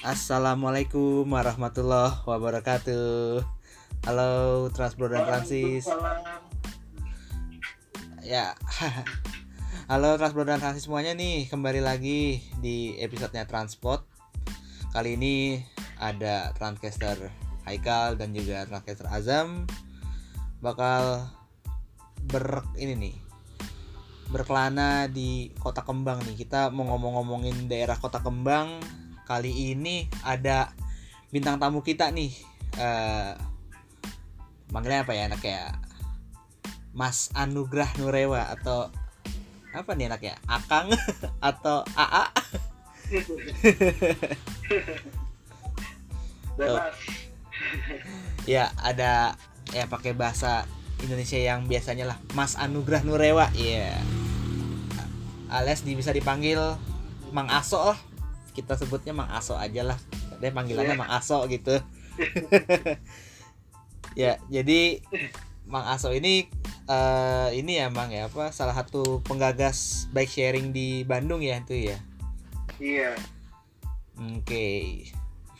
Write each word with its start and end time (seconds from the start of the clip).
Assalamualaikum 0.00 1.28
warahmatullahi 1.28 2.24
wabarakatuh. 2.24 3.44
Halo 4.08 4.32
Transbro 4.72 5.12
dan 5.12 5.28
Francis. 5.28 5.84
Ya. 8.24 8.56
Halo 9.92 10.16
Transbro 10.16 10.48
dan 10.48 10.56
Francis 10.56 10.88
semuanya 10.88 11.12
nih, 11.12 11.52
kembali 11.52 11.84
lagi 11.84 12.40
di 12.64 12.96
episodenya 12.96 13.44
Transport. 13.44 14.08
Kali 14.96 15.20
ini 15.20 15.60
ada 16.00 16.56
Transcaster 16.56 17.28
Haikal 17.68 18.16
dan 18.16 18.32
juga 18.32 18.64
Transcaster 18.64 19.04
Azam 19.12 19.68
bakal 20.64 21.28
ber 22.24 22.64
ini 22.80 22.96
nih 22.96 23.16
berkelana 24.32 25.12
di 25.12 25.52
Kota 25.60 25.84
Kembang 25.84 26.24
nih. 26.24 26.40
Kita 26.40 26.72
mau 26.72 26.88
ngomong-ngomongin 26.88 27.68
daerah 27.68 28.00
Kota 28.00 28.24
Kembang. 28.24 28.80
Kali 29.30 29.70
ini 29.70 30.10
ada 30.26 30.74
bintang 31.30 31.62
tamu 31.62 31.86
kita 31.86 32.10
nih. 32.10 32.34
Eh, 32.74 33.32
manggilnya 34.74 35.06
apa 35.06 35.14
ya 35.14 35.30
anak 35.30 35.42
ya 35.46 35.70
Mas 36.90 37.30
Anugrah 37.38 37.86
Nurewa 38.02 38.50
atau 38.50 38.90
apa 39.70 39.94
nih 39.94 40.10
anak 40.10 40.22
ya 40.26 40.34
Akang 40.50 40.90
atau 41.54 41.86
AA 41.94 42.26
Bebas. 46.58 46.94
ya 48.50 48.74
ada 48.82 49.38
ya 49.70 49.86
pakai 49.86 50.10
bahasa 50.10 50.66
Indonesia 51.06 51.38
yang 51.38 51.70
biasanya 51.70 52.10
lah. 52.10 52.18
Mas 52.34 52.58
Anugrah 52.58 53.06
Nurewa 53.06 53.46
ya 53.54 53.94
alias 55.54 55.86
di, 55.86 55.94
bisa 55.94 56.10
dipanggil 56.10 56.58
Mang 57.30 57.46
Aso 57.46 57.94
lah 57.94 58.09
kita 58.52 58.74
sebutnya 58.76 59.14
Mang 59.16 59.30
Aso 59.30 59.54
aja 59.56 59.82
lah 59.86 59.98
dia 60.38 60.50
panggilannya 60.50 60.94
Iya. 60.96 61.00
Mang 61.00 61.12
Aso 61.12 61.44
gitu 61.46 61.76
ya 64.20 64.36
jadi 64.50 65.00
Mang 65.70 65.86
Aso 65.86 66.10
ini 66.10 66.50
eh 66.90 67.48
ini 67.54 67.78
ya 67.78 67.88
Mang 67.88 68.10
ya 68.10 68.26
apa 68.26 68.50
salah 68.50 68.74
satu 68.74 69.22
penggagas 69.22 70.10
bike 70.10 70.30
sharing 70.30 70.74
di 70.74 71.06
Bandung 71.06 71.40
ya 71.40 71.58
itu 71.60 71.94
ya 71.94 71.98
Iya. 72.80 73.12
Oke, 74.16 75.04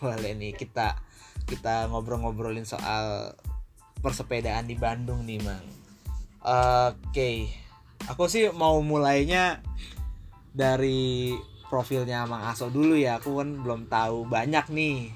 boleh 0.00 0.32
nih 0.32 0.56
kita 0.56 0.96
kita 1.44 1.84
ngobrol-ngobrolin 1.92 2.64
soal 2.64 3.36
persepedaan 4.00 4.64
di 4.64 4.76
Bandung 4.80 5.28
nih, 5.28 5.36
Mang. 5.44 5.64
Oke, 6.40 7.52
aku 8.08 8.24
sih 8.32 8.48
mau 8.56 8.80
mulainya 8.80 9.60
dari 10.56 11.36
profilnya 11.70 12.26
Mang 12.26 12.42
Aso 12.42 12.68
dulu 12.68 12.98
ya. 12.98 13.22
Aku 13.22 13.38
kan 13.38 13.62
belum 13.62 13.86
tahu 13.86 14.26
banyak 14.26 14.66
nih. 14.74 15.14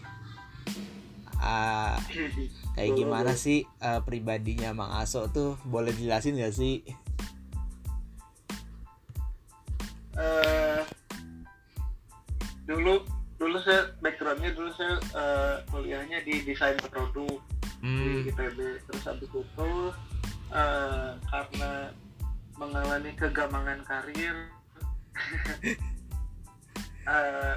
Ah, 1.43 1.99
kayak 2.79 2.97
gimana 2.97 3.35
sih 3.35 3.67
eh, 3.83 4.01
pribadinya 4.07 4.71
Mang 4.73 4.95
Aso 4.95 5.27
tuh? 5.29 5.59
Boleh 5.67 5.93
jelasin 5.93 6.39
gak 6.39 6.55
sih? 6.55 6.87
Eh, 10.15 10.81
dulu 12.71 13.03
dulu 13.35 13.59
saya 13.61 13.91
backgroundnya 13.99 14.55
dulu 14.55 14.71
saya 14.73 14.95
eh, 15.13 15.57
kuliahnya 15.69 16.23
di 16.23 16.47
desain 16.47 16.79
produk 16.87 17.43
Hmm, 17.85 18.25
di 18.25 18.33
ITB 18.33 18.81
terus 18.89 19.05
habis 19.05 19.29
itu 19.29 19.73
eh, 20.49 21.11
karena 21.29 21.93
mengalami 22.57 23.13
kegamangan 23.13 23.85
karir 23.85 24.49
eh, 27.09 27.57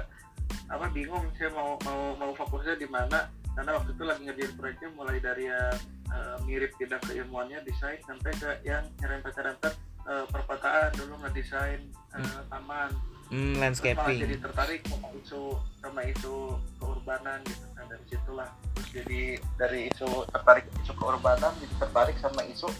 apa 0.68 0.86
bingung 0.92 1.28
saya 1.36 1.52
mau 1.52 1.76
mau 1.84 2.16
mau 2.16 2.32
fokusnya 2.32 2.80
di 2.80 2.88
mana 2.88 3.28
karena 3.52 3.74
waktu 3.74 3.90
itu 3.92 4.04
lagi 4.06 4.22
ngerjain 4.24 4.54
proyeknya 4.54 4.88
mulai 4.94 5.18
dari 5.18 5.44
yang 5.50 5.76
eh, 6.12 6.36
mirip 6.46 6.72
bidang 6.80 7.02
keilmuannya 7.04 7.58
desain 7.64 8.00
sampai 8.06 8.32
ke 8.36 8.50
yang 8.64 8.84
nyerempet-nyerempet 9.02 9.74
perkotaan 10.08 10.88
dulu 10.96 11.20
ngedesain 11.20 11.84
eh, 12.16 12.40
taman. 12.48 12.90
Hmm, 13.28 13.60
malah 13.60 13.76
jadi 13.76 14.00
landscaping. 14.00 14.40
tertarik 14.40 14.80
sama 14.88 15.08
isu 15.20 15.42
sama 15.84 16.00
isu 16.08 16.56
keurbanan 16.80 17.44
gitu. 17.44 17.66
Nah 17.76 17.84
dari 17.84 18.04
situlah 18.08 18.48
terus 18.72 18.88
jadi 18.88 19.22
dari 19.60 19.80
isu 19.92 20.08
tertarik 20.32 20.64
isu 20.80 20.92
keurbanan 20.96 21.52
jadi 21.60 21.74
tertarik 21.76 22.16
sama 22.24 22.40
isu 22.48 22.72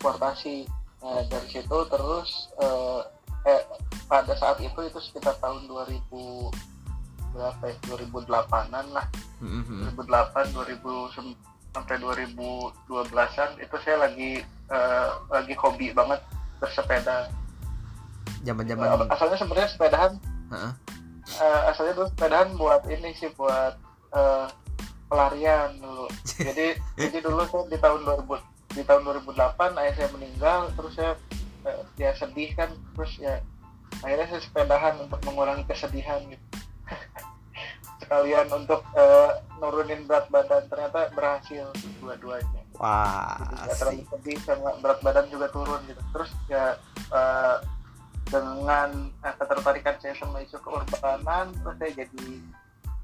transportasi 0.00 0.64
nah 1.00 1.20
dari 1.28 1.48
situ 1.48 1.78
terus 1.92 2.48
eh, 2.60 3.00
eh, 3.46 3.62
pada 4.10 4.34
saat 4.36 4.58
itu 4.60 4.80
itu 4.82 4.98
sekitar 5.00 5.36
tahun 5.38 5.64
2000 5.70 6.00
berapa 7.30 7.62
ya 7.62 7.76
2008an 7.86 8.86
lah 8.90 9.06
Hmm, 9.40 9.64
hmm, 9.64 9.88
hmm. 9.88 9.96
2008 9.96 10.52
2000 10.52 11.16
sampai 11.72 11.96
2012an 11.96 13.50
itu 13.56 13.76
saya 13.80 13.96
lagi 14.04 14.44
eh, 14.68 15.08
lagi 15.32 15.54
hobi 15.56 15.96
banget 15.96 16.20
bersepeda 16.60 17.32
Zaman-zaman 18.44 19.08
asalnya 19.08 19.36
sebenarnya 19.40 19.70
sepedahan 19.72 20.12
Heeh. 20.52 20.72
eh, 21.40 21.60
asalnya 21.72 21.94
dulu 21.96 22.08
sepedahan 22.12 22.48
buat 22.60 22.82
ini 22.92 23.16
sih 23.16 23.32
buat 23.32 23.80
eh, 24.12 24.46
pelarian 25.08 25.80
dulu 25.80 26.04
jadi 26.52 26.76
jadi 27.00 27.18
dulu 27.24 27.40
saya 27.48 27.64
di 27.72 27.78
tahun 27.80 28.00
2000 28.04 28.76
di 28.76 28.82
tahun 28.84 29.02
2008 29.24 29.80
ayah 29.80 29.94
saya 29.96 30.08
meninggal 30.12 30.60
terus 30.76 30.92
saya 30.94 31.16
ya 32.00 32.10
sedih 32.16 32.50
kan 32.56 32.72
terus 32.96 33.12
ya 33.20 33.40
akhirnya 34.00 34.26
saya 34.30 34.42
sepedahan 34.42 34.94
untuk 35.02 35.20
mengurangi 35.26 35.64
kesedihan 35.66 36.22
gitu. 36.30 36.46
Sekalian 38.00 38.48
untuk 38.50 38.80
eh, 38.96 39.30
nurunin 39.60 40.08
berat 40.08 40.26
badan 40.32 40.64
ternyata 40.72 41.12
berhasil 41.12 41.68
dua-duanya. 42.00 42.62
Wah, 42.80 43.36
asik. 43.68 43.76
terlalu 43.76 44.02
sedih 44.08 44.38
sama 44.42 44.72
berat 44.80 45.00
badan 45.04 45.26
juga 45.28 45.52
turun 45.52 45.80
gitu. 45.84 46.00
Terus 46.16 46.30
ya 46.48 46.80
eh, 47.12 47.56
dengan 48.30 49.10
eh, 49.26 49.34
ketertarikan 49.36 49.96
saya 49.98 50.14
sama 50.16 50.40
isu 50.46 50.56
keurbanan 50.62 51.50
terus 51.60 51.76
saya 51.76 51.92
jadi 52.06 52.26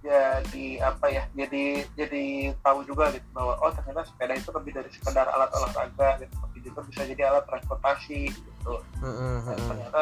jadi 0.04 0.66
apa 0.84 1.06
ya 1.08 1.24
jadi 1.34 1.82
jadi 1.96 2.52
tahu 2.60 2.84
juga 2.86 3.10
gitu 3.10 3.26
bahwa 3.32 3.58
oh 3.58 3.72
ternyata 3.72 4.06
sepeda 4.06 4.36
itu 4.36 4.50
lebih 4.52 4.72
dari 4.76 4.90
sekedar 4.92 5.26
alat 5.26 5.50
olahraga 5.50 6.20
gitu 6.22 6.34
tapi 6.36 6.56
juga 6.62 6.80
bisa 6.86 7.02
jadi 7.08 7.22
alat 7.32 7.44
transportasi 7.48 8.30
gitu. 8.30 8.74
Heeh, 9.02 9.36
Dan 9.50 9.58
ternyata 9.66 10.00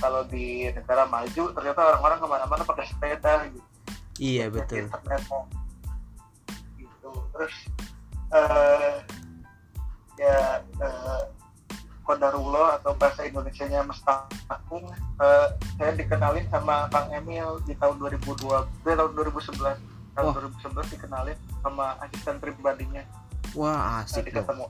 kalau 0.00 0.22
di 0.26 0.68
negara 0.72 1.06
maju 1.06 1.44
ternyata 1.54 1.80
orang-orang 1.94 2.18
ke 2.18 2.26
mana-mana 2.26 2.62
pakai 2.66 2.84
sepeda 2.90 3.32
gitu. 3.52 3.68
Iya 4.18 4.44
betul. 4.50 4.86
internet. 4.88 5.22
Gitu. 6.78 7.10
Terus 7.34 7.54
eh 8.34 8.94
ya 10.18 10.64
eh, 10.64 11.22
Kodarullah 12.04 12.78
atau 12.78 12.92
bahasa 12.94 13.24
Indonesianya 13.24 13.80
Mestakung 13.82 14.84
eh, 15.18 15.46
saya 15.80 15.92
dikenalin 15.96 16.44
sama 16.52 16.86
Kang 16.92 17.08
Emil 17.10 17.58
di 17.64 17.72
tahun 17.74 17.96
2002 17.98 18.44
di 18.84 18.92
tahun 18.92 19.10
2011 19.16 19.58
tahun 20.14 20.26
Wah. 20.30 20.34
2011 20.86 20.94
dikenalin 20.94 21.38
sama 21.64 21.96
asisten 22.04 22.36
pribadinya 22.38 23.02
Wah 23.56 24.04
asik 24.04 24.28
loh. 24.28 24.44
ketemu 24.44 24.66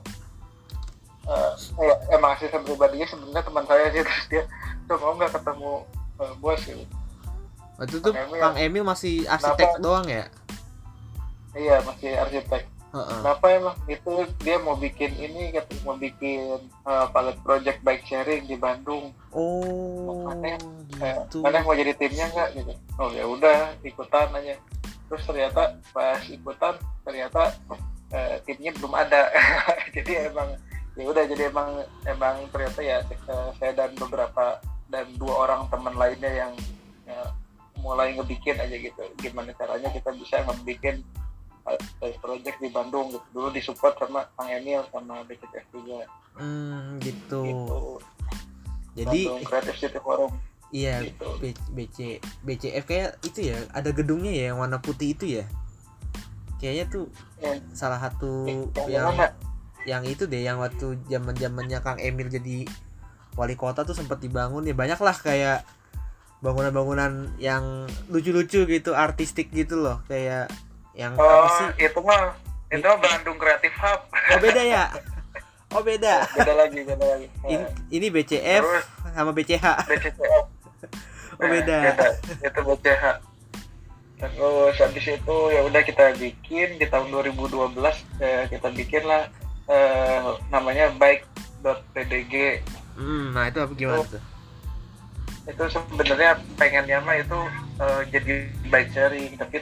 Eh, 1.25 1.53
ya, 1.81 1.95
emang 2.13 2.37
asisten 2.37 2.61
pribadinya 2.61 3.09
sebenarnya 3.09 3.41
teman 3.41 3.65
saya 3.65 3.89
sih 3.89 4.01
terus 4.05 4.25
dia 4.29 4.43
tuh 4.85 4.97
mau 5.01 5.17
nggak 5.17 5.33
ketemu 5.33 5.71
eh, 6.21 6.33
bos 6.37 6.61
gitu 6.61 6.85
Waktu 7.75 7.95
itu 7.99 8.07
Kang 8.07 8.23
Emil. 8.23 8.39
Kang 8.39 8.55
Emil 8.55 8.83
masih 8.85 9.15
arsitek 9.27 9.67
Kenapa? 9.75 9.83
doang 9.83 10.07
ya? 10.07 10.25
iya 11.55 11.81
masih 11.83 12.11
arsitek 12.15 12.63
Heeh. 12.95 13.19
Kenapa 13.19 13.45
emang 13.51 13.75
itu 13.91 14.13
dia 14.39 14.55
mau 14.63 14.79
bikin 14.79 15.11
ini 15.19 15.51
katanya 15.51 15.81
mau 15.83 15.99
bikin 15.99 16.63
uh, 16.87 17.11
pilot 17.11 17.37
project 17.43 17.79
bike 17.83 18.07
sharing 18.07 18.47
di 18.47 18.55
Bandung. 18.55 19.11
Oh, 19.35 20.31
Makanya, 20.31 20.63
gitu. 21.27 21.43
Mana 21.43 21.59
mau 21.67 21.75
jadi 21.75 21.91
timnya 21.99 22.31
nggak 22.31 22.49
gitu? 22.55 22.73
Oh 22.95 23.11
ya 23.11 23.27
udah 23.27 23.75
ikutan 23.83 24.31
aja. 24.31 24.55
Terus 25.11 25.23
ternyata 25.27 25.75
pas 25.91 26.23
ikutan 26.23 26.79
ternyata 27.03 27.51
eh, 28.15 28.39
timnya 28.47 28.71
belum 28.79 28.95
ada. 28.95 29.27
jadi 29.95 30.31
emang 30.31 30.55
ya 30.95 31.03
udah 31.11 31.23
jadi 31.27 31.51
emang 31.51 31.83
emang 32.07 32.47
ternyata 32.47 32.79
ya 32.79 33.03
eh, 33.11 33.49
saya 33.59 33.75
dan 33.75 33.91
beberapa 33.99 34.63
dan 34.87 35.11
dua 35.19 35.51
orang 35.51 35.67
teman 35.67 35.99
lainnya 35.99 36.31
yang 36.31 36.53
ya, 37.03 37.27
mulai 37.83 38.15
ngebikin 38.15 38.55
aja 38.55 38.75
gitu. 38.79 39.03
Gimana 39.19 39.51
caranya 39.59 39.91
kita 39.91 40.15
bisa 40.15 40.47
ngebikin 40.47 41.03
uh, 41.65 42.15
project 42.21 42.57
di 42.61 42.69
Bandung 42.69 43.09
gitu. 43.11 43.25
Dulu 43.33 43.47
disupport 43.51 43.93
sama 43.97 44.29
Kang 44.37 44.49
Emil 44.49 44.81
sama 44.93 45.25
BCTF 45.25 45.65
juga 45.73 46.05
Hmm, 46.35 46.99
gitu. 46.99 47.41
gitu. 47.43 47.79
Jadi 48.95 49.19
Bandung 49.27 49.47
Creative 49.47 49.77
City 49.77 49.99
Forum 49.99 50.31
iya 50.73 50.99
gitu. 51.07 51.39
BC 51.71 52.19
BCF 52.43 52.83
kayak 52.83 53.09
itu 53.23 53.53
ya, 53.53 53.57
ada 53.71 53.95
gedungnya 53.95 54.33
ya 54.33 54.51
yang 54.51 54.59
warna 54.59 54.81
putih 54.81 55.15
itu 55.15 55.39
ya. 55.39 55.45
Kayaknya 56.59 56.85
tuh 56.91 57.05
Yang, 57.39 57.57
salah 57.75 57.99
satu 57.99 58.47
yang 58.47 58.89
yang 58.89 59.05
mana? 59.15 59.31
yang 59.85 60.03
itu 60.03 60.25
deh 60.25 60.41
yang 60.41 60.57
waktu 60.57 60.97
zaman 61.07 61.37
zamannya 61.37 61.79
Kang 61.79 62.01
Emil 62.01 62.27
jadi 62.27 62.65
wali 63.37 63.55
kota 63.55 63.85
tuh 63.85 63.93
sempat 63.93 64.17
dibangun 64.19 64.65
ya 64.65 64.73
banyak 64.73 64.97
lah 64.97 65.13
kayak 65.13 65.61
bangunan-bangunan 66.41 67.37
yang 67.37 67.85
lucu-lucu 68.09 68.65
gitu 68.65 68.91
artistik 68.97 69.53
gitu 69.53 69.79
loh 69.79 70.01
kayak 70.09 70.49
yang 70.95 71.13
oh 71.19 71.43
apa 71.43 71.47
sih? 71.75 71.91
itu 71.91 71.99
mah 71.99 72.33
itu 72.71 72.83
mah 72.87 72.99
Bandung 72.99 73.37
Creative 73.37 73.77
Hub. 73.83 74.01
Oh 74.11 74.39
beda 74.39 74.63
ya? 74.63 74.83
Oh 75.75 75.83
beda. 75.83 76.23
Beda 76.39 76.53
lagi 76.55 76.79
beda 76.87 77.05
lagi. 77.05 77.27
Ini, 77.51 77.65
ini 77.91 78.07
BCF 78.07 78.63
Terus? 78.63 78.85
sama 79.11 79.31
BCH 79.35 79.65
BCCF 79.91 80.45
oh 81.43 81.47
beda. 81.51 81.77
Itu 82.39 82.59
BCH 82.63 83.35
terus 84.15 84.75
habis 84.79 85.05
itu 85.05 85.37
ya 85.51 85.61
udah 85.67 85.81
kita 85.83 86.15
bikin 86.15 86.79
di 86.79 86.85
tahun 86.87 87.11
2012 87.11 87.75
eh, 88.23 88.47
kita 88.47 88.71
bikin 88.71 89.03
lah 89.03 89.27
eh, 89.67 90.39
namanya 90.47 90.87
bike.pdg 90.95 92.63
hmm, 92.95 93.35
nah 93.35 93.51
itu 93.51 93.59
apa 93.59 93.73
gimana 93.75 94.07
tuh 94.07 94.23
itu 95.45 95.63
sebenarnya 95.69 96.41
pengennya 96.57 96.97
mah 97.05 97.17
itu 97.21 97.39
eh, 97.77 98.01
jadi 98.09 98.33
bike 98.69 98.91
sharing. 98.91 99.31
Tapi 99.37 99.61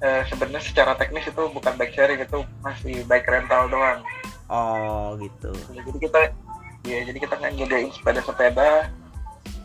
eh, 0.00 0.22
sebenarnya 0.28 0.62
secara 0.64 0.92
teknis 0.96 1.28
itu 1.28 1.42
bukan 1.52 1.74
bike 1.76 1.94
sharing 1.94 2.20
itu 2.20 2.44
masih 2.64 3.04
bike 3.04 3.28
rental 3.28 3.68
doang. 3.68 4.00
Oh 4.48 5.14
gitu. 5.20 5.52
Jadi 5.76 5.90
kita 6.00 6.20
ya 6.88 7.04
jadi 7.04 7.18
kita 7.20 7.34
kan 7.36 7.52
nyediain 7.52 7.92
sepeda-sepeda 7.92 8.88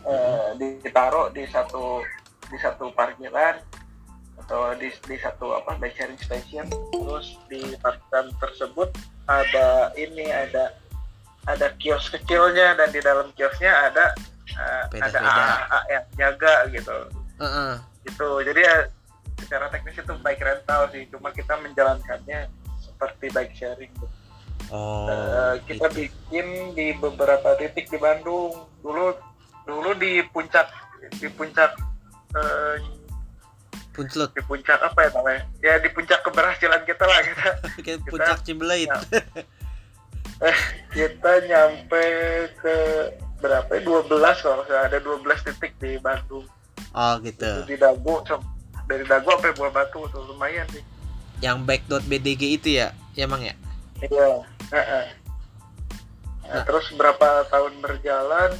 eh, 0.04 0.48
ditaruh 0.60 1.32
di 1.32 1.48
satu 1.48 2.04
di 2.52 2.58
satu 2.60 2.92
parkiran 2.92 3.56
atau 4.44 4.76
di, 4.76 4.92
di 5.08 5.16
satu 5.16 5.56
apa 5.56 5.80
bike 5.80 5.96
sharing 5.96 6.20
station. 6.20 6.68
Terus 6.92 7.40
di 7.48 7.64
parkiran 7.80 8.28
tersebut 8.36 8.92
ada 9.24 9.88
ini 9.96 10.28
ada 10.28 10.76
ada 11.48 11.72
kios 11.80 12.08
kecilnya 12.08 12.76
dan 12.76 12.88
di 12.92 13.00
dalam 13.00 13.28
kiosnya 13.36 13.72
ada 13.88 14.12
uh, 14.52 14.84
ada 14.88 15.08
Sepeda-sepeda. 15.08 15.44
AA 15.64 15.80
yang 15.88 16.04
jaga 16.14 16.54
gitu 16.70 16.96
Heeh. 17.40 17.72
gitu 18.04 18.30
jadi 18.44 18.60
ya 18.60 18.76
secara 19.34 19.66
teknis 19.68 19.96
itu 19.96 20.14
bike 20.20 20.40
rental 20.40 20.82
sih 20.88 21.02
cuma 21.10 21.28
kita 21.30 21.58
menjalankannya 21.58 22.46
seperti 22.78 23.26
bike 23.30 23.54
sharing 23.54 23.90
gitu. 23.90 24.06
oh 24.70 25.08
Eh, 25.10 25.54
kita 25.66 25.88
gitu. 25.90 25.96
bikin 26.00 26.46
di 26.72 26.94
beberapa 26.94 27.58
titik 27.58 27.90
di 27.90 27.98
Bandung 27.98 28.54
dulu 28.80 29.12
dulu 29.64 29.90
di 29.96 30.22
puncak 30.30 30.68
di 31.18 31.28
puncak 31.28 31.74
eh, 32.36 32.76
punclut 33.90 34.30
di 34.32 34.42
puncak 34.42 34.78
apa 34.80 34.98
ya 35.06 35.10
namanya 35.14 35.42
ya 35.60 35.74
di 35.78 35.88
puncak 35.90 36.20
keberhasilan 36.22 36.82
kita 36.84 37.04
lah 37.04 37.20
kita 37.22 37.48
kayak 37.84 38.00
puncak 38.06 38.38
Cimbelait 38.42 38.88
ya. 38.88 39.00
eh, 40.42 40.58
kita 40.90 41.32
nyampe 41.46 42.04
ke 42.58 42.76
berapa 43.42 43.70
ya? 43.70 43.82
12 43.82 44.10
kalau 44.44 44.62
nggak 44.66 44.82
ada 44.90 44.98
12 45.02 45.46
titik 45.50 45.72
di 45.80 45.98
Bandung. 45.98 46.46
Oh 46.94 47.14
gitu. 47.22 47.66
Di 47.66 47.74
Dago 47.74 48.22
dari 48.86 49.04
Dago 49.08 49.34
sampai 49.34 49.56
Buah 49.56 49.72
Batu 49.72 50.06
tuh. 50.12 50.22
Lumayan 50.30 50.66
sih. 50.70 50.84
Yang 51.42 51.66
back.bdg 51.66 52.42
itu 52.60 52.68
ya 52.78 52.94
ya 53.18 53.26
emang 53.26 53.42
ya? 53.42 53.54
Iya. 54.04 54.46
Heeh. 54.70 55.06
Nah, 56.44 56.62
terus 56.68 56.86
berapa 56.94 57.48
tahun 57.48 57.80
berjalan? 57.80 58.50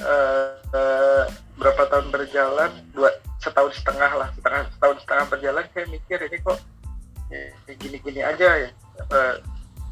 Eh, 0.00 0.50
eh, 0.76 1.24
berapa 1.56 1.82
tahun 1.88 2.12
berjalan? 2.12 2.70
Dua 2.92 3.10
setahun 3.40 3.80
setengah 3.80 4.12
lah. 4.16 4.28
Setengah 4.36 4.62
setahun 4.76 4.96
setengah 5.04 5.24
berjalan 5.32 5.64
saya 5.72 5.86
mikir 5.88 6.18
ini 6.20 6.38
kok 6.44 6.58
gini-gini 7.80 8.20
aja 8.20 8.48
ya. 8.68 8.70
Eh, 9.00 9.34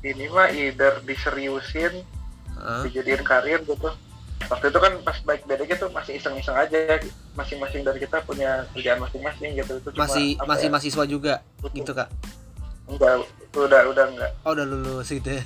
ini 0.05 0.31
mah 0.31 0.52
either 0.52 1.00
diseriusin 1.02 2.05
Heeh. 2.58 2.82
dijadiin 2.90 3.22
karir 3.22 3.60
gitu. 3.62 3.90
Waktu 4.49 4.66
itu 4.70 4.78
kan 4.78 4.93
pas 5.02 5.19
baik 5.26 5.43
beda 5.46 5.64
gitu 5.66 5.87
masih 5.90 6.19
iseng-iseng 6.19 6.55
aja 6.55 7.02
masing-masing 7.34 7.82
dari 7.82 7.99
kita 8.02 8.22
punya 8.22 8.66
kerjaan 8.75 8.99
masing-masing 9.02 9.50
gitu. 9.55 9.72
Itu 9.78 9.88
cuma 9.94 10.06
masih 10.06 10.38
masih 10.46 10.66
ya, 10.66 10.72
mahasiswa 10.75 11.05
juga 11.06 11.34
gitu 11.75 11.93
kak? 11.94 12.08
Enggak 12.90 13.26
udah 13.55 13.82
udah 13.90 14.05
enggak. 14.14 14.31
Oh 14.46 14.52
udah 14.55 14.66
lulus 14.66 15.10
gitu 15.10 15.31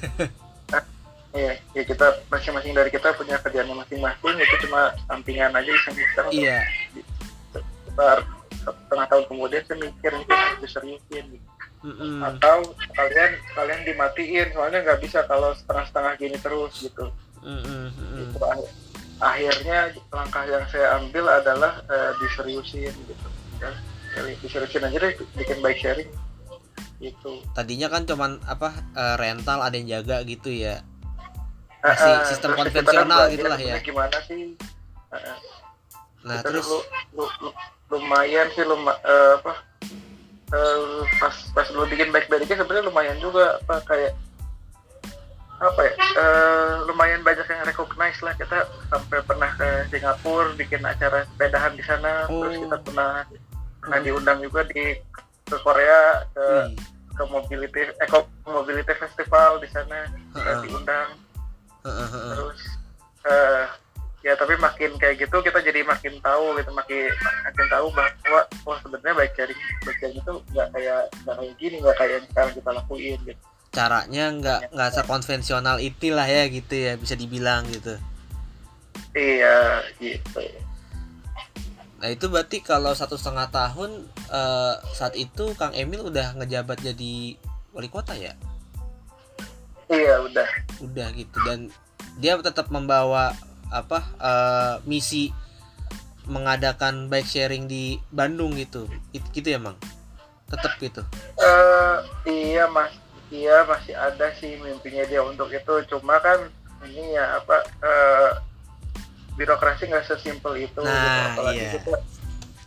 Iya, 1.33 1.57
ya 1.73 1.83
kita 1.89 2.21
masing-masing 2.29 2.77
dari 2.77 2.93
kita 2.93 3.17
punya 3.17 3.41
kerjaannya 3.41 3.73
masing-masing 3.73 4.37
itu 4.37 4.57
cuma 4.69 4.93
sampingan 5.09 5.49
aja 5.57 5.71
iseng-iseng. 5.73 6.29
iya. 6.29 6.61
Sekitar 7.57 8.21
setengah 8.61 9.07
tahun 9.09 9.25
kemudian 9.33 9.63
saya 9.65 9.79
mikir 9.81 10.13
ini 10.13 10.25
harus 10.29 10.59
diseriusin 10.61 11.25
gitu. 11.33 11.52
Mm-mm. 11.83 12.23
atau 12.23 12.63
kalian 12.95 13.33
kalian 13.53 13.81
dimatiin 13.83 14.55
soalnya 14.55 14.87
nggak 14.87 15.03
bisa 15.03 15.27
kalau 15.27 15.51
setengah-setengah 15.53 16.13
gini 16.15 16.39
terus 16.39 16.73
gitu. 16.79 17.11
Mm-mm. 17.43 17.91
Gitu. 18.17 18.39
Ah- 18.43 18.81
Akhirnya 19.23 19.95
langkah 20.11 20.43
yang 20.43 20.67
saya 20.67 20.99
ambil 20.99 21.31
adalah 21.31 21.79
eh, 21.87 22.11
diseriusin 22.19 22.91
gitu. 22.91 23.27
Ya, 23.63 23.71
jadi 24.15 24.35
diseriusin 24.39 24.83
aja 24.83 24.99
deh 24.99 25.15
bikin 25.35 25.63
bike 25.63 25.79
sharing 25.79 26.11
gitu. 26.99 27.43
tadinya 27.51 27.87
kan 27.87 28.03
cuman 28.03 28.39
apa 28.47 28.71
eh, 28.95 29.15
rental 29.19 29.59
ada 29.59 29.75
yang 29.75 29.87
jaga 29.91 30.23
gitu 30.23 30.51
ya 30.51 30.83
Masih 31.83 32.15
ah, 32.15 32.23
sistem 32.23 32.51
kita 32.55 32.59
konvensional 32.63 33.27
belajar 33.27 33.35
gitu 33.35 33.47
lah 33.47 33.59
ya. 33.59 33.75
Gimana 33.79 34.19
sih? 34.23 34.55
Ah. 35.11 35.39
nah 36.23 36.39
terus 36.43 36.63
dulu 36.63 36.79
lu- 37.15 37.35
lu- 37.43 37.57
lumayan 37.91 38.47
sih 38.55 38.63
luma, 38.63 38.95
eh, 39.03 39.31
apa 39.39 39.53
eh, 40.53 41.01
pas 41.19 41.35
pas 41.57 41.67
lu 41.73 41.85
bikin 41.89 42.13
baik 42.13 42.29
baiknya 42.29 42.61
sebenarnya 42.61 42.89
lumayan 42.89 43.19
juga 43.19 43.57
apa 43.65 43.81
kayak 43.89 44.13
apa 45.63 45.81
ya 45.87 45.95
eh, 45.95 46.73
lumayan 46.91 47.23
banyak 47.23 47.47
yang 47.47 47.63
recognize 47.63 48.19
lah 48.21 48.35
kita 48.35 48.67
sampai 48.91 49.23
pernah 49.23 49.51
ke 49.55 49.69
Singapura 49.89 50.51
bikin 50.59 50.83
acara 50.83 51.23
sepedahan 51.25 51.73
di 51.79 51.85
sana 51.87 52.27
terus 52.27 52.55
Oh. 52.59 52.63
kita 52.67 52.77
pernah 52.83 53.11
pernah 53.79 53.99
diundang 54.03 54.39
juga 54.43 54.67
di 54.67 54.99
ke 55.47 55.57
Korea 55.63 56.27
ke 56.35 56.43
wih, 56.43 56.75
ke 57.15 57.23
mobility 57.31 57.83
eco 58.03 58.27
mobility 58.45 58.95
festival 58.99 59.63
di 59.63 59.69
sana 59.71 60.07
kita 60.35 60.43
Heeh. 60.43 60.63
diundang 60.67 61.09
heeh, 61.87 62.09
heeh. 62.11 62.33
terus 62.35 62.61
eh 63.23 63.65
ya 64.23 64.39
tapi 64.39 64.55
makin 64.55 64.95
kayak 65.03 65.19
gitu 65.19 65.37
kita 65.43 65.59
jadi 65.59 65.83
makin 65.83 66.15
tahu 66.23 66.55
gitu 66.55 66.71
makin 66.71 67.11
makin 67.43 67.67
tahu 67.67 67.87
bahwa 67.91 68.43
wah 68.63 68.79
sebenarnya 68.79 69.15
baik 69.19 69.33
sharing 69.35 69.61
baik 69.83 69.99
sharing 69.99 70.19
itu 70.23 70.33
nggak 70.55 70.69
kayak 70.71 71.01
nggak 71.27 71.37
kayak 71.43 71.55
gini 71.59 71.77
nggak 71.83 71.97
kayak 71.99 72.13
yang 72.15 72.27
sekarang 72.31 72.53
kita 72.55 72.71
lakuin 72.71 73.19
gitu. 73.27 73.43
Caranya 73.73 74.25
nggak 74.31 74.61
nggak 74.71 74.91
sekonvensional 74.95 75.77
itulah 75.83 76.29
ya 76.31 76.47
gitu 76.47 76.75
ya 76.75 76.93
bisa 76.95 77.15
dibilang 77.19 77.67
gitu. 77.67 77.99
Iya 79.19 79.83
gitu. 79.99 80.41
Nah 81.99 82.09
itu 82.11 82.27
berarti 82.31 82.63
kalau 82.63 82.95
satu 82.95 83.19
setengah 83.19 83.51
tahun 83.51 84.07
eh, 84.31 84.75
saat 84.95 85.19
itu 85.19 85.51
Kang 85.59 85.75
Emil 85.75 86.07
udah 86.07 86.39
ngejabat 86.39 86.79
jadi 86.79 87.35
wali 87.75 87.91
kota 87.91 88.15
ya? 88.15 88.39
Iya 89.91 90.23
udah. 90.31 90.49
Udah 90.79 91.11
gitu 91.11 91.37
dan 91.43 91.75
dia 92.23 92.39
tetap 92.39 92.71
membawa 92.71 93.35
apa 93.73 93.99
eh, 94.21 94.75
misi 94.85 95.33
mengadakan 96.29 97.11
bike 97.11 97.27
sharing 97.27 97.67
di 97.67 97.99
Bandung 98.15 98.55
gitu. 98.55 98.87
It- 99.11 99.27
gitu 99.35 99.49
ya 99.51 99.59
mang? 99.59 99.75
Tetap 100.47 100.79
gitu? 100.79 101.03
Eh 101.41 101.97
iya 102.31 102.69
mas. 102.71 102.93
Iya 103.33 103.65
masih 103.65 103.97
ada 103.97 104.29
sih 104.37 104.61
mimpinya 104.61 105.09
dia 105.09 105.25
untuk 105.25 105.49
itu. 105.49 105.75
Cuma 105.89 106.21
kan 106.21 106.53
ini 106.85 107.17
ya 107.17 107.41
apa 107.41 107.65
eh, 107.81 108.31
birokrasi 109.35 109.89
nggak 109.89 110.05
sesimpel 110.05 110.61
itu 110.61 110.85
Nah, 110.85 110.93
gitu. 110.93 111.21
apalagi 111.33 111.59
iya. 111.65 111.73
kita 111.73 111.95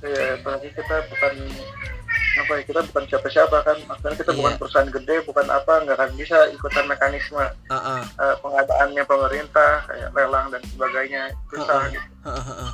ya, 0.06 0.24
apalagi 0.42 0.70
kita 0.74 0.96
bukan 1.14 1.34
apa 2.36 2.52
ya 2.54 2.64
kita 2.64 2.82
bukan 2.86 3.04
siapa-siapa 3.06 3.58
kan 3.62 3.78
maksudnya 3.86 4.18
kita 4.18 4.32
bukan 4.34 4.52
Iya. 4.52 4.60
perusahaan 4.60 4.92
gede 4.92 5.16
bukan 5.24 5.48
apa 5.48 5.74
nggak 5.82 5.96
akan 5.96 6.12
bisa 6.14 6.38
ikutan 6.50 6.86
mekanisme 6.86 7.46
Heeh, 7.66 8.02
eh, 8.04 8.36
pengadaannya 8.40 9.04
pemerintah 9.04 9.72
kayak 9.86 10.10
lelang 10.12 10.48
dan 10.50 10.62
sebagainya 10.68 11.24
susah 11.48 11.80
Heeh. 11.82 11.94
gitu. 11.94 12.08
heeh, 12.24 12.46
heeh. 12.46 12.72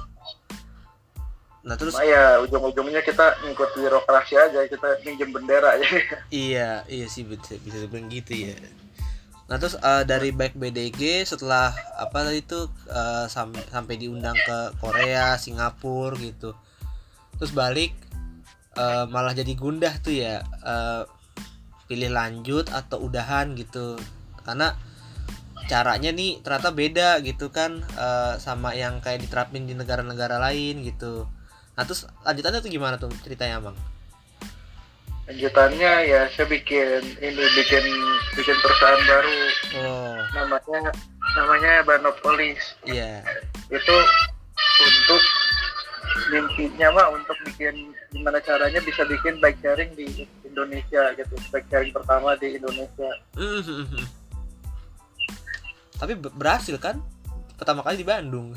nah 1.61 1.75
terus 1.77 1.93
Cuma 1.93 2.01
ya 2.03 2.41
ujung-ujungnya 2.41 3.01
kita 3.01 3.37
ngikut 3.43 3.69
birokrasi 3.71 4.33
aja 4.35 4.65
kita 4.65 4.87
minjem 5.01 5.29
bendera 5.29 5.77
aja 5.77 5.85
Iya, 6.33 6.81
iya 6.87 7.05
sih 7.05 7.21
bisa 7.21 7.53
bisa 7.61 7.77
dibilang 7.79 8.09
gitu 8.09 8.49
ya. 8.49 8.57
Nah 9.45 9.59
terus 9.59 9.75
eh, 9.75 10.03
dari 10.03 10.31
back 10.31 10.55
BDG 10.55 11.21
setelah 11.23 11.69
apa 11.93 12.25
tadi 12.25 12.41
itu 12.41 12.65
eh, 12.87 13.25
sampai 13.27 13.61
sampai 13.67 13.95
diundang 13.95 14.33
ke 14.33 14.57
Korea, 14.79 15.37
Singapura 15.37 16.17
gitu. 16.17 16.57
Terus 17.37 17.51
balik 17.51 17.93
eh, 18.77 19.05
malah 19.09 19.33
jadi 19.35 19.53
gundah 19.55 19.93
tuh 20.03 20.15
ya. 20.15 20.43
eh, 20.43 21.03
pilih 21.91 22.11
lanjut 22.15 22.71
atau 22.71 23.03
udahan 23.03 23.51
gitu. 23.59 23.99
Karena 24.47 24.71
caranya 25.67 26.11
nih 26.11 26.39
ternyata 26.39 26.71
beda 26.71 27.09
gitu 27.23 27.51
kan 27.51 27.83
eh, 27.95 28.33
sama 28.39 28.75
yang 28.75 29.03
kayak 29.03 29.23
diterapin 29.23 29.67
di 29.67 29.75
negara-negara 29.75 30.39
lain 30.39 30.83
gitu. 30.87 31.27
Nah 31.75 31.83
terus 31.83 32.07
lanjutannya 32.23 32.59
tuh 32.63 32.71
gimana 32.71 32.95
tuh 32.99 33.11
ceritanya 33.23 33.59
bang? 33.59 33.77
lanjutannya 35.31 35.91
ya 36.11 36.27
saya 36.33 36.43
bikin 36.49 37.01
ini 37.23 37.43
bikin 37.55 37.85
bikin 38.35 38.57
perusahaan 38.59 39.01
baru 39.07 39.39
Oh 39.79 40.11
namanya 40.35 40.91
namanya 41.39 41.71
Banopolis 41.87 42.59
iya. 42.83 43.23
itu 43.71 43.95
untuk 44.81 45.23
mimpinya 46.31 46.91
mah 46.91 47.07
untuk 47.15 47.37
bikin 47.47 47.95
gimana 48.11 48.43
caranya 48.43 48.83
bisa 48.83 49.07
bikin 49.07 49.39
bike 49.39 49.59
sharing 49.63 49.91
di 49.95 50.27
Indonesia 50.43 51.15
gitu 51.15 51.35
bike 51.49 51.67
sharing 51.71 51.91
pertama 51.95 52.35
di 52.35 52.59
Indonesia. 52.59 53.09
Tapi 56.01 56.13
be- 56.17 56.33
berhasil 56.33 56.75
kan? 56.81 56.99
Pertama 57.55 57.85
kali 57.85 58.01
di 58.01 58.07
Bandung. 58.07 58.51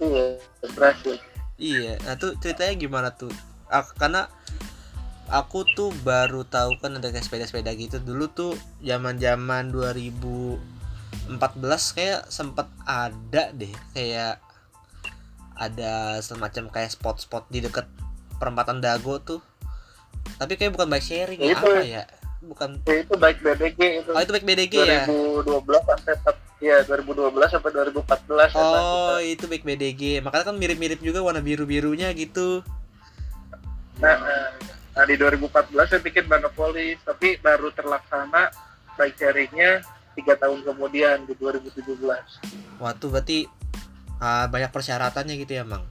iya 0.00 0.36
berhasil 0.76 1.16
Iya, 1.60 2.00
nah 2.08 2.16
tuh 2.16 2.32
ceritanya 2.40 2.72
gimana 2.72 3.08
tuh? 3.12 3.28
Ak- 3.68 3.92
karena 4.00 4.32
aku 5.28 5.68
tuh 5.76 5.92
baru 6.00 6.40
tahu 6.48 6.80
kan 6.80 6.96
ada 6.96 7.12
kayak 7.12 7.22
sepeda-sepeda 7.22 7.70
gitu 7.76 8.00
dulu 8.00 8.26
tuh 8.32 8.52
zaman-zaman 8.80 9.68
2014 9.68 10.56
kayak 11.94 12.26
sempet 12.32 12.64
ada 12.82 13.52
deh 13.52 13.70
kayak 13.92 14.40
ada 15.54 16.18
semacam 16.24 16.72
kayak 16.72 16.96
spot-spot 16.96 17.44
di 17.52 17.60
deket 17.60 17.84
perempatan 18.40 18.80
Dago 18.80 19.20
tuh. 19.20 19.44
Tapi 20.40 20.56
kayak 20.56 20.72
bukan 20.72 20.88
bike 20.88 21.04
sharing 21.04 21.38
ya, 21.38 21.46
Ya 21.46 21.52
itu. 21.52 21.68
apa 21.68 21.84
ya? 21.84 22.04
Bukan 22.40 22.68
Ya, 22.88 22.94
itu 23.04 23.14
bike 23.14 23.40
BDG 23.44 23.80
itu 24.00 24.10
Oh, 24.16 24.20
itu 24.20 24.32
bike 24.32 24.46
BDG 24.48 24.74
ya? 24.80 25.04
2012 25.04 25.84
sampai 25.84 26.14
ya 26.60 26.76
2012 26.84 27.52
sampai 27.52 27.70
2014 27.72 28.48
ya, 28.52 28.56
Oh, 28.56 28.72
Pak. 29.14 29.28
itu 29.28 29.44
bike 29.44 29.66
BDG. 29.68 30.02
Makanya 30.24 30.44
kan 30.48 30.56
mirip-mirip 30.56 31.00
juga 31.00 31.20
warna 31.20 31.44
biru-birunya 31.44 32.08
gitu. 32.16 32.64
Nah, 34.00 34.16
nah, 34.96 35.04
di 35.04 35.14
2014 35.14 35.68
saya 35.86 36.00
bikin 36.00 36.24
Monopoly 36.24 36.96
tapi 37.04 37.36
baru 37.36 37.68
terlaksana 37.70 38.48
bike 38.96 39.16
sharingnya 39.16 39.84
tiga 40.16 40.34
tahun 40.36 40.64
kemudian 40.64 41.28
di 41.28 41.36
2017 41.36 42.80
Waktu 42.80 43.04
berarti 43.06 43.38
ah, 44.16 44.48
banyak 44.48 44.72
persyaratannya 44.72 45.36
gitu 45.36 45.52
ya, 45.52 45.64
Mang. 45.68 45.84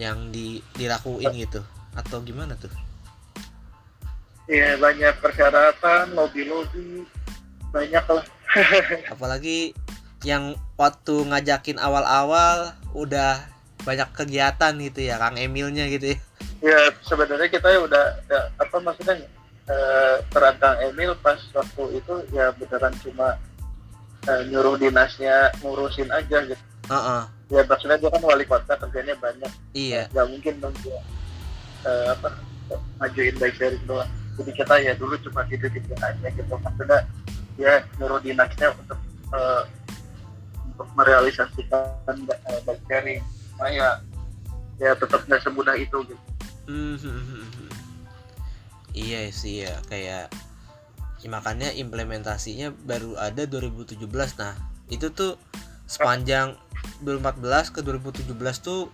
Yang 0.00 0.18
di 0.32 0.46
dilakuin 0.80 1.36
gitu 1.36 1.60
atau 1.92 2.24
gimana 2.24 2.56
tuh? 2.56 2.72
Iya 4.48 4.80
banyak 4.80 5.20
persyaratan 5.20 6.16
lobby-lobby 6.16 7.04
banyak 7.70 8.02
lah 8.08 8.24
Apalagi 9.14 9.76
yang 10.26 10.58
waktu 10.74 11.28
ngajakin 11.28 11.78
awal-awal 11.78 12.74
udah 12.96 13.46
banyak 13.86 14.08
kegiatan 14.12 14.74
gitu 14.76 15.00
ya, 15.08 15.16
Kang 15.16 15.40
Emilnya 15.40 15.88
gitu 15.88 16.12
ya. 16.12 16.18
ya 16.60 16.80
sebenarnya 17.00 17.48
kita 17.48 17.72
ya 17.72 17.80
udah 17.80 18.04
ya, 18.28 18.40
apa 18.60 18.76
maksudnya 18.84 19.16
eh, 19.70 20.84
Emil 20.90 21.16
pas 21.24 21.40
waktu 21.56 22.02
itu 22.02 22.14
ya 22.34 22.52
beneran 22.58 22.92
cuma 23.00 23.38
eh, 24.28 24.42
nyuruh 24.50 24.76
dinasnya 24.76 25.54
ngurusin 25.64 26.10
aja 26.12 26.44
gitu 26.44 26.64
Heeh. 26.90 27.22
Ya 27.50 27.66
maksudnya 27.66 27.98
dia 27.98 28.10
kan 28.14 28.22
wali 28.22 28.44
kota 28.46 28.74
kerjanya 28.78 29.14
banyak. 29.18 29.52
Iya. 29.74 30.06
nggak 30.14 30.26
mungkin 30.30 30.54
dong 30.62 30.74
dia 30.86 31.00
eh, 31.86 32.06
apa 32.14 32.28
majuin 33.02 33.34
bike 33.36 33.56
sharing 33.58 33.84
doang. 33.84 34.10
Jadi 34.38 34.50
kita 34.54 34.74
ya 34.80 34.92
dulu 34.94 35.18
cuma 35.26 35.42
tidur 35.50 35.68
tidur 35.74 35.98
aja 35.98 36.26
gitu. 36.30 36.54
Maksudnya 36.54 37.00
dia 37.58 37.84
nyuruh 37.98 38.22
dinasnya 38.22 38.70
untuk 38.78 38.98
eh, 39.34 39.62
untuk 40.70 40.88
merealisasikan 40.94 42.16
eh, 42.30 42.60
bike 42.64 42.84
sharing 42.86 43.20
nah 43.60 43.68
ya 43.68 44.00
ya 44.80 44.96
tetap 44.96 45.20
nggak 45.28 45.42
semudah 45.44 45.76
itu 45.76 45.98
gitu. 46.08 46.24
Mhm. 46.70 47.68
Iya 48.94 49.28
sih 49.34 49.66
ya 49.66 49.76
kayak 49.90 50.32
ya 51.20 51.28
makanya 51.28 51.68
implementasinya 51.76 52.72
baru 52.72 53.20
ada 53.20 53.44
2017 53.44 54.00
nah 54.40 54.56
itu 54.88 55.12
tuh 55.12 55.36
sepanjang 55.90 56.54
2014 57.02 57.74
ke 57.74 57.80
2017 57.82 58.30
tuh 58.62 58.86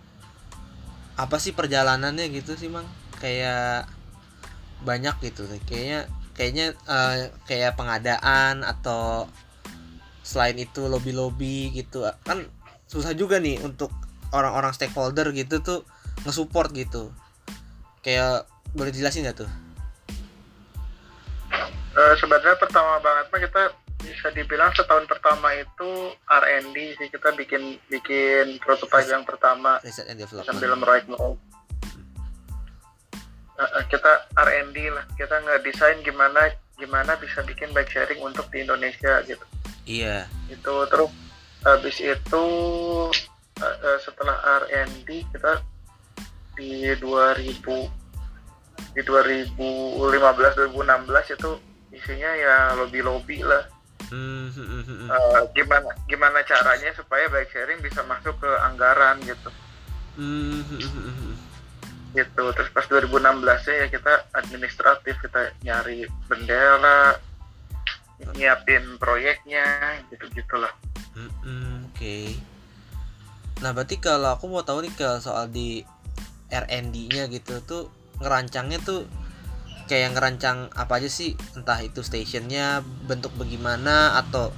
apa 1.13 1.37
sih 1.37 1.53
perjalanannya 1.53 2.25
gitu 2.33 2.57
sih 2.57 2.73
mang? 2.73 2.89
Kayak 3.21 3.85
banyak 4.81 5.13
gitu 5.21 5.45
kayaknya 5.65 6.09
kayaknya 6.33 6.73
eh, 6.89 7.29
kayak 7.45 7.77
pengadaan 7.77 8.65
atau 8.65 9.29
selain 10.25 10.57
itu 10.57 10.89
lobby 10.89 11.13
lobby 11.13 11.69
gitu. 11.77 12.01
Kan 12.25 12.49
susah 12.89 13.13
juga 13.13 13.37
nih 13.37 13.61
untuk 13.61 13.93
orang-orang 14.33 14.73
stakeholder 14.73 15.29
gitu 15.37 15.61
tuh 15.61 15.85
ngesupport 16.25 16.73
gitu. 16.73 17.13
Kayak 18.01 18.49
boleh 18.73 18.89
dijelasin 18.89 19.25
nggak 19.25 19.45
tuh? 19.45 19.49
Eh, 21.97 22.13
sebenarnya 22.21 22.53
pertama 22.61 23.01
banget 23.01 23.25
mah 23.33 23.41
kita 23.41 23.61
bisa 24.01 24.29
dibilang 24.33 24.69
setahun 24.77 25.09
pertama 25.09 25.53
itu 25.57 26.13
R&D 26.29 26.77
sih 27.01 27.07
kita 27.09 27.33
bikin 27.33 27.81
bikin 27.89 28.61
prototipe 28.61 29.09
yang 29.09 29.25
pertama. 29.25 29.81
Riset 29.81 30.07
and 30.09 30.21
development. 30.21 30.47
Sambil 30.47 30.77
meraih 30.77 31.05
mau 31.09 31.37
kita 33.89 34.29
R&D 34.37 34.77
lah. 34.93 35.05
Kita 35.17 35.41
ngedesain 35.41 36.05
gimana 36.05 36.53
gimana 36.77 37.17
bisa 37.17 37.41
bikin 37.41 37.73
bike 37.73 37.89
sharing 37.89 38.21
untuk 38.21 38.45
di 38.53 38.61
Indonesia 38.61 39.25
gitu. 39.25 39.45
Iya. 39.89 40.29
Itu 40.49 40.85
terus 40.93 41.09
habis 41.65 41.97
itu 41.97 42.45
eh, 43.57 43.77
eh, 43.81 43.97
setelah 44.05 44.37
R&D 44.65 45.25
kita 45.33 45.65
di 46.53 46.89
2000 47.01 47.97
di 48.93 49.01
2015 49.05 49.57
2016 50.73 51.37
itu 51.37 51.51
isinya 51.93 52.31
ya 52.33 52.73
lobby 52.77 53.01
lobby 53.01 53.45
lah 53.45 53.61
Hmm, 54.07 54.47
hmm, 54.53 54.67
hmm, 54.67 54.83
hmm. 54.85 55.09
Eh, 55.11 55.43
gimana 55.57 55.89
gimana 56.07 56.39
caranya 56.47 56.89
supaya 56.95 57.27
bike 57.27 57.51
sharing 57.51 57.79
bisa 57.83 58.01
masuk 58.07 58.37
ke 58.39 58.51
anggaran 58.63 59.19
gitu? 59.25 59.49
Gitu 62.15 62.43
terus 62.55 62.69
pas 62.71 62.85
2016 62.87 63.67
ya 63.67 63.87
kita 63.91 64.13
administratif 64.33 65.19
kita 65.21 65.53
nyari 65.61 66.07
bendera 66.25 67.19
nyiapin 68.33 68.97
proyeknya 68.97 70.01
gitu 70.09 70.25
gitulah 70.33 70.73
oke. 71.97 72.17
Nah 73.65 73.73
berarti 73.73 73.97
kalau 73.97 74.37
aku 74.37 74.45
mau 74.49 74.61
tahu 74.61 74.85
nih 74.85 74.93
ke 74.93 75.09
soal 75.17 75.49
di 75.49 75.81
R&D-nya 76.53 77.27
gitu 77.33 77.59
tuh 77.65 77.83
ngerancangnya 78.21 78.79
tuh 78.85 79.09
kayak 79.87 80.13
ngerancang 80.13 80.69
apa 80.75 80.99
aja 80.99 81.09
sih? 81.09 81.33
Entah 81.55 81.79
itu 81.81 82.03
stationnya 82.03 82.83
bentuk 83.07 83.33
bagaimana 83.39 84.19
atau 84.19 84.53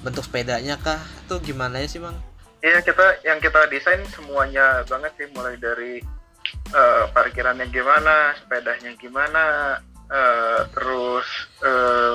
bentuk 0.00 0.24
sepedanya 0.24 0.78
kah? 0.80 1.02
Itu 1.26 1.42
gimana 1.42 1.82
ya 1.82 1.88
sih 1.90 2.00
bang? 2.00 2.16
Iya 2.62 2.80
kita 2.80 3.20
yang 3.26 3.42
kita 3.42 3.68
desain 3.68 4.00
semuanya 4.14 4.86
banget 4.86 5.12
sih. 5.18 5.28
Mulai 5.34 5.58
dari 5.58 6.00
eh, 6.72 7.04
parkirannya 7.12 7.68
gimana 7.68 8.32
sepedanya 8.38 8.90
gimana 8.96 9.44
eh, 10.08 10.60
terus 10.72 11.26
eh, 11.66 12.14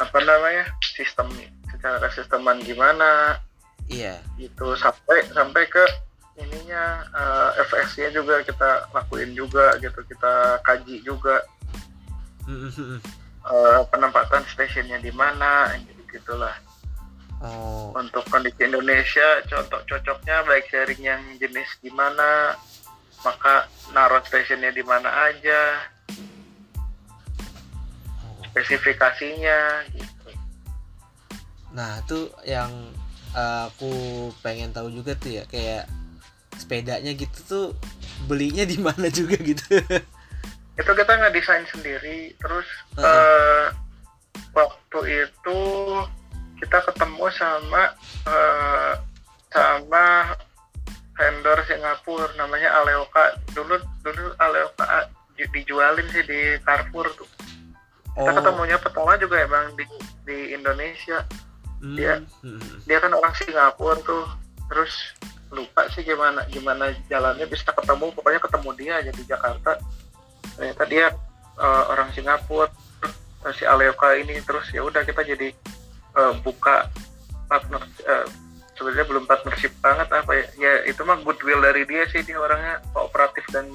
apa 0.00 0.18
namanya 0.24 0.66
sistem 0.80 1.28
secara 1.70 2.08
sisteman 2.10 2.58
gimana. 2.64 3.38
Iya. 3.86 4.18
Gitu 4.40 4.74
sampai 4.80 5.28
sampai 5.30 5.68
ke 5.68 5.84
ininya 6.40 7.04
eh, 7.12 7.50
FX-nya 7.68 8.08
juga 8.16 8.40
kita 8.44 8.88
lakuin 8.92 9.36
juga 9.36 9.76
gitu 9.80 10.00
kita 10.08 10.62
kaji 10.64 11.04
juga. 11.04 11.44
Eh, 13.42 13.80
penempatan 13.90 14.46
stasiunnya 14.46 15.02
di 15.02 15.10
mana 15.10 15.74
gitu 15.82 16.02
gitulah 16.14 16.54
oh. 17.42 17.90
Untuk 17.98 18.22
kondisi 18.30 18.62
Indonesia 18.62 19.42
contoh 19.50 19.82
cocoknya 19.82 20.46
bike 20.46 20.70
sharing 20.70 21.02
yang 21.02 21.22
jenis 21.42 21.66
gimana 21.82 22.54
maka 23.22 23.70
naruh 23.94 24.22
stationnya 24.26 24.74
di 24.74 24.82
mana 24.82 25.10
aja. 25.30 25.90
Spesifikasinya 28.50 29.88
gitu. 29.94 30.28
Nah, 31.72 32.02
itu 32.04 32.28
yang 32.44 32.68
uh, 33.32 33.70
aku 33.70 33.90
pengen 34.44 34.74
tahu 34.74 34.92
juga 34.92 35.16
tuh 35.16 35.40
ya, 35.40 35.44
kayak 35.48 35.88
sepedanya 36.62 37.10
gitu 37.12 37.38
tuh 37.44 37.66
belinya 38.30 38.62
di 38.62 38.78
mana 38.78 39.10
juga 39.10 39.34
gitu. 39.34 39.66
itu 40.80 40.90
kita 40.96 41.12
nggak 41.12 41.34
desain 41.36 41.66
sendiri 41.68 42.32
terus 42.40 42.64
Heeh. 42.96 43.04
eh, 43.04 43.66
waktu 44.56 45.00
itu 45.28 45.58
kita 46.62 46.78
ketemu 46.88 47.26
sama 47.34 47.92
eh, 48.24 48.92
sama 49.52 50.32
vendor 51.12 51.58
Singapura 51.68 52.32
namanya 52.40 52.72
Aleoka 52.80 53.36
dulu 53.52 53.76
dulu 54.00 54.32
Aleoka 54.40 55.12
ju- 55.36 55.50
dijualin 55.52 56.08
sih 56.08 56.24
di 56.24 56.40
Carrefour 56.64 57.12
tuh 57.20 57.28
kita 58.12 58.32
ketemunya 58.40 58.76
pertama 58.80 59.16
juga 59.20 59.44
emang 59.44 59.76
di 59.76 59.84
di 60.24 60.38
Indonesia 60.56 61.24
hmm, 61.84 61.96
dia. 61.96 62.20
hmm. 62.44 62.88
dia 62.88 62.98
kan 63.00 63.12
orang 63.12 63.34
Singapura 63.36 64.00
tuh 64.04 64.24
terus 64.72 65.12
lupa 65.52 65.84
sih 65.92 66.00
gimana 66.00 66.48
gimana 66.48 66.90
jalannya 67.12 67.44
bisa 67.44 67.68
ketemu 67.70 68.08
pokoknya 68.16 68.40
ketemu 68.40 68.70
dia 68.80 68.92
aja 69.04 69.12
di 69.12 69.24
Jakarta 69.28 69.72
ternyata 70.56 70.84
dia 70.88 71.06
eh, 71.60 71.84
orang 71.92 72.08
Singapura 72.16 72.72
si 73.52 73.68
Aleoka 73.68 74.16
ini 74.16 74.40
terus 74.40 74.66
ya 74.72 74.80
udah 74.80 75.04
kita 75.04 75.20
jadi 75.22 75.52
eh, 76.16 76.32
buka 76.40 76.88
partner 77.52 77.84
eh, 78.08 78.26
sebenarnya 78.74 79.06
belum 79.06 79.24
partnership 79.28 79.76
banget 79.84 80.08
apa 80.08 80.32
ya 80.32 80.44
ya 80.56 80.72
itu 80.88 81.04
mah 81.04 81.20
goodwill 81.20 81.60
dari 81.60 81.84
dia 81.84 82.08
sih 82.08 82.24
dia 82.24 82.40
orangnya 82.40 82.80
kooperatif 82.96 83.44
dan 83.52 83.68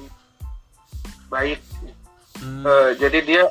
baik 1.30 1.62
Hmm. 2.38 2.62
Eh, 2.62 2.90
jadi 3.02 3.18
dia 3.26 3.42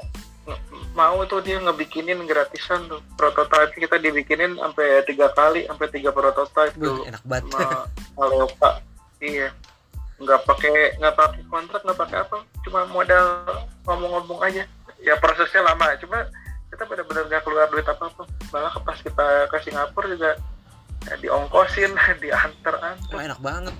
mau 0.98 1.22
tuh 1.30 1.46
dia 1.46 1.62
ngebikinin 1.62 2.25
gratisan 2.25 2.89
tuh. 2.89 2.98
Prototipe 3.13 3.77
kita 3.77 4.01
dibikinin 4.01 4.58
sampai 4.58 5.06
tiga 5.06 5.30
kali 5.38 5.70
sampai 5.70 5.88
tiga 5.94 6.10
prototipe 6.10 6.74
tuh. 6.82 7.06
enak 7.06 7.22
banget. 7.22 7.54
sama 7.54 7.86
Aleopa 8.18 8.82
iya. 9.22 9.54
Nggak 10.18 10.50
pakai 10.50 10.98
nggak 10.98 11.13
pakai 11.13 11.42
kontrak 11.46 11.82
nggak 11.86 12.00
pakai 12.01 12.18
apa. 12.25 12.38
Cuma 12.66 12.89
modal 12.89 13.46
ngomong-ngomong 13.86 14.42
aja. 14.42 14.66
Ya 15.06 15.13
prosesnya 15.22 15.62
lama. 15.62 15.94
Cuma 16.01 16.25
kita 16.74 16.84
benar-benar 16.89 17.24
nggak 17.30 17.44
keluar 17.46 17.70
duit 17.72 17.88
apa 17.88 18.12
apa 18.12 18.24
malah 18.51 18.75
pas 18.84 19.00
kita 19.00 19.48
ke 19.48 19.58
Singapura 19.63 20.08
juga 20.12 20.36
ya, 21.08 21.16
diongkosin 21.24 21.92
diantar 22.24 22.75
Wah, 23.13 23.22
enak 23.24 23.39
banget. 23.39 23.75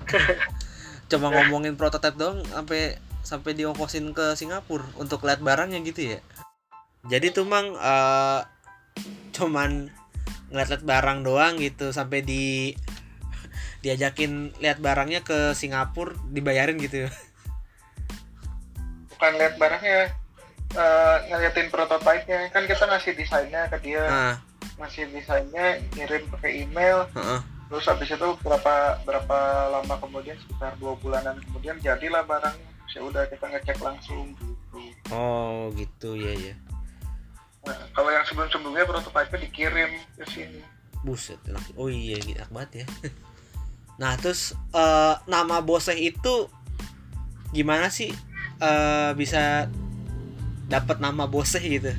Coba 1.08 1.26
ngomongin 1.32 1.76
prototipe 1.76 2.16
dong 2.16 2.44
sampai 2.48 2.96
sampai 3.24 3.52
diongkosin 3.52 4.12
ke 4.16 4.32
Singapura 4.36 4.84
untuk 4.96 5.24
lihat 5.28 5.44
barangnya 5.44 5.84
gitu 5.84 6.16
ya. 6.16 6.18
Jadi 7.08 7.32
tuh 7.32 7.48
Mang 7.48 7.72
eh, 7.72 8.40
cuman 9.32 9.88
ngeliat-liat 10.48 10.84
barang 10.84 11.18
doang 11.24 11.60
gitu 11.60 11.92
sampai 11.92 12.24
di 12.24 12.72
diajakin 13.84 14.52
lihat 14.58 14.82
barangnya 14.82 15.22
ke 15.22 15.54
Singapura 15.54 16.16
dibayarin 16.34 16.80
gitu. 16.80 17.06
bukan 19.14 19.32
lihat 19.34 19.54
barangnya 19.56 20.12
eh, 20.76 21.16
ngeliatin 21.32 21.68
prototipenya. 21.72 22.52
Kan 22.52 22.68
kita 22.68 22.84
ngasih 22.84 23.12
desainnya 23.16 23.66
ke 23.72 23.78
dia. 23.80 24.04
Nah, 24.04 24.36
ngasih 24.78 25.10
desainnya 25.10 25.80
ngirim 25.96 26.28
pakai 26.32 26.64
email. 26.64 27.08
Heeh. 27.16 27.40
terus 27.68 27.84
habis 27.84 28.08
itu 28.08 28.28
berapa 28.40 28.96
berapa 29.04 29.38
lama 29.68 30.00
kemudian 30.00 30.40
sekitar 30.40 30.72
dua 30.80 30.96
bulanan 31.04 31.36
kemudian 31.48 31.76
jadilah 31.84 32.24
barangnya. 32.24 32.68
Terus 32.88 32.92
ya 32.96 33.02
udah 33.04 33.22
kita 33.28 33.44
ngecek 33.44 33.78
langsung. 33.84 34.32
Gitu 34.32 34.58
Oh, 35.12 35.72
gitu. 35.76 36.16
Ya 36.16 36.32
ya. 36.36 36.54
Nah, 37.68 37.78
kalau 37.92 38.10
yang 38.10 38.24
sebelum 38.24 38.48
sebelumnya 38.48 38.84
prototipe 38.88 39.36
dikirim 39.44 39.90
ke 40.16 40.24
sini 40.32 40.60
Buset, 40.98 41.38
enak. 41.46 41.62
Oh 41.78 41.86
iya, 41.86 42.18
gitu, 42.18 42.42
enak 42.42 42.50
banget 42.50 42.70
ya. 42.82 42.86
Nah, 43.98 44.14
terus 44.14 44.54
eh, 44.74 45.14
nama 45.26 45.58
bosnya 45.58 45.98
itu 45.98 46.46
gimana 47.50 47.90
sih 47.90 48.14
eh, 48.62 49.10
bisa 49.18 49.66
dapat 50.70 51.02
nama 51.02 51.26
bosnya 51.26 51.58
gitu? 51.62 51.90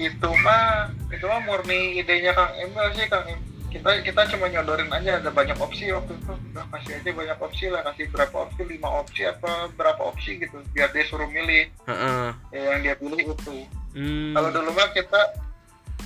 itu 0.00 0.28
mah 0.40 0.88
itu 1.12 1.24
mah 1.28 1.44
murni 1.44 2.00
idenya 2.00 2.32
Kang 2.32 2.56
Emil 2.56 2.88
sih 2.96 3.04
Kang 3.12 3.20
Em- 3.28 3.49
kita 3.70 4.02
kita 4.02 4.22
cuma 4.28 4.46
nyodorin 4.46 4.90
aja 4.90 5.16
ada 5.16 5.30
banyak 5.30 5.54
opsi 5.56 5.88
waktu 5.88 6.12
itu 6.12 6.32
udah 6.50 6.66
kasih 6.70 6.92
aja 6.96 7.10
banyak 7.12 7.38
opsi 7.38 7.64
lah 7.66 7.80
kasih 7.84 8.10
berapa 8.10 8.36
opsi 8.40 8.60
lima 8.64 8.88
opsi 8.92 9.22
apa 9.24 9.50
berapa 9.72 10.02
opsi 10.04 10.30
gitu 10.36 10.58
biar 10.70 10.90
dia 10.90 11.04
suruh 11.04 11.26
milih 11.26 11.70
Heeh. 11.84 12.26
ya, 12.50 12.60
yang 12.68 12.80
dia 12.82 12.94
pilih 12.94 13.30
itu 13.30 13.56
Hmm. 13.90 14.30
kalau 14.32 14.50
dulu 14.50 14.70
mah 14.70 14.86
kita 14.88 15.18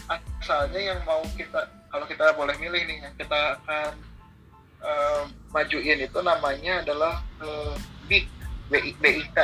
asalnya 0.09 0.81
yang 0.87 1.01
mau 1.05 1.21
kita 1.33 1.61
kalau 1.87 2.05
kita 2.05 2.33
boleh 2.33 2.57
milih 2.57 2.81
nih 2.83 2.97
yang 2.99 3.13
kita 3.15 3.37
akan 3.55 3.93
eh, 4.81 5.23
majuin 5.51 5.99
itu 5.99 6.19
namanya 6.19 6.81
adalah 6.81 7.21
eh, 7.39 7.75
BIK 8.07 8.25
BI- 8.67 8.97
BIK 8.97 9.37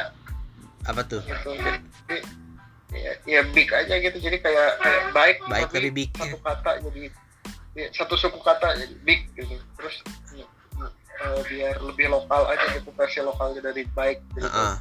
apa 0.82 1.00
tuh? 1.04 1.20
gitu 1.20 1.52
jadi 1.52 2.16
ya, 2.90 3.12
ya 3.28 3.40
big 3.46 3.68
aja 3.68 3.94
gitu 3.98 4.16
jadi 4.18 4.40
kayak 4.40 4.70
kayak 4.78 5.02
baik 5.12 5.36
Baik 5.44 5.68
tapi 5.68 5.90
big. 5.92 6.08
satu 6.10 6.40
kata 6.40 6.70
jadi 6.80 7.12
ya, 7.74 7.86
satu 7.94 8.14
suku 8.18 8.38
kata 8.42 8.76
jadi 8.78 8.96
big 9.06 9.20
gitu 9.34 9.56
terus 9.78 9.96
eh, 11.20 11.40
biar 11.48 11.76
lebih 11.84 12.10
lokal 12.10 12.48
aja 12.48 12.66
gitu 12.74 12.90
versi 12.96 13.20
lokalnya 13.20 13.60
dari 13.60 13.84
baik 13.92 14.18
gitu 14.34 14.46
Heeh. 14.46 14.74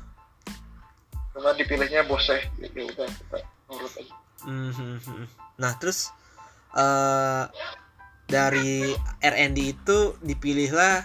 cuma 1.36 1.52
dipilihnya 1.54 2.08
boseh 2.10 2.42
gitu 2.58 2.90
udah 2.90 3.06
kita 3.06 3.38
nurut 3.70 3.94
aja 4.00 4.16
Mhm. 4.40 5.28
Nah, 5.60 5.76
terus 5.84 6.16
eh 6.72 7.44
dari 8.30 8.94
R&D 9.20 9.58
itu 9.74 10.16
dipilihlah 10.22 11.04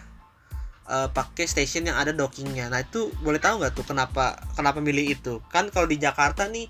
eh, 0.85 1.09
pakai 1.11 1.49
station 1.49 1.89
yang 1.89 1.97
ada 1.97 2.13
dockingnya. 2.13 2.69
Nah, 2.69 2.85
itu 2.85 3.09
boleh 3.25 3.41
tahu 3.41 3.59
nggak 3.59 3.75
tuh 3.75 3.87
kenapa 3.89 4.39
kenapa 4.55 4.79
milih 4.79 5.17
itu? 5.17 5.41
Kan 5.49 5.73
kalau 5.73 5.89
di 5.89 5.97
Jakarta 5.97 6.47
nih 6.47 6.69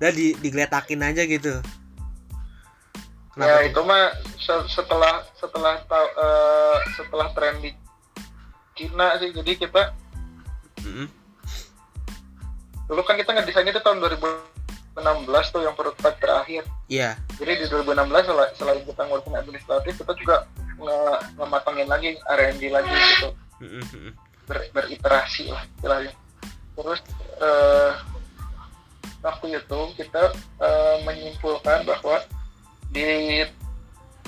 udah 0.00 0.12
di 0.14 0.32
digeletakin 0.38 1.04
aja 1.04 1.26
gitu. 1.26 1.60
Ya 3.36 3.56
tuh? 3.56 3.68
itu 3.68 3.80
mah 3.82 4.04
se- 4.36 4.68
setelah 4.68 5.22
setelah 5.34 5.78
tau- 5.84 6.14
eh, 6.14 6.76
setelah 6.94 7.28
tren 7.30 7.58
di 7.58 7.70
Cina 8.72 9.14
sih 9.16 9.30
jadi 9.30 9.52
kita 9.56 9.82
Mhm. 10.80 11.06
dulu 12.86 13.00
kan 13.02 13.14
kita 13.14 13.30
ngedesain 13.30 13.62
itu 13.64 13.78
tahun 13.78 14.00
2016 14.00 15.46
tuh 15.48 15.62
yang 15.62 15.74
prototipe 15.74 16.10
terakhir 16.18 16.64
Iya. 16.86 17.14
jadi 17.36 17.52
di 17.56 17.66
2016 17.68 18.24
sel- 18.24 18.52
selain 18.56 18.82
kita 18.82 19.04
ngurusin 19.04 19.36
administratif 19.36 19.94
kita 19.94 20.12
juga 20.16 20.36
nge- 20.74 21.20
ngematangin 21.36 21.86
lagi 21.86 22.18
R&D 22.18 22.62
lagi 22.68 22.90
gitu 22.90 23.28
ber- 24.44 24.70
beriterasi 24.72 25.52
lah 25.52 25.62
istilahnya 25.70 26.12
terus 26.72 27.00
eh, 27.38 27.92
waktu 29.20 29.46
itu 29.54 29.80
kita 29.94 30.22
eh, 30.58 30.96
menyimpulkan 31.04 31.84
bahwa 31.84 32.24
di 32.90 33.42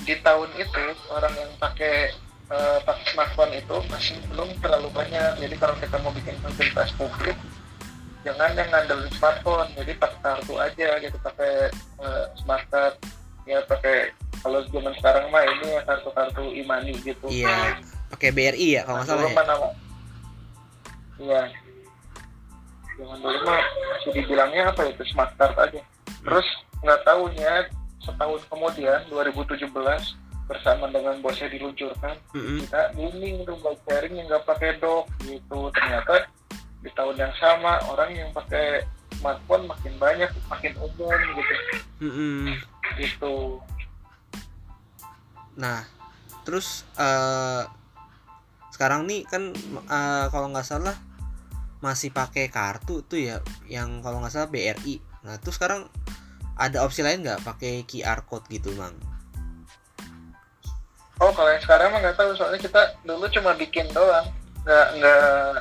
di 0.03 0.15
tahun 0.19 0.49
itu 0.59 0.83
orang 1.11 1.33
yang 1.35 1.51
pakai 1.59 2.11
pakai 2.83 3.05
smartphone 3.15 3.53
itu 3.55 3.75
masih 3.89 4.15
belum 4.29 4.49
terlalu 4.61 4.89
banyak. 4.93 5.41
Jadi 5.41 5.55
kalau 5.57 5.75
kita 5.79 5.95
mau 6.03 6.13
bikin 6.13 6.37
fasilitas 6.43 6.91
publik 6.95 7.37
jangan 8.23 8.51
yang 8.55 8.69
ngandelin 8.69 9.09
smartphone. 9.15 9.69
Jadi 9.73 9.91
pakai 9.97 10.19
kartu 10.21 10.53
aja 10.59 10.89
gitu 11.01 11.17
pakai 11.23 11.71
eh, 12.03 12.25
smart 12.43 12.65
card. 12.69 12.95
Ya 13.43 13.59
pakai 13.67 14.13
kalau 14.39 14.59
zaman 14.71 14.93
sekarang 14.99 15.31
mah 15.31 15.43
ini 15.43 15.67
ya 15.75 15.81
kartu-kartu 15.87 16.43
imani 16.53 16.93
gitu. 17.01 17.25
Iya. 17.31 17.79
Pakai 18.13 18.29
BRI 18.29 18.67
ya 18.79 18.81
kalau 18.85 19.01
nggak 19.01 19.09
salah 19.09 19.25
ya. 19.25 19.35
mah 19.35 19.45
nama 19.47 19.67
iya. 21.17 21.43
Zaman 22.93 23.17
dulu 23.17 23.39
mah 23.47 23.63
masih 23.97 24.11
dibilangnya 24.13 24.63
apa 24.69 24.81
itu? 24.87 25.03
Smart 25.09 25.33
card 25.41 25.55
aja. 25.57 25.81
Terus 26.21 26.47
nggak 26.83 27.01
tahunya 27.07 27.53
setahun 28.03 28.43
kemudian 28.51 28.99
2017 29.07 29.71
bersama 30.43 30.91
dengan 30.91 31.15
bosnya 31.23 31.47
diluncurkan 31.47 32.19
Mhm. 32.35 32.67
kita 32.67 32.81
booming 32.93 33.47
tuh 33.47 33.55
bike 33.63 33.81
sharing 33.87 34.13
yang 34.19 34.27
nggak 34.27 34.43
pakai 34.43 34.75
dock 34.77 35.07
gitu 35.23 35.71
ternyata 35.71 36.27
di 36.83 36.91
tahun 36.91 37.15
yang 37.15 37.33
sama 37.39 37.79
orang 37.87 38.11
yang 38.11 38.29
pakai 38.35 38.83
smartphone 39.15 39.71
makin 39.71 39.93
banyak 39.95 40.27
makin 40.51 40.73
umum 40.77 41.19
gitu 41.31 41.55
Mhm. 42.03 42.59
gitu 42.99 43.35
Nah, 45.53 45.85
terus 46.43 46.81
eh 46.97 47.63
sekarang 48.73 49.05
nih 49.05 49.21
kan 49.23 49.53
eh, 49.85 50.25
kalau 50.27 50.49
nggak 50.49 50.65
salah 50.65 50.97
masih 51.77 52.09
pakai 52.09 52.47
kartu 52.49 53.05
tuh 53.05 53.21
ya, 53.21 53.37
yang 53.69 54.01
kalau 54.01 54.17
nggak 54.17 54.33
salah 54.33 54.49
BRI. 54.49 54.97
Nah, 55.21 55.37
terus 55.37 55.59
sekarang 55.59 55.85
ada 56.55 56.81
opsi 56.81 57.01
lain 57.01 57.23
nggak 57.23 57.41
pakai 57.41 57.83
QR 57.83 58.23
code 58.23 58.45
gitu, 58.47 58.69
Mang? 58.75 58.93
oh 61.21 61.31
kalau 61.31 61.47
yang 61.47 61.61
sekarang 61.61 61.93
mah 61.93 62.03
nggak 62.03 62.17
tahu 62.19 62.35
soalnya 62.35 62.59
kita 62.59 62.81
dulu 63.05 63.23
cuma 63.31 63.55
bikin 63.55 63.85
doang 63.95 64.27
nggak 64.65 64.87
nggak 64.97 65.55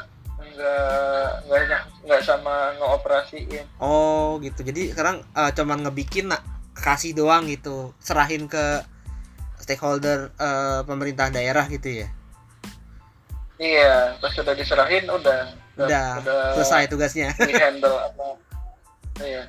nggak 0.53 1.29
nggak 1.47 1.83
nggak 2.03 2.21
sama 2.25 2.75
ngeoperasiin 2.77 3.63
Oh, 3.79 4.41
gitu. 4.43 4.61
Jadi 4.63 4.91
sekarang 4.91 5.23
eh, 5.23 5.51
cuman 5.55 5.87
ngebikin 5.87 6.29
nak 6.33 6.43
kasih 6.75 7.13
doang 7.13 7.47
gitu, 7.47 7.93
serahin 8.01 8.49
ke 8.49 8.83
stakeholder 9.61 10.33
eh, 10.35 10.81
pemerintah 10.83 11.31
daerah 11.31 11.69
gitu 11.71 12.03
ya. 12.03 12.09
iya 13.63 14.19
pas 14.19 14.35
sudah 14.35 14.59
diserahin 14.59 15.07
udah 15.07 15.55
Udah, 15.79 16.19
selesai 16.59 16.91
tugasnya. 16.91 17.31
di 17.39 17.55
handle 17.55 17.95
apa 18.11 18.27
iya 19.23 19.47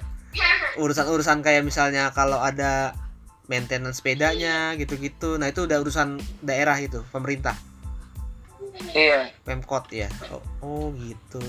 urusan-urusan 0.77 1.45
kayak 1.45 1.63
misalnya 1.65 2.09
kalau 2.11 2.41
ada 2.41 2.97
maintenance 3.45 4.01
sepedanya 4.01 4.73
gitu-gitu. 4.79 5.37
Nah 5.37 5.51
itu 5.51 5.67
udah 5.67 5.77
urusan 5.83 6.17
daerah 6.41 6.79
itu 6.79 7.03
pemerintah. 7.11 7.55
Iya. 8.93 9.29
Pemkot 9.45 9.91
ya. 9.93 10.09
Oh, 10.33 10.43
oh 10.65 10.85
gitu. 10.97 11.39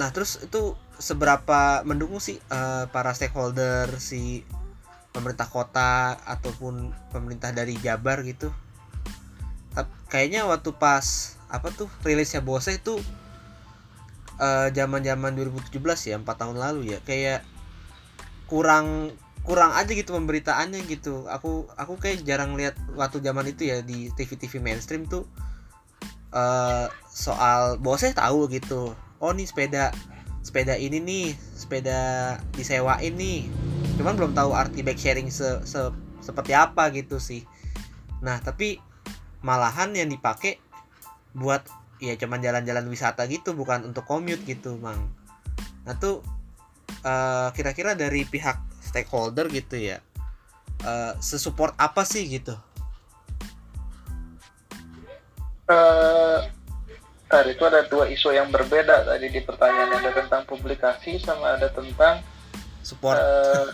Nah 0.00 0.08
terus 0.14 0.40
itu 0.40 0.78
seberapa 0.96 1.82
mendukung 1.82 2.22
sih 2.22 2.38
eh, 2.38 2.84
para 2.88 3.12
stakeholder 3.12 3.90
si 3.98 4.46
pemerintah 5.14 5.46
kota 5.46 6.18
ataupun 6.26 6.90
pemerintah 7.12 7.54
dari 7.54 7.76
Jabar 7.78 8.22
gitu? 8.24 8.50
Kayaknya 10.10 10.46
waktu 10.46 10.70
pas 10.78 11.34
apa 11.50 11.74
tuh 11.74 11.90
rilisnya 12.06 12.38
Bose 12.38 12.78
itu 12.78 13.02
eh, 14.40 14.68
zaman-zaman 14.74 15.32
2017 15.36 16.10
ya 16.10 16.16
empat 16.18 16.36
tahun 16.40 16.56
lalu 16.58 16.94
ya 16.94 16.98
kayak 17.02 17.46
kurang 18.50 19.12
kurang 19.44 19.76
aja 19.76 19.92
gitu 19.92 20.16
pemberitaannya 20.16 20.88
gitu. 20.88 21.28
Aku 21.28 21.68
aku 21.76 22.00
kayak 22.00 22.24
jarang 22.24 22.56
lihat 22.56 22.74
waktu 22.96 23.20
zaman 23.20 23.44
itu 23.52 23.68
ya 23.68 23.84
di 23.84 24.08
TV 24.16 24.40
TV 24.40 24.56
mainstream 24.58 25.04
tuh 25.04 25.28
uh, 26.32 26.88
soal 27.12 27.76
bosnya 27.78 28.16
tahu 28.16 28.48
gitu. 28.48 28.96
Oh 29.20 29.32
nih 29.36 29.44
sepeda 29.44 29.92
sepeda 30.40 30.76
ini 30.76 30.98
nih 31.00 31.26
sepeda 31.36 32.00
disewain 32.56 33.14
nih. 33.14 33.48
Cuman 34.00 34.16
belum 34.16 34.32
tahu 34.32 34.56
arti 34.56 34.80
bike 34.80 35.00
sharing 35.00 35.28
se, 35.28 35.60
se 35.68 35.92
seperti 36.24 36.56
apa 36.56 36.88
gitu 36.96 37.20
sih. 37.20 37.44
Nah 38.24 38.40
tapi 38.40 38.80
malahan 39.44 39.92
yang 39.92 40.08
dipakai 40.08 40.56
buat 41.36 41.68
ya 42.10 42.14
cuman 42.20 42.44
jalan-jalan 42.44 42.84
wisata 42.90 43.24
gitu 43.30 43.56
bukan 43.56 43.88
untuk 43.88 44.04
commute 44.04 44.44
gitu 44.44 44.76
mang. 44.80 45.08
Nah 45.88 45.94
tuh 45.96 46.20
uh, 47.04 47.48
kira-kira 47.56 47.96
dari 47.96 48.28
pihak 48.28 48.60
stakeholder 48.84 49.48
gitu 49.48 49.80
ya 49.80 50.04
uh, 50.84 51.12
sesupport 51.18 51.72
apa 51.80 52.04
sih 52.04 52.28
gitu? 52.28 52.54
Uh, 55.64 56.44
tadi 57.32 57.56
itu 57.56 57.64
ada 57.64 57.88
dua 57.88 58.04
isu 58.12 58.36
yang 58.36 58.52
berbeda 58.52 59.08
tadi 59.08 59.32
di 59.32 59.40
pertanyaan. 59.40 59.96
Ada 59.96 60.10
tentang 60.24 60.42
publikasi 60.44 61.16
sama 61.18 61.56
ada 61.56 61.72
tentang 61.72 62.20
support. 62.84 63.16
Uh, 63.16 63.68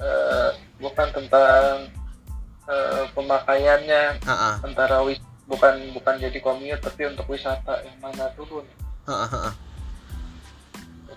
uh, 0.00 0.50
bukan 0.80 1.08
tentang 1.12 1.92
uh, 2.64 3.04
pemakaiannya 3.12 4.24
uh 4.24 4.32
-uh. 4.32 4.54
antara 4.64 5.04
wis 5.04 5.20
bukan 5.50 5.74
bukan 5.98 6.14
jadi 6.22 6.38
kommute 6.38 6.78
tapi 6.78 7.10
untuk 7.10 7.26
wisata 7.26 7.82
yang 7.82 7.98
mana 7.98 8.30
dulu 8.38 8.62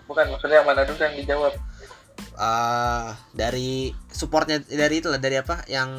bukan 0.09 0.25
maksudnya 0.33 0.65
yang 0.65 0.67
mana 0.67 0.81
dulu 0.83 0.97
yang 0.97 1.15
dijawab 1.21 1.53
uh, 2.37 3.13
dari 3.33 3.93
supportnya 4.09 4.61
dari 4.63 5.01
itu 5.01 5.09
lah 5.09 5.19
dari 5.21 5.37
apa? 5.39 5.65
Yang 5.69 5.89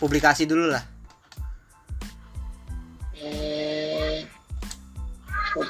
publikasi 0.00 0.44
dulu 0.48 0.72
lah. 0.72 0.84
Hmm, 3.14 4.16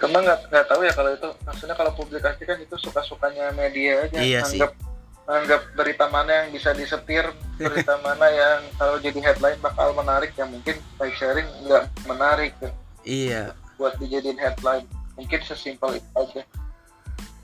teman 0.01 0.23
nggak 0.25 0.39
nggak 0.51 0.67
tahu 0.67 0.81
ya 0.83 0.93
kalau 0.95 1.11
itu. 1.15 1.29
Maksudnya 1.47 1.75
kalau 1.77 1.93
publikasi 1.95 2.43
kan 2.47 2.59
itu 2.59 2.77
suka 2.81 3.01
sukanya 3.05 3.53
media 3.55 4.09
aja 4.09 4.19
iya 4.23 4.41
anggap 4.43 4.73
sih. 4.75 4.93
Anggap 5.25 5.73
berita 5.73 6.05
mana 6.13 6.45
yang 6.45 6.49
bisa 6.53 6.77
disetir 6.77 7.25
berita 7.57 7.97
mana 8.07 8.29
yang 8.29 8.61
kalau 8.77 9.01
jadi 9.01 9.33
headline 9.33 9.57
bakal 9.65 9.97
menarik 9.97 10.37
yang 10.37 10.53
mungkin 10.53 10.77
bike 11.01 11.17
sharing 11.17 11.49
nggak 11.65 11.89
menarik 12.05 12.53
iya. 13.05 13.53
Buat 13.77 14.01
dijadiin 14.01 14.41
headline. 14.41 14.89
Mungkin 15.15 15.41
sesimpel 15.47 16.01
itu 16.01 16.11
aja. 16.17 16.43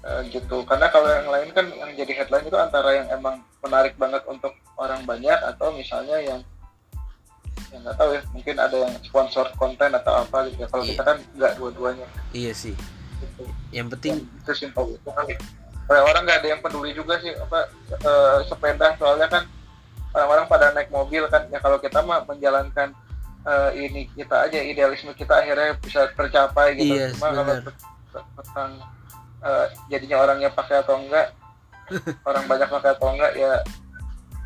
Uh, 0.01 0.25
gitu. 0.33 0.65
Karena 0.65 0.89
kalau 0.89 1.07
yang 1.13 1.29
lain 1.29 1.49
kan 1.53 1.69
yang 1.69 1.93
jadi 1.95 2.25
headline 2.25 2.49
itu 2.49 2.57
antara 2.57 2.97
yang 2.97 3.09
emang 3.13 3.45
menarik 3.61 3.95
banget 4.01 4.25
untuk 4.27 4.57
orang 4.81 5.05
banyak 5.05 5.37
atau 5.55 5.77
misalnya 5.77 6.17
yang 6.25 6.41
yang 7.71 7.87
nggak 7.87 7.97
tahu 8.01 8.19
ya 8.19 8.23
mungkin 8.35 8.57
ada 8.59 8.77
yang 8.89 8.95
sponsor 9.05 9.47
konten 9.61 9.93
atau 9.95 10.25
apa 10.27 10.49
gitu. 10.51 10.65
Ya. 10.65 10.69
kalau 10.73 10.83
iya. 10.83 10.91
kita 10.97 11.03
kan 11.05 11.19
nggak 11.37 11.53
dua-duanya. 11.61 12.07
Iya 12.33 12.53
sih. 12.57 12.75
Gitu. 13.21 13.45
yang 13.69 13.93
penting 13.93 14.25
ya, 14.25 14.41
itu 14.41 14.53
simpel 14.65 14.97
itu 14.97 15.11
kali 15.13 15.37
orang 15.99 16.23
nggak 16.23 16.39
ada 16.45 16.49
yang 16.55 16.63
peduli 16.63 16.95
juga 16.95 17.19
sih 17.19 17.35
apa 17.35 17.67
uh, 18.07 18.39
sepeda 18.47 18.95
soalnya 18.95 19.27
kan 19.27 19.43
orang-orang 20.15 20.47
pada 20.47 20.67
naik 20.75 20.91
mobil 20.91 21.27
kan. 21.27 21.47
Ya 21.51 21.59
kalau 21.59 21.79
kita 21.79 22.03
mah 22.03 22.27
menjalankan 22.27 22.95
uh, 23.47 23.71
ini 23.75 24.11
kita 24.15 24.47
aja 24.47 24.59
idealisme 24.59 25.15
kita 25.15 25.43
akhirnya 25.43 25.75
bisa 25.79 26.11
tercapai 26.15 26.79
gitu. 26.79 26.95
Iya, 26.95 27.15
cuma 27.15 27.35
kalau 27.35 27.55
tentang 28.11 28.71
uh, 29.43 29.67
jadinya 29.87 30.23
orangnya 30.23 30.51
pakai 30.51 30.83
atau 30.83 30.99
enggak 30.99 31.31
orang 32.29 32.45
banyak 32.47 32.69
pakai 32.71 32.91
atau 32.95 33.09
enggak 33.15 33.33
ya 33.39 33.63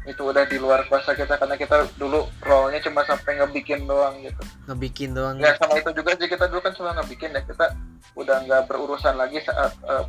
itu 0.05 0.21
udah 0.21 0.45
di 0.45 0.61
luar 0.61 0.85
kuasa 0.85 1.17
kita. 1.17 1.41
Karena 1.41 1.57
kita 1.57 1.89
dulu 1.97 2.29
role-nya 2.45 2.85
cuma 2.85 3.09
sampai 3.09 3.41
ngebikin 3.41 3.89
doang 3.89 4.21
gitu. 4.21 4.43
Ngebikin 4.69 5.17
doang. 5.17 5.41
Ya 5.41 5.57
sama 5.57 5.81
itu 5.81 5.97
juga 5.97 6.13
sih 6.21 6.29
kita 6.29 6.45
dulu 6.53 6.61
kan 6.61 6.77
cuma 6.77 6.93
ngebikin 7.01 7.33
ya. 7.33 7.41
Kita 7.41 7.73
udah 8.15 8.37
nggak 8.45 8.69
berurusan 8.69 9.17
lagi 9.17 9.41
saat 9.41 9.73
uh, 9.89 10.05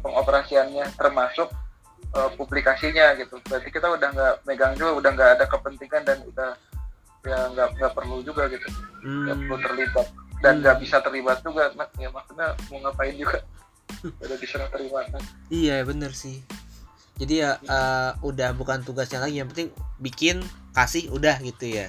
pengoperasiannya 0.55 0.85
termasuk 0.95 1.49
uh, 2.15 2.29
publikasinya 2.39 3.19
gitu. 3.19 3.35
Berarti 3.43 3.69
kita 3.71 3.87
udah 3.91 4.09
nggak 4.15 4.35
megang 4.47 4.73
juga 4.79 4.91
udah 5.03 5.09
nggak 5.11 5.31
ada 5.39 5.45
kepentingan 5.51 6.03
dan 6.07 6.17
udah 6.23 6.51
ya 7.25 7.39
nggak 7.51 7.67
nggak 7.75 7.91
perlu 7.91 8.23
juga 8.23 8.47
gitu. 8.47 8.67
Nggak 9.03 9.35
hmm. 9.35 9.43
perlu 9.47 9.57
terlibat. 9.59 10.07
Dan 10.39 10.53
nggak 10.63 10.75
hmm. 10.79 10.83
bisa 10.83 10.97
terlibat 11.03 11.37
juga 11.43 11.63
nah, 11.75 11.87
ya 11.99 12.09
maksudnya 12.11 12.47
mau 12.71 12.79
ngapain 12.87 13.15
juga? 13.15 13.39
Udah 14.21 14.37
terima 14.75 15.01
kan 15.09 15.21
iya 15.49 15.81
bener 15.85 16.13
sih. 16.13 16.41
Jadi 17.15 17.41
ya 17.41 17.55
uh, 17.63 18.11
udah 18.27 18.51
bukan 18.51 18.83
tugasnya 18.83 19.23
lagi 19.23 19.39
yang 19.39 19.47
penting 19.47 19.71
bikin 20.03 20.43
kasih 20.75 21.07
udah 21.15 21.39
gitu 21.41 21.71
ya. 21.71 21.87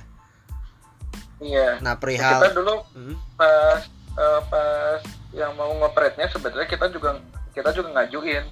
Iya. 1.43 1.83
Nah 1.83 1.99
perihal 1.99 2.41
kita 2.41 2.57
dulu 2.57 2.75
hmm? 2.95 3.17
pas 3.35 3.83
uh, 4.17 4.41
pas 4.49 5.03
yang 5.35 5.53
mau 5.59 5.69
ngoperetnya 5.77 6.31
sebenarnya 6.33 6.65
kita 6.71 6.89
juga 6.89 7.21
kita 7.57 7.73
juga 7.73 7.89
ngajuin. 7.97 8.45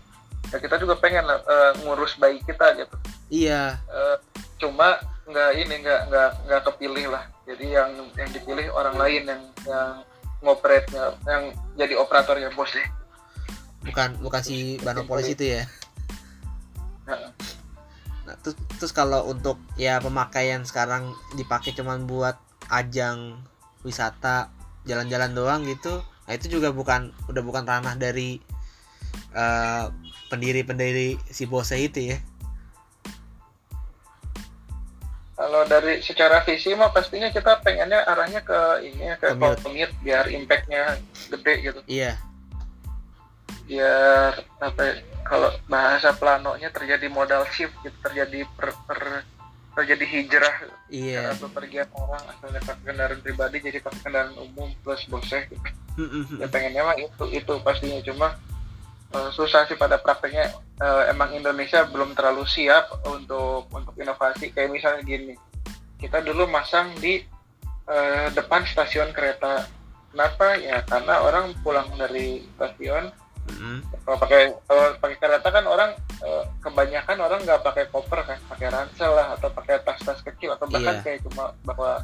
Ya 0.48 0.56
kita 0.56 0.80
juga 0.80 0.96
pengen 0.96 1.28
uh, 1.28 1.72
ngurus 1.84 2.16
bayi 2.16 2.40
kita 2.40 2.72
gitu. 2.80 2.96
Iya. 3.28 3.76
Uh, 3.84 4.16
cuma 4.56 4.96
nggak 5.28 5.50
ini 5.60 5.74
nggak 5.84 6.00
nggak 6.08 6.30
nggak 6.48 6.62
kepilih 6.72 7.12
lah. 7.12 7.24
Jadi 7.44 7.76
yang 7.76 7.92
yang 8.16 8.30
dipilih 8.32 8.72
orang 8.72 8.96
lain 8.96 9.22
yang 9.28 9.42
yang 9.68 10.00
ngoperetnya 10.40 11.16
yang 11.28 11.52
jadi 11.76 12.00
operatornya 12.00 12.48
bos 12.56 12.72
sih. 12.72 12.86
Bukan 13.84 14.16
bukan 14.24 14.40
si 14.40 14.80
Banopolis 14.80 15.28
itu 15.28 15.60
ya? 15.60 15.68
Nah, 18.24 18.36
terus, 18.40 18.56
terus 18.80 18.92
kalau 18.96 19.28
untuk 19.28 19.60
ya 19.76 20.00
pemakaian 20.00 20.64
sekarang 20.64 21.12
dipakai 21.36 21.76
cuman 21.76 22.08
buat 22.08 22.40
ajang 22.72 23.36
wisata 23.84 24.48
jalan-jalan 24.88 25.36
doang 25.36 25.60
gitu, 25.68 26.00
nah 26.24 26.32
itu 26.32 26.48
juga 26.48 26.72
bukan 26.72 27.12
udah 27.28 27.42
bukan 27.44 27.68
ranah 27.68 27.92
dari 28.00 28.40
uh, 29.34 29.90
pendiri-pendiri 30.28 31.20
si 31.30 31.44
Bose 31.44 31.76
itu 31.76 32.14
ya. 32.14 32.18
Kalau 35.34 35.66
dari 35.66 35.98
secara 35.98 36.46
visi 36.46 36.70
mah 36.78 36.94
pastinya 36.94 37.26
kita 37.28 37.58
pengennya 37.66 38.06
arahnya 38.06 38.40
ke 38.46 38.86
ini 38.86 39.02
ya, 39.12 39.14
ke 39.18 39.34
commute 39.34 39.94
biar 40.06 40.30
impactnya 40.30 40.98
gede 41.34 41.54
gitu. 41.58 41.80
Iya. 41.90 42.14
Biar 43.66 44.38
apa 44.62 44.80
ya, 44.80 44.94
kalau 45.24 45.50
bahasa 45.66 46.12
planonya 46.14 46.68
terjadi 46.70 47.08
modal 47.10 47.48
shift 47.50 47.74
gitu 47.82 47.96
terjadi 48.04 48.46
per, 48.54 48.76
per 48.86 49.24
terjadi 49.74 50.04
hijrah 50.06 50.56
iya 50.86 51.34
yeah. 51.34 51.34
bepergian 51.34 51.90
orang 51.98 52.22
asalnya 52.30 52.62
pakai 52.62 52.84
kendaraan 52.86 53.20
pribadi 53.20 53.56
jadi 53.58 53.78
pakai 53.82 54.00
kendaraan 54.06 54.36
umum 54.38 54.70
plus 54.86 55.02
boseh 55.10 55.50
gitu. 55.50 55.68
ya 56.38 56.46
pengennya 56.46 56.86
mah 56.86 56.94
itu 56.94 57.24
itu 57.34 57.52
pastinya 57.66 57.98
cuma 58.06 58.38
uh, 59.14 59.30
susah 59.30 59.64
sih 59.70 59.78
pada 59.78 59.96
prakteknya 59.96 60.50
uh, 60.82 61.08
emang 61.08 61.32
Indonesia 61.32 61.86
belum 61.86 62.12
terlalu 62.18 62.44
siap 62.44 62.90
untuk 63.06 63.70
untuk 63.70 63.94
inovasi 63.96 64.50
kayak 64.50 64.74
misalnya 64.74 65.02
gini 65.06 65.34
kita 66.02 66.20
dulu 66.20 66.50
masang 66.50 66.92
di 66.98 67.22
uh, 67.88 68.28
depan 68.34 68.66
stasiun 68.66 69.14
kereta 69.14 69.70
kenapa 70.10 70.58
ya 70.58 70.82
karena 70.84 71.22
orang 71.22 71.54
pulang 71.62 71.88
dari 71.96 72.44
stasiun 72.58 73.14
Mm-hmm. 73.44 74.08
Kalau 74.08 74.16
pakai 74.16 74.42
kalau 74.64 74.84
pakai 74.96 75.16
kereta 75.20 75.48
kan 75.52 75.64
orang 75.68 75.90
eh, 76.24 76.44
kebanyakan 76.64 77.18
orang 77.20 77.40
nggak 77.44 77.60
pakai 77.60 77.84
koper 77.92 78.24
kan, 78.24 78.40
pakai 78.48 78.72
ransel 78.72 79.12
lah 79.12 79.36
atau 79.36 79.52
pakai 79.52 79.84
tas-tas 79.84 80.24
kecil 80.24 80.56
atau 80.56 80.64
bahkan 80.64 80.96
yeah. 80.96 81.04
kayak 81.04 81.20
cuma 81.28 81.52
bawa 81.60 82.00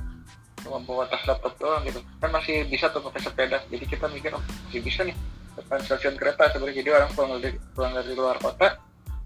cuma 0.61 0.85
bawa 0.85 1.09
tas 1.09 1.25
laptop 1.25 1.57
doang 1.57 1.81
gitu. 1.88 2.05
Kan 2.20 2.29
masih 2.29 2.68
bisa 2.68 2.92
tuh 2.92 3.01
pakai 3.09 3.25
sepeda. 3.25 3.57
Jadi 3.73 3.85
kita 3.88 4.12
mikir 4.12 4.37
oh 4.37 4.42
masih 4.68 4.85
bisa 4.85 5.01
nih 5.01 5.16
depan 5.61 5.81
stasiun 5.85 6.16
kereta 6.16 6.51
sebenarnya 6.51 6.81
jadi 6.83 6.90
orang 6.96 7.11
pulang 7.12 7.31
dari 7.38 7.57
pulang 7.77 7.92
dari 7.94 8.12
luar 8.16 8.37
kota 8.40 8.81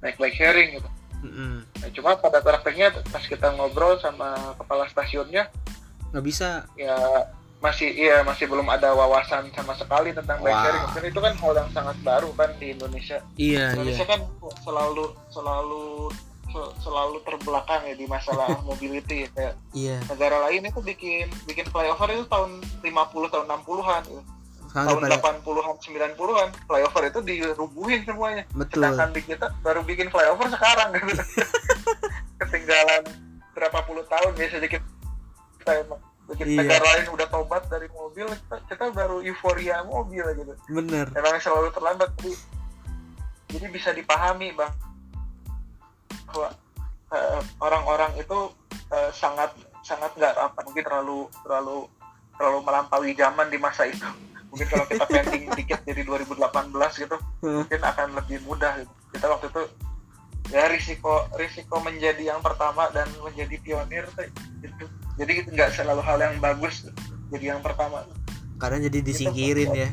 naik 0.05 0.21
bike 0.21 0.37
sharing 0.37 0.69
gitu. 0.77 0.89
Mm-hmm. 1.25 1.55
Nah, 1.81 1.89
cuma 1.97 2.11
pada 2.21 2.45
prakteknya 2.45 2.93
pas 3.09 3.25
kita 3.25 3.57
ngobrol 3.57 3.97
sama 4.03 4.53
kepala 4.61 4.85
stasiunnya 4.93 5.49
nggak 6.13 6.25
bisa. 6.25 6.69
Ya 6.77 6.99
masih 7.65 7.89
iya 7.97 8.21
masih 8.21 8.45
belum 8.45 8.69
ada 8.69 8.93
wawasan 8.93 9.49
sama 9.57 9.73
sekali 9.73 10.13
tentang 10.13 10.37
wow. 10.45 10.53
bike 10.53 10.61
sharing 10.61 10.83
mungkin 10.85 11.05
itu 11.09 11.21
kan 11.25 11.33
hal 11.41 11.53
yang 11.57 11.71
sangat 11.73 11.97
baru 12.05 12.29
kan 12.37 12.51
di 12.61 12.77
Indonesia 12.77 13.25
iya 13.41 13.73
Indonesia 13.73 14.05
iya. 14.05 14.13
kan 14.13 14.21
selalu 14.61 15.17
selalu 15.33 16.13
selalu 16.79 17.19
terbelakang 17.27 17.83
ya 17.89 17.95
di 17.99 18.07
masalah 18.07 18.53
mobility 18.69 19.27
ya 19.27 19.29
kayak 19.35 19.55
iya. 19.75 19.97
negara 20.07 20.45
lain 20.49 20.69
itu 20.69 20.81
bikin 20.85 21.27
bikin 21.49 21.67
flyover 21.73 22.13
itu 22.15 22.25
tahun 22.31 22.63
50 22.85 23.33
tahun 23.33 23.47
60-an 23.49 24.03
gitu. 24.07 24.23
Tahun 24.75 25.01
pada... 25.07 25.23
80-an 25.23 25.77
90-an 25.79 26.49
flyover 26.67 27.03
itu 27.07 27.21
dirubuhin 27.23 28.03
semuanya 28.03 28.43
Betul. 28.53 28.83
sedangkan 28.83 29.09
di 29.15 29.21
kita 29.23 29.47
baru 29.63 29.81
bikin 29.87 30.11
flyover 30.11 30.51
sekarang 30.51 30.91
gitu 30.99 31.23
ketinggalan 32.43 33.03
berapa 33.55 33.79
puluh 33.87 34.03
tahun 34.11 34.35
biasa 34.35 34.59
dikit 34.59 34.83
kita 35.63 35.73
emang 35.87 36.03
Begitu 36.25 36.57
iya. 36.57 36.65
negara 36.65 36.85
lain 36.89 37.07
udah 37.13 37.29
tobat 37.29 37.69
dari 37.69 37.85
mobil, 37.93 38.25
kita, 38.25 38.57
kita 38.73 38.85
baru 38.97 39.21
euforia 39.21 39.85
mobil 39.85 40.25
gitu. 40.33 40.57
Bener. 40.73 41.05
Emang 41.13 41.37
selalu 41.37 41.69
terlambat. 41.69 42.17
Jadi, 42.17 42.33
jadi 43.53 43.67
bisa 43.69 43.93
dipahami 43.93 44.57
bang 44.57 44.73
bahwa 46.25 46.49
eh, 47.13 47.41
orang-orang 47.61 48.13
itu 48.17 48.51
eh, 48.89 49.11
sangat 49.13 49.53
sangat 49.85 50.11
nggak 50.17 50.33
apa 50.33 50.59
mungkin 50.65 50.83
terlalu 50.83 51.29
terlalu 51.45 51.79
terlalu 52.35 52.59
melampaui 52.65 53.13
zaman 53.13 53.47
di 53.53 53.59
masa 53.61 53.85
itu 53.85 54.09
mungkin 54.55 54.67
kalau 54.71 54.87
kita 54.87 55.05
pending 55.11 55.51
dikit 55.59 55.81
jadi 55.83 56.03
2018 56.07 57.03
gitu 57.03 57.17
mungkin 57.43 57.81
akan 57.83 58.09
lebih 58.15 58.39
mudah. 58.47 58.79
Gitu. 58.79 58.93
kita 59.19 59.27
waktu 59.27 59.47
itu 59.51 59.63
ya 60.55 60.71
risiko 60.71 61.27
risiko 61.35 61.83
menjadi 61.83 62.37
yang 62.37 62.41
pertama 62.41 62.87
dan 62.95 63.11
menjadi 63.19 63.59
pionir 63.59 64.07
gitu 64.63 64.87
jadi 65.19 65.33
itu 65.43 65.49
nggak 65.51 65.75
selalu 65.75 66.03
hal 66.07 66.19
yang 66.23 66.39
bagus 66.39 66.87
jadi 67.35 67.57
yang 67.57 67.61
pertama. 67.63 68.07
Karena 68.59 68.87
jadi 68.87 68.99
disingkirin 69.03 69.71
ya. 69.75 69.91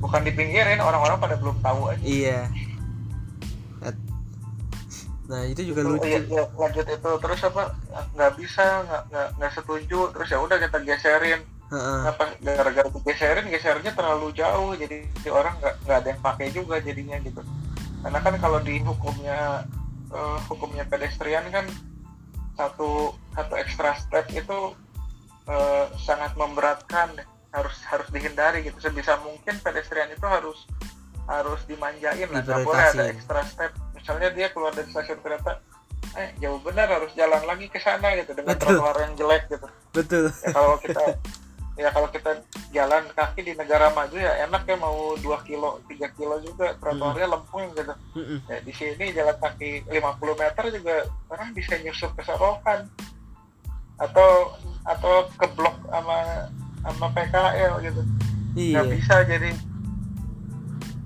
Bukan 0.00 0.20
dipinggirin 0.28 0.80
orang-orang 0.80 1.16
pada 1.16 1.36
belum 1.40 1.56
tahu 1.64 1.88
aja. 1.92 2.04
Iya. 2.04 2.40
Nah 5.26 5.42
itu 5.42 5.66
juga 5.66 5.82
Itu, 5.82 5.90
lucu. 5.90 6.06
iya, 6.06 6.20
iya, 6.22 6.44
lanjut 6.54 6.86
itu. 6.86 7.10
Terus 7.18 7.40
apa? 7.50 7.74
Nggak 8.14 8.32
bisa 8.38 8.64
nggak 8.86 9.26
nggak 9.40 9.52
setuju. 9.58 10.00
Terus 10.14 10.28
ya 10.30 10.38
udah 10.38 10.56
kita 10.60 10.78
geserin 10.86 11.40
Heeh. 11.66 12.00
apa 12.06 12.38
gara-gara 12.38 12.86
digeserin 12.94 13.50
gesernya 13.50 13.90
terlalu 13.90 14.30
jauh 14.38 14.78
jadi 14.78 15.02
si 15.18 15.26
orang 15.26 15.58
nggak 15.58 15.74
nggak 15.82 15.96
ada 15.98 16.08
yang 16.14 16.22
pakai 16.22 16.46
juga 16.54 16.78
jadinya 16.78 17.18
gitu. 17.18 17.42
Karena 18.06 18.18
kan 18.22 18.34
kalau 18.38 18.62
di 18.62 18.78
hukumnya 18.86 19.66
eh, 20.14 20.38
hukumnya 20.46 20.86
pedestrian 20.86 21.42
kan 21.50 21.66
satu 22.54 23.18
satu 23.34 23.54
extra 23.58 23.98
step 23.98 24.30
itu 24.30 24.78
eh, 25.50 25.86
sangat 25.98 26.38
memberatkan 26.38 27.18
harus 27.50 27.76
harus 27.90 28.06
dihindari 28.14 28.62
gitu. 28.62 28.78
Sebisa 28.78 29.18
mungkin 29.26 29.58
pedestrian 29.58 30.06
itu 30.14 30.22
harus 30.22 30.70
harus 31.26 31.58
dimanjain 31.66 32.30
lah 32.30 32.46
nggak 32.46 32.62
boleh 32.62 32.84
ada 32.94 33.10
extra 33.10 33.42
step. 33.42 33.74
Misalnya 33.90 34.30
dia 34.30 34.54
keluar 34.54 34.70
dari 34.70 34.86
stasiun 34.86 35.18
kereta 35.18 35.58
eh 36.16 36.32
jauh 36.40 36.62
benar 36.62 36.88
harus 36.88 37.12
jalan 37.12 37.42
lagi 37.44 37.66
ke 37.68 37.82
sana 37.82 38.14
gitu 38.16 38.32
dengan 38.32 38.54
Betul. 38.54 38.78
trotoar 38.78 38.96
yang 39.02 39.12
jelek 39.18 39.42
gitu. 39.50 39.66
Betul. 39.92 40.24
Ya 40.30 40.48
kalau 40.54 40.78
kita 40.78 41.02
ya 41.76 41.92
kalau 41.92 42.08
kita 42.08 42.40
jalan 42.72 43.04
kaki 43.12 43.44
di 43.44 43.52
negara 43.52 43.92
maju 43.92 44.16
ya 44.16 44.48
enak 44.48 44.64
ya 44.64 44.76
mau 44.80 45.12
2 45.20 45.48
kilo 45.48 45.84
3 45.84 46.16
kilo 46.16 46.40
juga. 46.40 46.72
Trotoarnya 46.80 47.28
lempung 47.28 47.68
gitu. 47.76 47.94
Mm-mm. 48.16 48.38
ya 48.48 48.58
di 48.64 48.72
sini 48.72 49.12
jalan 49.12 49.36
kaki 49.36 49.84
50 49.88 50.42
meter 50.42 50.64
juga 50.72 50.96
orang 51.28 51.52
bisa 51.52 51.76
nyusup 51.84 52.16
ke 52.16 52.22
Sorokan 52.24 52.88
atau 53.96 54.56
atau 54.84 55.28
ke 55.36 55.46
blok 55.52 55.76
sama 55.92 56.48
sama 56.80 57.06
PKL 57.12 57.72
gitu. 57.84 58.02
Iya. 58.56 58.80
nggak 58.80 58.88
bisa 58.96 59.14
jadi. 59.28 59.50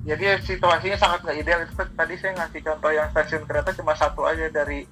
Jadi 0.01 0.25
situasinya 0.47 0.97
sangat 0.97 1.19
nggak 1.27 1.39
ideal. 1.43 1.61
Itu 1.67 1.83
tadi 1.99 2.15
saya 2.15 2.33
ngasih 2.39 2.61
contoh 2.63 2.91
yang 2.95 3.11
stasiun 3.11 3.45
kereta 3.45 3.75
cuma 3.75 3.99
satu 3.99 4.23
aja 4.23 4.47
dari 4.49 4.87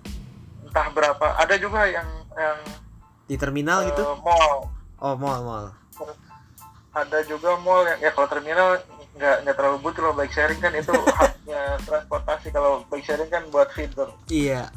entah 0.67 0.91
berapa. 0.91 1.39
Ada 1.39 1.55
juga 1.57 1.87
yang 1.87 2.07
yang 2.35 2.59
di 3.29 3.37
terminal 3.37 3.85
gitu? 3.85 4.03
eh, 4.03 4.17
mall 4.25 4.78
oh 5.03 5.15
mall 5.15 5.41
mall. 5.43 5.67
Ada 6.95 7.23
juga 7.31 7.55
mall 7.63 7.87
yang 7.87 8.01
ya 8.03 8.11
kalau 8.11 8.29
terminal 8.31 8.79
nggak 9.19 9.37
nggak 9.47 9.57
terlalu 9.59 9.79
butuh 9.83 10.01
kalau 10.09 10.17
bike 10.19 10.35
sharing 10.35 10.61
kan. 10.63 10.73
Itu 10.75 10.95
haknya 11.19 11.79
transportasi. 11.87 12.49
Kalau 12.51 12.83
bike 12.91 13.07
sharing 13.07 13.31
kan 13.31 13.43
buat 13.51 13.71
feeder 13.75 14.11
iya. 14.31 14.71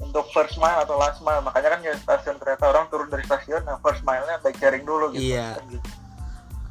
Untuk 0.00 0.24
first 0.32 0.56
mile 0.56 0.80
atau 0.84 0.96
last 0.96 1.20
mile. 1.24 1.44
Makanya 1.44 1.68
kan 1.76 1.80
ya 1.84 1.94
stasiun 2.00 2.36
kereta 2.40 2.72
orang 2.72 2.88
turun 2.88 3.08
dari 3.08 3.24
stasiun 3.24 3.64
nah 3.64 3.76
first 3.80 4.04
mile-nya 4.04 4.40
bike 4.44 4.60
sharing 4.60 4.84
dulu 4.84 5.12
gitu. 5.12 5.36
Iya. 5.36 5.60
Kan 5.60 5.64
gitu. 5.72 5.88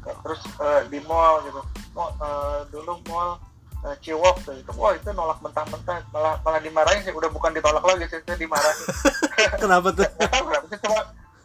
Terus 0.00 0.40
eh, 0.46 0.80
di 0.90 0.98
mall 1.06 1.42
gitu. 1.46 1.60
Mall, 1.94 2.10
eh, 2.18 2.58
dulu 2.70 2.92
mall 3.10 3.38
eh, 3.86 3.96
Ciwok 4.02 4.36
tuh. 4.46 4.54
Itu 4.54 4.70
wah 4.78 4.94
itu 4.94 5.10
nolak 5.14 5.38
mentah-mentah. 5.42 6.06
Malah 6.14 6.38
malah 6.42 6.60
dimarahin 6.62 7.02
sih. 7.02 7.14
Udah 7.14 7.30
bukan 7.30 7.54
ditolak 7.54 7.82
lagi 7.82 8.06
sih 8.10 8.18
saya 8.22 8.38
dimarahin. 8.38 8.86
Kenapa 9.62 9.88
tuh? 9.94 10.06
Kenapa 10.20 10.66
saya 10.70 10.80
cuma 10.82 11.00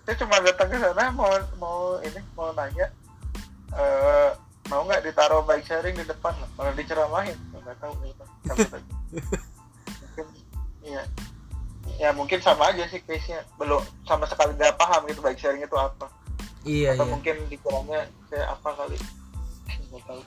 saya 0.06 0.16
cuma 0.22 0.38
datang 0.46 0.70
ke 0.70 0.78
sana 0.78 1.10
mau 1.12 1.34
mau 1.58 1.98
ini 2.06 2.22
mau 2.38 2.54
nanya 2.54 2.88
eh 3.74 4.32
mau 4.70 4.82
nggak 4.86 5.06
ditaruh 5.06 5.46
bike 5.46 5.66
sharing 5.66 5.94
di 5.94 6.06
depan? 6.06 6.34
Malah 6.58 6.74
diceramahin 6.74 7.38
nggak 7.54 7.78
tahu 7.78 7.94
gitu. 8.02 8.24
Mungkin 10.02 10.26
iya. 10.82 11.04
Ya 12.02 12.10
mungkin 12.12 12.42
sama 12.42 12.74
aja 12.74 12.90
sih 12.90 13.00
case 13.06 13.30
nya 13.30 13.46
belum 13.62 13.82
sama 14.10 14.26
sekali 14.26 14.58
nggak 14.58 14.78
paham 14.78 15.06
gitu 15.10 15.22
bike 15.22 15.38
sharing 15.38 15.62
itu 15.62 15.78
apa. 15.78 16.10
Iya 16.66 16.98
atau 16.98 17.06
iya. 17.06 17.14
mungkin 17.14 17.36
dikiranya 17.46 18.10
saya 18.30 18.46
apa 18.50 18.70
kali. 18.74 18.98
Nggak 19.94 20.04
tahu. 20.10 20.22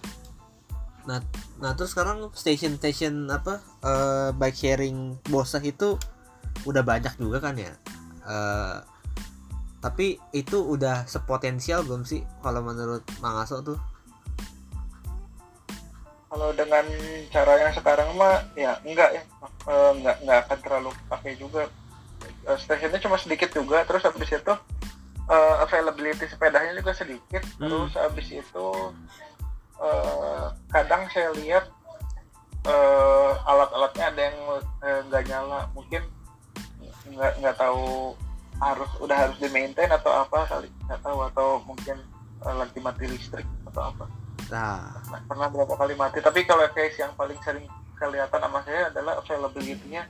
Nah 1.11 1.19
nah 1.59 1.75
terus 1.75 1.91
sekarang 1.91 2.31
station 2.39 2.79
station 2.79 3.27
apa 3.27 3.59
eh, 3.83 4.31
bike 4.39 4.59
sharing 4.59 5.19
bosah 5.27 5.63
itu 5.67 5.99
udah 6.63 6.83
banyak 6.87 7.15
juga 7.19 7.43
kan 7.43 7.59
ya? 7.59 7.75
Eh, 8.23 8.77
tapi 9.79 10.19
itu 10.35 10.59
udah 10.59 11.07
sepotensial 11.07 11.87
belum 11.87 12.03
sih 12.03 12.27
kalau 12.43 12.67
menurut 12.67 13.07
Mang 13.23 13.39
Aso 13.39 13.63
tuh? 13.63 13.79
Kalau 16.29 16.51
dengan 16.53 16.85
cara 17.31 17.53
yang 17.57 17.73
sekarang 17.73 18.11
mah 18.19 18.43
ya 18.59 18.75
enggak 18.83 19.15
ya. 19.15 19.23
Eh, 19.71 19.91
enggak 20.03 20.17
enggak 20.21 20.39
akan 20.45 20.59
terlalu 20.67 20.91
pakai 21.07 21.33
juga. 21.39 21.71
Eh, 22.45 22.59
stasiunnya 22.59 22.99
cuma 22.99 23.17
sedikit 23.17 23.55
juga 23.55 23.87
terus 23.87 24.03
habis 24.03 24.29
itu 24.29 24.55
eh, 25.31 25.55
availability 25.63 26.27
sepedanya 26.27 26.75
juga 26.75 26.93
sedikit. 26.93 27.43
Hmm. 27.63 27.71
terus 27.71 27.95
habis 27.95 28.29
itu 28.35 28.69
eh, 29.79 30.47
kadang 30.75 31.07
saya 31.15 31.31
lihat 31.39 31.71
eh, 32.67 33.33
alat-alatnya 33.47 34.05
ada 34.11 34.21
yang 34.27 34.39
nggak 35.07 35.23
nyala. 35.31 35.71
Mungkin 35.71 36.03
nggak 37.15 37.41
nggak 37.41 37.57
tahu 37.57 38.19
harus 38.59 38.91
udah 38.99 39.17
harus 39.27 39.37
di 39.39 39.49
maintain 39.51 39.91
atau 39.91 40.11
apa 40.11 40.47
kali? 40.47 40.69
Nggak 40.87 41.01
tahu 41.03 41.19
atau 41.33 41.49
mungkin 41.65 41.97
eh, 42.45 42.55
lagi 42.55 42.79
mati 42.83 43.05
listrik 43.07 43.47
atau 43.71 43.95
apa? 43.95 44.05
Nah. 44.49 44.99
Nah, 45.09 45.21
pernah 45.27 45.49
berapa 45.51 45.75
kali 45.75 45.95
mati 45.95 46.19
tapi 46.21 46.45
kalau 46.45 46.67
case 46.75 46.99
yang 47.01 47.13
paling 47.15 47.39
sering 47.45 47.67
kelihatan 47.99 48.39
sama 48.39 48.63
saya 48.63 48.91
adalah 48.91 49.19
availability-nya 49.23 50.03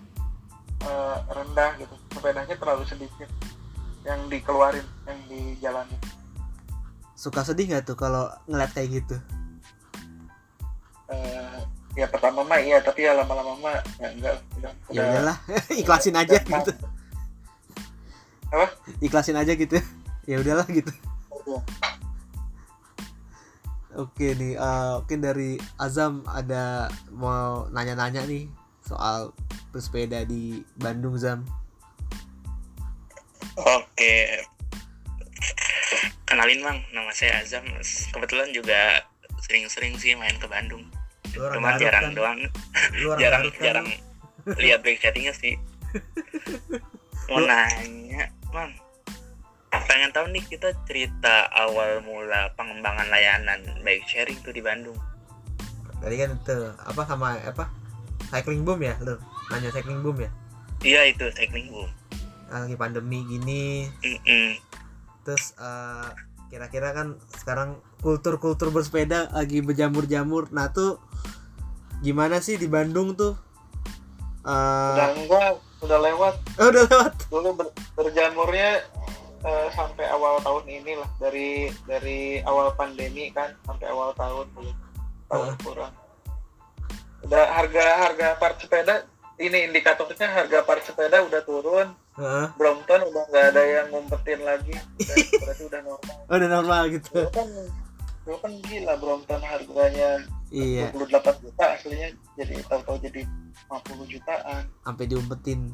eh, 0.85 1.17
rendah 1.33 1.71
gitu. 1.81 1.95
Sepedanya 2.13 2.55
terlalu 2.57 2.85
sedikit. 2.89 3.29
Yang 4.07 4.21
dikeluarin 4.31 4.87
yang 5.05 5.21
dijalani 5.29 5.99
suka 7.19 7.43
sedih 7.43 7.67
nggak 7.67 7.83
tuh 7.83 7.99
kalau 7.99 8.31
ngeliat 8.47 8.71
kayak 8.71 9.03
gitu? 9.03 9.19
Eh, 11.11 11.59
ya 11.99 12.07
pertama 12.07 12.47
mah 12.47 12.63
iya 12.63 12.79
tapi 12.79 13.11
ya 13.11 13.19
lama-lama 13.19 13.59
mah 13.59 13.75
ya 13.99 14.09
enggak 14.15 14.35
udah 14.55 14.73
ya 14.95 15.03
udahlah 15.03 15.37
ikhlasin 15.83 16.15
aja 16.15 16.39
gitu 16.39 16.73
Apa? 18.49 18.67
ikhlasin 19.05 19.37
aja 19.37 19.53
gitu 19.53 19.77
ya 20.29 20.37
udahlah 20.45 20.69
gitu. 20.69 20.93
Oke 23.97 24.37
nih, 24.37 24.55
eh, 24.55 24.93
mungkin 25.01 25.21
dari 25.25 25.51
Azam 25.81 26.23
ada 26.29 26.93
mau 27.11 27.67
nanya-nanya 27.73 28.29
nih 28.29 28.47
soal 28.85 29.33
bersepeda 29.73 30.29
di 30.29 30.63
Bandung 30.77 31.17
Zam. 31.17 31.43
Oke. 33.59 34.45
Kenalin 36.29 36.61
bang, 36.63 36.79
nama 36.93 37.11
saya 37.17 37.41
Azam. 37.43 37.65
Kebetulan 38.13 38.53
juga 38.53 39.03
sering-sering 39.49 39.97
sih 39.97 40.13
main 40.15 40.37
ke 40.37 40.47
Bandung. 40.47 40.85
Garut 41.33 41.59
jarang 41.81 42.13
kan? 42.13 42.15
doang, 42.15 42.39
jarang 43.19 43.45
kan? 43.51 43.61
jarang 43.65 43.89
lihat 44.61 44.85
back 44.85 45.01
chattingnya 45.01 45.35
sih. 45.35 45.59
Mau 47.33 47.43
nanya. 47.43 47.98
Pengen 49.99 50.15
tahu 50.15 50.31
nih 50.31 50.47
kita 50.47 50.71
cerita 50.87 51.51
awal 51.51 51.99
mula 52.07 52.55
pengembangan 52.55 53.11
layanan 53.11 53.59
bike 53.83 54.07
sharing 54.07 54.39
tuh 54.47 54.55
di 54.55 54.63
Bandung. 54.63 54.95
Tadi 55.99 56.15
kan 56.15 56.39
itu 56.39 56.71
apa 56.71 57.03
sama 57.03 57.35
apa? 57.43 57.67
Cycling 58.31 58.63
boom 58.63 58.79
ya 58.79 58.95
lu? 59.03 59.19
Nanya 59.51 59.75
cycling 59.75 59.99
boom 60.07 60.23
ya? 60.23 60.31
Iya 60.87 61.11
itu 61.11 61.27
cycling 61.35 61.67
boom. 61.75 61.91
Nah, 62.47 62.63
lagi 62.63 62.79
pandemi 62.79 63.27
gini, 63.27 63.91
Mm-mm. 64.07 64.63
terus 65.27 65.59
eh, 65.59 66.15
kira-kira 66.47 66.95
kan 66.95 67.19
sekarang 67.35 67.83
kultur-kultur 67.99 68.71
bersepeda 68.71 69.35
lagi 69.35 69.67
berjamur-jamur. 69.67 70.47
Nah 70.55 70.71
tuh 70.71 71.03
gimana 72.07 72.39
sih 72.39 72.55
di 72.55 72.71
Bandung 72.71 73.19
tuh? 73.19 73.35
Eh, 74.47 74.95
udah 74.95 75.11
enggak 75.11 75.59
udah 75.83 75.99
lewat 76.07 76.35
oh, 76.63 76.71
udah 76.71 76.85
lewat. 76.87 77.13
dulu 77.35 77.51
ber- 77.55 77.75
berjamurnya 77.99 78.87
eh, 79.45 79.69
sampai 79.75 80.07
awal 80.11 80.43
tahun 80.43 80.65
ini 80.67 80.93
lah 80.99 81.11
dari 81.23 81.71
dari 81.87 82.43
awal 82.43 82.75
pandemi 82.75 83.31
kan 83.31 83.55
sampai 83.67 83.87
awal 83.91 84.11
tahun 84.19 84.47
dulu 84.55 84.73
tahun 85.29 85.53
kurang. 85.63 85.95
Udah 87.27 87.45
harga 87.51 87.85
harga 88.09 88.29
part 88.39 88.57
sepeda 88.59 89.05
ini 89.39 89.71
indikatornya 89.71 90.27
harga 90.27 90.59
part 90.67 90.83
sepeda 90.83 91.23
udah 91.23 91.43
turun 91.47 91.89
Heeh. 92.19 92.47
Brompton 92.59 93.01
udah 93.07 93.23
nggak 93.31 93.45
ada 93.55 93.63
yang 93.63 93.87
ngumpetin 93.95 94.43
lagi. 94.43 94.75
Udah- 94.75 95.17
berarti 95.39 95.63
udah 95.71 95.81
normal. 95.87 96.17
Udah 96.35 96.49
normal 96.51 96.83
gitu. 96.91 97.15
dulu 97.15 97.31
kan 97.31 97.49
dulu 98.27 98.37
kan 98.43 98.53
gila 98.67 98.95
Brompton 98.99 99.43
harganya. 99.43 100.11
Iya. 100.49 100.91
28 100.97 101.45
juta 101.45 101.65
aslinya 101.77 102.09
jadi 102.35 102.57
jadi 102.57 102.65
tahu-tahu 102.67 102.97
jadi 103.05 103.21
50 103.69 104.13
jutaan. 104.17 104.63
Sampai 104.83 105.05
diumpetin 105.07 105.71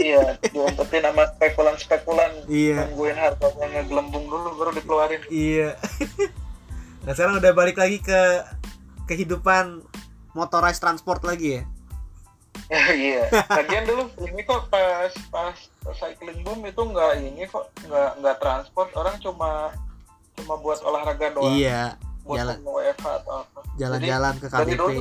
iya 0.00 0.36
diumpetin 0.50 1.02
sama 1.06 1.24
spekulan-spekulan. 1.36 2.32
Iya. 2.50 2.90
Nungguin 2.90 3.16
harganya 3.18 3.66
ngegelembung 3.70 4.24
dulu 4.26 4.48
baru 4.58 4.70
dikeluarin. 4.76 5.22
Iya. 5.30 5.76
Nah 7.02 7.18
sekarang 7.18 7.42
udah 7.42 7.50
balik 7.50 7.82
lagi 7.82 7.98
ke 7.98 8.46
kehidupan 9.10 9.82
motorized 10.38 10.78
transport 10.78 11.18
lagi 11.26 11.58
ya? 11.58 11.62
Iya. 12.94 13.26
Lagian 13.50 13.84
dulu 13.90 14.06
ini 14.22 14.46
kok 14.46 14.70
pas 14.70 15.10
pas 15.34 15.58
cycling 15.98 16.46
boom 16.46 16.62
itu 16.62 16.78
nggak 16.78 17.12
ini 17.18 17.42
kok 17.50 17.74
nggak 17.90 18.22
nggak 18.22 18.36
transport. 18.38 18.94
Orang 18.94 19.18
cuma 19.18 19.74
cuma 20.38 20.54
buat 20.62 20.78
olahraga 20.86 21.34
doang. 21.34 21.58
Iya 21.58 21.98
buat 22.22 22.38
jalan. 22.38 22.56
WFH 22.62 23.06
atau 23.22 23.32
apa. 23.42 23.60
Jalan-jalan 23.78 24.34
ke 24.38 24.46
dari 24.46 24.74
dulu 24.78 25.00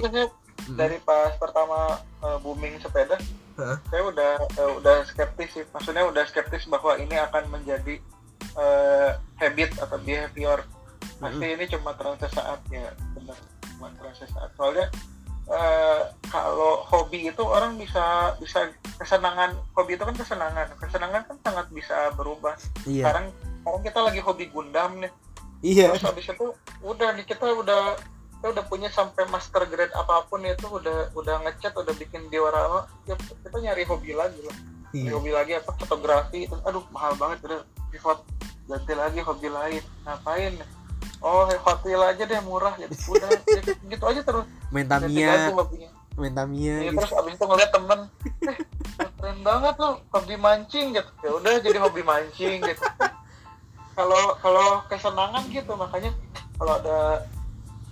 Dari 0.69 0.97
pas 1.01 1.33
pertama 1.41 1.99
uh, 2.21 2.37
booming 2.41 2.77
sepeda 2.79 3.17
Heeh. 3.57 3.77
saya 3.91 4.01
udah 4.07 4.31
uh, 4.61 4.71
udah 4.81 5.03
skeptis 5.09 5.49
sih. 5.53 5.65
Maksudnya 5.73 6.05
udah 6.07 6.23
skeptis 6.29 6.65
bahwa 6.69 6.97
ini 6.97 7.17
akan 7.17 7.49
menjadi 7.51 7.99
uh, 8.55 9.17
habit 9.41 9.75
atau 9.81 9.97
behavior. 10.01 10.63
Pasti 11.21 11.45
ini 11.45 11.65
cuma 11.69 11.93
tren 11.93 12.17
sesaat 12.17 12.59
ya 12.73 12.89
benar 13.13 13.37
cuma 13.77 13.93
tren 13.93 14.13
sesaat 14.17 14.49
soalnya 14.57 14.89
uh, 15.49 16.09
kalau 16.29 16.81
hobi 16.89 17.29
itu 17.29 17.43
orang 17.45 17.77
bisa 17.77 18.33
bisa 18.41 18.73
kesenangan 18.97 19.57
hobi 19.77 19.97
itu 19.97 20.03
kan 20.05 20.15
kesenangan. 20.17 20.67
Kesenangan 20.77 21.21
kan 21.25 21.37
sangat 21.45 21.67
bisa 21.73 22.13
berubah. 22.17 22.57
Iya. 22.85 23.05
Sekarang 23.09 23.25
sekarang 23.61 23.81
kita 23.85 23.99
lagi 24.01 24.19
hobi 24.21 24.45
gundam 24.49 24.91
nih. 25.01 25.11
Iya. 25.61 25.93
Terus 25.93 26.05
habis 26.05 26.25
itu 26.25 26.47
udah 26.81 27.09
nih 27.13 27.25
kita 27.25 27.45
udah 27.45 27.97
kita 28.41 28.57
udah 28.57 28.65
punya 28.65 28.89
sampai 28.89 29.29
master 29.29 29.69
grade 29.69 29.93
apa 29.93 30.25
pun 30.25 30.41
itu 30.41 30.65
udah 30.65 31.13
udah 31.13 31.45
ngecat 31.45 31.77
udah 31.77 31.93
bikin 31.93 32.25
diorama 32.33 32.89
ya, 33.05 33.13
kita 33.13 33.57
nyari 33.61 33.85
hobi 33.85 34.17
lagi 34.17 34.41
lah. 34.41 34.57
Iya. 34.97 35.13
nyari 35.13 35.13
hobi 35.13 35.31
lagi 35.37 35.51
apa 35.61 35.69
fotografi 35.77 36.49
itu 36.49 36.57
aduh 36.65 36.81
mahal 36.89 37.13
banget 37.21 37.45
udah 37.45 37.61
pivot 37.93 38.25
ganti 38.65 38.93
lagi 38.97 39.21
hobi 39.21 39.45
lain 39.45 39.83
ngapain? 40.09 40.57
Oh 41.21 41.45
Hot 41.45 41.85
Wheel 41.85 42.01
aja 42.01 42.25
deh 42.25 42.41
murah 42.41 42.73
gitu 42.81 42.97
udah 43.13 43.29
ya, 43.29 43.61
gitu 43.77 44.03
aja 44.09 44.25
terus. 44.25 44.49
Main 46.17 46.33
Tamiya. 46.33 46.81
ya, 46.81 46.89
gitu. 46.89 46.97
terus 46.97 47.13
abis 47.13 47.33
itu 47.37 47.45
ngeliat 47.45 47.69
temen 47.69 47.99
eh 48.49 48.57
keren 49.21 49.37
banget 49.45 49.75
loh 49.77 50.01
hobi 50.17 50.33
mancing 50.41 50.97
gitu. 50.97 51.11
Ya 51.21 51.31
udah 51.37 51.53
jadi 51.61 51.77
hobi 51.77 52.01
mancing 52.01 52.57
gitu. 52.65 52.81
Kalau 53.93 54.33
kalau 54.41 54.81
kesenangan 54.89 55.45
gitu 55.51 55.75
makanya 55.77 56.15
kalau 56.55 56.79
ada 56.79 57.27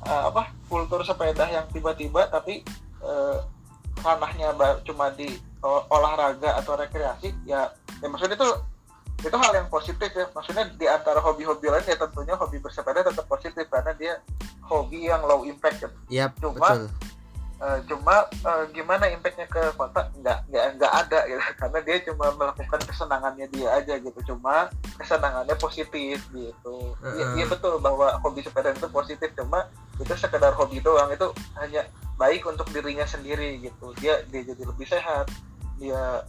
eh, 0.03 0.23
apa 0.27 0.51
kultur 0.67 1.01
sepeda 1.01 1.47
yang 1.47 1.65
tiba-tiba 1.69 2.27
tapi 2.27 2.62
eh, 3.01 3.38
ranahnya 3.99 4.55
cuma 4.83 5.12
di 5.12 5.27
o- 5.59 5.85
olahraga 5.91 6.55
atau 6.55 6.75
rekreasi 6.75 7.35
ya 7.43 7.67
ya 7.99 8.07
maksudnya 8.07 8.39
itu 8.39 8.49
itu 9.19 9.35
hal 9.35 9.51
yang 9.51 9.67
positif 9.67 10.07
ya 10.15 10.31
maksudnya 10.31 10.63
di 10.79 10.88
antara 10.88 11.19
hobi-hobi 11.19 11.67
lain 11.67 11.83
ya 11.83 11.99
tentunya 11.99 12.39
hobi 12.39 12.63
bersepeda 12.63 13.03
tetap 13.03 13.27
positif 13.27 13.67
karena 13.67 13.91
dia 13.91 14.13
hobi 14.63 15.12
yang 15.12 15.19
low 15.27 15.43
impact 15.43 15.83
gitu. 15.83 15.97
iya 16.07 16.31
Cuma- 16.39 16.55
betul 16.55 16.88
Eh, 17.59 17.79
cuma 17.91 18.23
eh, 18.31 18.63
gimana 18.71 19.11
impactnya 19.11 19.43
ke 19.51 19.75
kota? 19.75 20.07
Nggak 20.15 20.47
nggak 20.47 20.65
nggak 20.79 20.93
ada 20.95 21.19
gitu. 21.27 21.41
Karena 21.59 21.79
dia 21.83 21.97
cuma 22.07 22.25
melakukan 22.31 22.81
kesenangannya 22.87 23.51
dia 23.51 23.67
aja 23.75 23.99
gitu. 23.99 24.19
Cuma 24.23 24.71
kesenangannya 24.95 25.59
positif 25.59 26.23
gitu. 26.31 26.95
Iya 27.03 27.35
Heeh. 27.35 27.43
iya 27.43 27.45
betul 27.51 27.83
bahwa 27.83 28.15
hobi 28.23 28.47
sepeda 28.47 28.71
itu 28.71 28.87
positif. 28.87 29.35
Cuma 29.35 29.67
itu 29.99 30.13
sekedar 30.15 30.55
hobi 30.55 30.79
doang. 30.79 31.11
Itu 31.11 31.35
hanya 31.59 31.83
baik 32.15 32.47
untuk 32.47 32.71
dirinya 32.71 33.03
sendiri 33.03 33.59
gitu. 33.59 33.91
Dia 33.99 34.23
dia 34.31 34.47
jadi 34.47 34.63
lebih 34.63 34.87
sehat. 34.87 35.27
Dia 35.83 36.23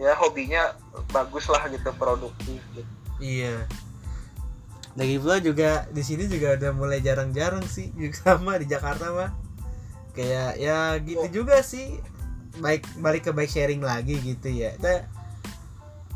ya 0.00 0.16
hobinya 0.16 0.72
bagus 1.12 1.44
lah 1.52 1.68
gitu 1.68 1.92
produktif 2.00 2.60
gitu. 2.72 2.88
Iya. 3.20 3.68
Lagi 4.96 5.16
pula 5.20 5.44
juga 5.44 5.84
di 5.92 6.00
sini 6.00 6.24
juga 6.24 6.56
udah 6.56 6.72
mulai 6.72 7.04
jarang-jarang 7.04 7.68
sih. 7.68 7.92
Juga 7.92 8.16
sama 8.40 8.56
di 8.56 8.64
Jakarta 8.64 9.12
mah 9.12 9.49
kayak 10.20 10.52
ya 10.60 11.00
gitu 11.00 11.24
Iya. 11.24 11.32
juga 11.32 11.56
sih. 11.64 11.96
Baik 12.56 12.84
balik 12.96 13.24
ke 13.24 13.32
bike 13.32 13.48
sharing 13.48 13.80
lagi 13.80 14.20
gitu 14.20 14.46
ya. 14.46 14.76
Kita- 14.76 15.08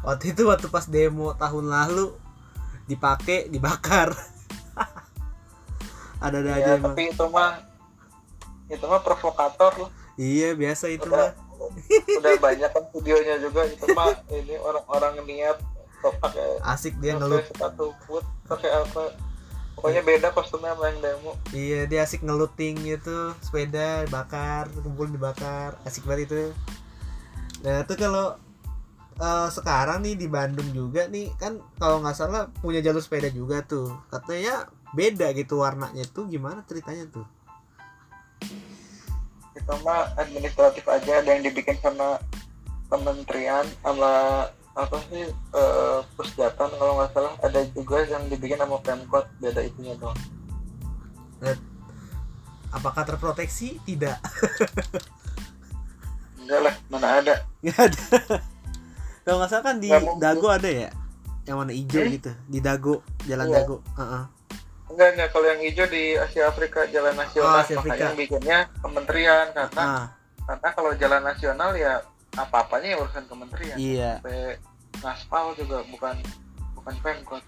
waktu 0.00 0.30
itu 0.30 0.44
waktu 0.44 0.68
pas 0.68 0.84
demo 0.84 1.32
tahun 1.32 1.66
lalu 1.66 2.12
dipakai 2.84 3.48
dibakar. 3.48 4.12
Ada 6.20 6.40
ada 6.40 6.50
aja 6.52 6.66
ya, 6.66 6.74
emang. 6.74 6.92
tapi 6.92 7.10
itu 7.10 7.24
mah 7.28 7.60
itu 8.66 8.82
mah 8.82 8.98
provokator 8.98 9.70
loh. 9.76 9.90
Iya 10.14 10.54
biasa 10.54 10.88
itu 10.88 11.04
udah 11.04 11.32
mah. 11.32 12.20
udah 12.20 12.32
banyak 12.44 12.66
kan 12.66 12.82
videonya 12.92 13.40
juga 13.40 13.64
itu 13.64 13.84
mah 13.92 14.12
ini 14.30 14.56
orang-orang 14.56 15.20
niat 15.22 15.58
pakai 16.00 16.60
asik 16.62 16.96
dia 16.96 17.16
ngelut 17.16 17.44
sepatu 17.44 17.92
boot 18.04 18.24
pakai 18.44 18.68
apa 18.68 19.16
pokoknya 19.74 20.02
beda 20.06 20.28
kostumnya 20.32 20.72
sama 20.72 20.90
yang 20.90 20.98
demo. 21.02 21.32
Iya 21.50 21.80
dia 21.90 22.00
asik 22.06 22.22
ngeluting 22.22 22.80
gitu 22.86 23.34
sepeda 23.42 24.06
bakar 24.08 24.70
kumpul 24.72 25.10
dibakar 25.10 25.76
asik 25.84 26.06
banget 26.06 26.30
itu. 26.30 26.42
Nah 27.66 27.82
itu 27.82 27.94
kalau 27.98 28.38
eh, 29.18 29.48
sekarang 29.50 30.06
nih 30.06 30.14
di 30.16 30.26
Bandung 30.30 30.70
juga 30.70 31.10
nih 31.10 31.28
kan 31.36 31.58
kalau 31.76 32.00
nggak 32.00 32.16
salah 32.16 32.48
punya 32.62 32.80
jalur 32.80 33.02
sepeda 33.02 33.28
juga 33.28 33.60
tuh. 33.66 33.92
Katanya 34.08 34.70
beda 34.94 35.34
gitu 35.34 35.60
warnanya 35.60 36.06
tuh 36.08 36.30
gimana 36.30 36.62
ceritanya 36.64 37.10
tuh? 37.10 37.26
Itu 39.54 39.74
mah 39.82 40.14
administratif 40.18 40.86
aja 40.86 41.20
ada 41.20 41.30
yang 41.34 41.42
dibikin 41.42 41.78
sama 41.82 42.22
kementerian 42.88 43.66
sama 43.82 44.12
apa 44.74 44.96
sih 45.06 45.22
eh, 45.30 45.98
pusjatan 46.12 46.68
kalau 46.68 46.92
nggak 46.96 47.10
salah 47.10 47.34
ada 47.40 47.62
juga 47.70 48.02
yang 48.04 48.26
dibikin 48.26 48.56
sama 48.56 48.78
pemkot 48.78 49.26
beda 49.38 49.60
itunya 49.60 49.94
doang 49.94 50.18
apakah 52.70 53.02
terproteksi 53.04 53.78
tidak 53.82 54.18
enggak 56.40 56.60
lah 56.60 56.74
mana 56.88 57.08
ada 57.18 57.34
nggak 57.60 57.78
ada 57.80 58.04
kalau 59.22 59.36
nggak 59.38 59.48
salah 59.48 59.64
kan 59.64 59.76
di 59.78 59.88
mungkin. 59.88 60.18
Dago 60.18 60.48
ada 60.48 60.68
ya 60.68 60.90
yang 61.44 61.56
warna 61.56 61.72
hijau 61.72 62.00
Hmm? 62.00 62.12
gitu 62.12 62.32
di 62.46 62.58
Dago 62.58 62.94
jalan 63.24 63.46
Iya. 63.46 63.54
Dago 63.56 63.76
Heeh. 63.94 64.22
enggak 64.90 65.08
enggak 65.14 65.28
kalau 65.30 65.46
yang 65.46 65.60
hijau 65.62 65.86
di 65.86 66.02
Asia 66.14 66.44
Afrika 66.46 66.80
jalan 66.86 67.14
Oh, 67.14 67.20
nasional 67.20 67.56
Asia 67.58 67.76
makanya 67.76 67.80
Afrika. 67.80 68.04
yang 68.04 68.16
bikinnya 68.16 68.58
kementerian 68.80 69.46
karena 69.54 69.82
ah 69.82 70.06
karena 70.44 70.68
kalau 70.72 70.90
jalan 70.94 71.22
nasional 71.22 71.70
ya 71.72 71.92
apa 72.34 72.56
apanya 72.66 72.88
ya 72.94 72.96
urusan 72.98 73.24
kementerian 73.30 73.76
iya 73.78 74.10
sampai 74.18 74.58
ngaspal 75.02 75.54
juga 75.58 75.82
bukan 75.90 76.16
bukan 76.74 76.94
pemkot 77.02 77.44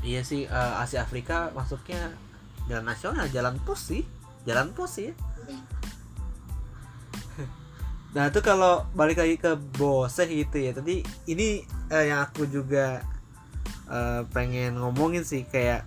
Iya 0.00 0.24
sih 0.24 0.48
eh, 0.48 0.74
Asia 0.80 1.04
Afrika 1.04 1.52
masuknya 1.52 2.16
jalan 2.68 2.88
nasional, 2.88 3.28
jalan 3.28 3.60
pos 3.60 3.92
sih, 3.92 4.02
jalan 4.48 4.72
pos 4.72 4.96
sih. 4.96 5.12
Hmm. 5.44 5.62
Nah 8.10 8.26
itu 8.26 8.40
kalau 8.42 8.90
balik 8.96 9.22
lagi 9.22 9.36
ke 9.38 9.54
Bose 9.76 10.26
gitu 10.26 10.56
ya. 10.56 10.72
Tadi 10.72 11.04
ini 11.28 11.62
eh, 11.92 12.04
yang 12.10 12.24
aku 12.24 12.48
juga 12.48 13.04
eh, 13.92 14.22
pengen 14.32 14.80
ngomongin 14.80 15.22
sih 15.22 15.44
kayak 15.44 15.84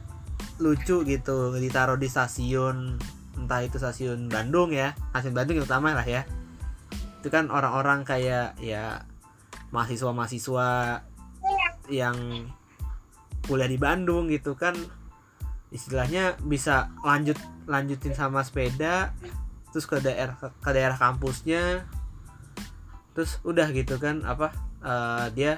lucu 0.61 1.01
gitu 1.03 1.57
ditaruh 1.57 1.97
di 1.97 2.05
stasiun 2.05 3.01
entah 3.33 3.65
itu 3.65 3.81
stasiun 3.81 4.29
Bandung 4.29 4.69
ya, 4.69 4.93
stasiun 5.11 5.33
Bandung 5.33 5.57
yang 5.57 5.65
utama 5.65 5.97
lah 5.97 6.05
ya. 6.05 6.21
Itu 7.23 7.31
kan 7.31 7.47
orang-orang 7.47 8.03
kayak 8.03 8.59
ya 8.59 9.07
mahasiswa-mahasiswa 9.71 10.99
yang 11.87 12.17
kuliah 13.47 13.71
di 13.71 13.79
Bandung 13.79 14.27
gitu 14.27 14.59
kan 14.59 14.75
istilahnya 15.71 16.35
bisa 16.43 16.91
lanjut 17.01 17.39
lanjutin 17.63 18.11
sama 18.11 18.43
sepeda 18.43 19.15
terus 19.71 19.87
ke 19.87 20.03
daerah 20.03 20.35
ke 20.35 20.69
daerah 20.75 20.99
kampusnya 20.99 21.87
terus 23.15 23.39
udah 23.47 23.71
gitu 23.71 23.97
kan 23.97 24.21
apa 24.27 24.51
eh, 24.83 25.25
dia 25.33 25.53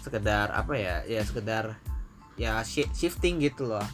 sekedar 0.00 0.48
apa 0.50 0.74
ya 0.74 1.04
ya 1.04 1.20
sekedar 1.22 1.76
ya 2.40 2.58
shi- 2.64 2.90
shifting 2.96 3.38
gitu 3.38 3.68
loh. 3.68 3.84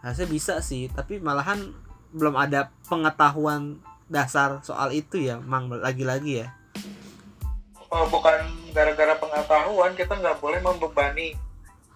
Harusnya 0.00 0.28
bisa 0.28 0.54
sih 0.64 0.88
tapi 0.88 1.20
malahan 1.22 1.72
belum 2.16 2.34
ada 2.34 2.74
pengetahuan 2.88 3.78
dasar 4.06 4.62
soal 4.62 4.90
itu 4.90 5.18
ya 5.18 5.38
mang 5.38 5.66
lagi-lagi 5.68 6.44
ya? 6.44 6.48
Oh, 7.86 8.06
bukan 8.06 8.38
gara-gara 8.70 9.14
pengetahuan 9.14 9.94
kita 9.94 10.14
nggak 10.14 10.36
boleh 10.36 10.58
membebani 10.58 11.38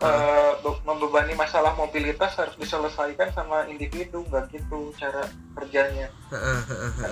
eh, 0.00 0.52
be- 0.56 0.80
membebani 0.82 1.34
masalah 1.34 1.74
mobilitas 1.74 2.32
harus 2.32 2.56
diselesaikan 2.56 3.28
sama 3.30 3.66
individu 3.66 4.24
nggak 4.24 4.48
gitu 4.50 4.94
cara 4.96 5.28
kerjanya. 5.54 6.08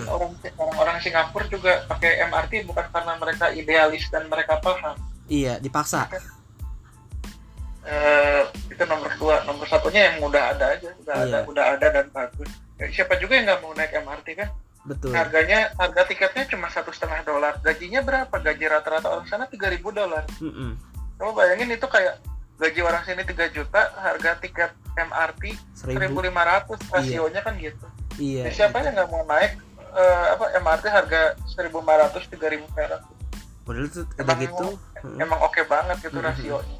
Orang 0.08 0.32
orang-orang 0.56 0.96
Singapura 0.98 1.44
juga 1.46 1.84
pakai 1.84 2.24
MRT 2.24 2.64
bukan 2.64 2.86
karena 2.88 3.12
mereka 3.14 3.52
idealis 3.52 4.08
dan 4.08 4.24
mereka 4.26 4.56
paham. 4.58 4.96
Iya 5.28 5.58
dipaksa. 5.58 6.08
Eh, 7.84 8.42
itu 8.68 8.82
nomor 8.84 9.08
dua. 9.16 9.44
Nomor 9.44 9.64
satunya 9.64 10.08
yang 10.08 10.20
udah 10.22 10.52
ada 10.52 10.72
aja 10.72 10.88
udah 10.98 11.14
ada 11.14 11.38
Iya. 11.38 11.48
udah 11.48 11.64
ada 11.76 11.86
dan 11.90 12.06
bagus. 12.08 12.48
Ya, 12.76 12.86
siapa 12.90 13.16
juga 13.16 13.36
yang 13.36 13.44
nggak 13.44 13.60
mau 13.60 13.72
naik 13.74 13.92
MRT 13.92 14.28
kan 14.34 14.48
betul. 14.88 15.12
Harganya 15.12 15.68
harga 15.76 16.02
tiketnya 16.08 16.48
cuma 16.48 16.72
satu 16.72 16.88
setengah 16.90 17.20
dolar. 17.22 17.60
Gajinya 17.60 18.00
berapa? 18.00 18.32
Gaji 18.32 18.64
rata-rata 18.66 19.12
orang 19.12 19.28
sana 19.28 19.44
3000 19.46 19.78
dolar. 19.92 20.24
Mm-mm. 20.40 20.72
kamu 21.18 21.34
bayangin 21.34 21.74
itu 21.74 21.82
kayak 21.84 22.22
gaji 22.56 22.80
orang 22.80 23.02
sini 23.02 23.22
3 23.22 23.50
juta 23.50 23.90
harga 23.98 24.38
tiket 24.38 24.70
MRT 24.94 25.42
seribu. 25.74 26.22
1500 26.22 26.94
rasionya 26.94 27.40
kan 27.42 27.54
gitu. 27.58 27.86
Iya 28.18 28.46
Jadi 28.46 28.54
siapa 28.54 28.82
yang 28.82 28.94
nggak 28.94 29.10
mau 29.10 29.26
naik 29.26 29.52
eh, 29.78 30.26
apa 30.32 30.44
MRT 30.58 30.84
harga 30.86 31.20
1500 31.58 32.22
3000 32.30 32.70
perak? 32.70 33.02
Udah 33.66 33.82
itu 33.82 34.00
udah 34.16 34.36
gitu. 34.38 34.66
Mm, 35.04 35.18
emang 35.20 35.40
oke 35.42 35.60
banget 35.66 35.96
gitu 36.06 36.18
Mhm. 36.18 36.26
rasionya. 36.30 36.78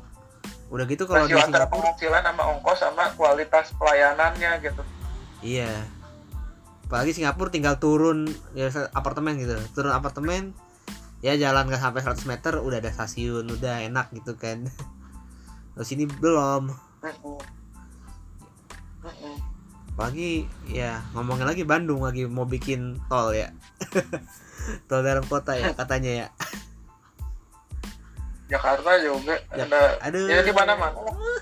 Udah 0.71 0.85
gitu 0.87 1.03
kalau 1.05 1.27
di 1.27 1.35
rasio 1.35 1.43
antara 1.43 1.67
Singapura. 1.67 1.83
penghasilan 1.91 2.23
sama 2.31 2.43
ongkos 2.55 2.79
sama 2.79 3.05
kualitas 3.19 3.67
pelayanannya 3.75 4.51
gitu. 4.63 4.83
Iya 5.43 5.71
apalagi 6.89 7.13
Singapura 7.13 7.53
tinggal 7.53 7.77
turun 7.77 8.25
ya 8.57 8.73
apartemen 8.97 9.37
gitu. 9.37 9.53
Turun 9.77 9.93
apartemen 9.93 10.57
ya 11.21 11.37
jalan 11.37 11.69
nggak 11.69 11.85
sampai 11.85 12.01
100 12.01 12.25
meter 12.25 12.53
udah 12.57 12.81
ada 12.81 12.89
stasiun 12.89 13.45
udah 13.53 13.85
enak 13.85 14.09
gitu 14.17 14.41
kan. 14.41 14.65
Terus 15.77 15.85
sini 15.87 16.09
belum. 16.09 16.73
Apalagi 19.93 20.47
ya 20.65 21.03
ngomongin 21.13 21.45
lagi 21.45 21.69
Bandung 21.69 22.01
lagi 22.01 22.25
mau 22.25 22.49
bikin 22.49 22.97
tol 23.07 23.37
ya. 23.37 23.53
Tol 24.89 25.01
dalam 25.01 25.25
kota 25.25 25.57
ya 25.57 25.73
katanya 25.73 26.25
ya. 26.25 26.27
Jakarta 28.53 28.97
juga 29.01 29.37
Ya, 29.53 29.65
ada. 29.65 29.97
aduh. 30.01 30.25
Ya 30.29 30.41
di 30.41 30.53
mana 30.57 30.73
mana 30.73 30.97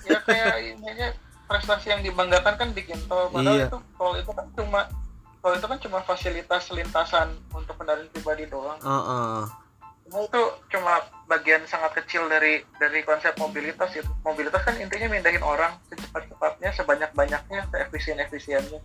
ya 0.06 0.18
kayak 0.26 0.58
ininya 0.74 1.08
prestasi 1.46 1.90
yang 1.94 2.02
dibanggakan 2.02 2.54
kan 2.58 2.68
bikin 2.74 2.98
tol. 3.06 3.30
Padahal 3.30 3.56
Iya. 3.56 3.66
itu 3.70 3.78
tol 3.94 4.12
itu 4.18 4.30
kan 4.30 4.46
cuma 4.54 4.80
tol 5.46 5.54
itu 5.54 5.66
kan 5.70 5.78
cuma 5.78 6.02
fasilitas 6.02 6.74
lintasan 6.74 7.38
untuk 7.54 7.78
kendaraan 7.78 8.10
pribadi 8.10 8.50
doang 8.50 8.82
oh, 8.82 8.90
oh. 8.90 9.46
Nah, 10.06 10.22
itu 10.22 10.42
cuma 10.70 11.02
bagian 11.26 11.66
sangat 11.66 12.02
kecil 12.02 12.26
dari 12.30 12.62
dari 12.82 13.02
konsep 13.06 13.34
mobilitas 13.38 13.90
itu 13.94 14.06
mobilitas 14.26 14.62
kan 14.66 14.74
intinya 14.78 15.06
mindahin 15.06 15.42
orang 15.42 15.78
secepat-cepatnya 15.90 16.70
sebanyak-banyaknya 16.74 17.66
seefisien-efisiennya 17.70 18.82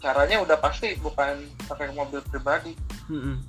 caranya 0.00 0.42
udah 0.42 0.58
pasti 0.60 0.94
bukan 1.00 1.50
pakai 1.66 1.92
mobil 1.96 2.20
pribadi 2.28 2.76
Mm-mm. 3.10 3.42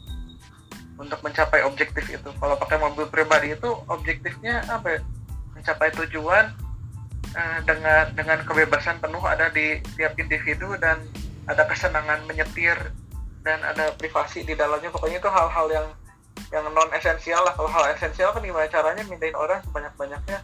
untuk 0.97 1.19
mencapai 1.21 1.63
objektif 1.67 2.07
itu. 2.07 2.29
Kalau 2.33 2.55
pakai 2.57 2.79
mobil 2.79 3.05
pribadi 3.11 3.53
itu 3.53 3.69
objektifnya 3.91 4.63
apa? 4.71 4.97
ya? 4.97 4.99
Mencapai 5.53 5.91
tujuan 5.93 6.55
eh, 7.35 7.59
dengan 7.67 8.09
dengan 8.15 8.39
kebebasan 8.47 8.97
penuh 9.03 9.21
ada 9.21 9.51
di 9.51 9.81
tiap 9.99 10.15
individu 10.17 10.73
dan 10.79 11.03
ada 11.47 11.63
kesenangan 11.65 12.27
menyetir 12.27 12.77
dan 13.41 13.63
ada 13.63 13.95
privasi 13.95 14.43
di 14.43 14.53
dalamnya. 14.53 14.91
Pokoknya 14.91 15.17
itu 15.23 15.29
hal-hal 15.31 15.67
yang 15.71 15.87
yang 16.53 16.63
non 16.71 16.91
esensial 16.93 17.43
lah. 17.43 17.55
Kalau 17.55 17.71
hal 17.71 17.91
esensial 17.95 18.31
kan 18.35 18.43
gimana 18.43 18.67
caranya 18.69 19.03
mindahin 19.07 19.35
orang 19.35 19.63
sebanyak 19.65 19.93
banyaknya 19.97 20.39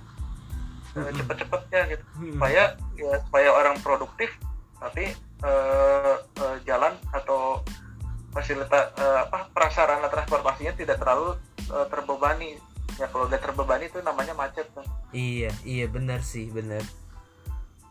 Mm-mm. 0.93 1.13
cepet-cepetnya 1.13 1.81
gitu 1.89 2.05
Mm-mm. 2.21 2.37
supaya 2.37 2.63
ya 2.93 3.13
supaya 3.25 3.49
orang 3.49 3.81
produktif 3.81 4.29
tapi 4.77 5.09
eh, 5.41 6.15
eh, 6.21 6.57
jalan 6.69 6.93
atau 7.09 7.65
fasilitas 8.29 8.93
eh, 9.01 9.17
apa 9.25 9.49
prasarana 9.57 10.05
transportasinya 10.05 10.73
tidak 10.77 11.01
terlalu 11.01 11.33
eh, 11.65 11.85
terbebani 11.89 12.61
ya 13.01 13.09
kalau 13.09 13.25
udah 13.25 13.41
terbebani 13.41 13.89
itu 13.89 14.05
namanya 14.05 14.37
macet 14.37 14.69
kan 14.77 14.85
Iya, 15.13 15.53
iya 15.61 15.85
benar 15.85 16.25
sih, 16.25 16.49
benar. 16.49 16.81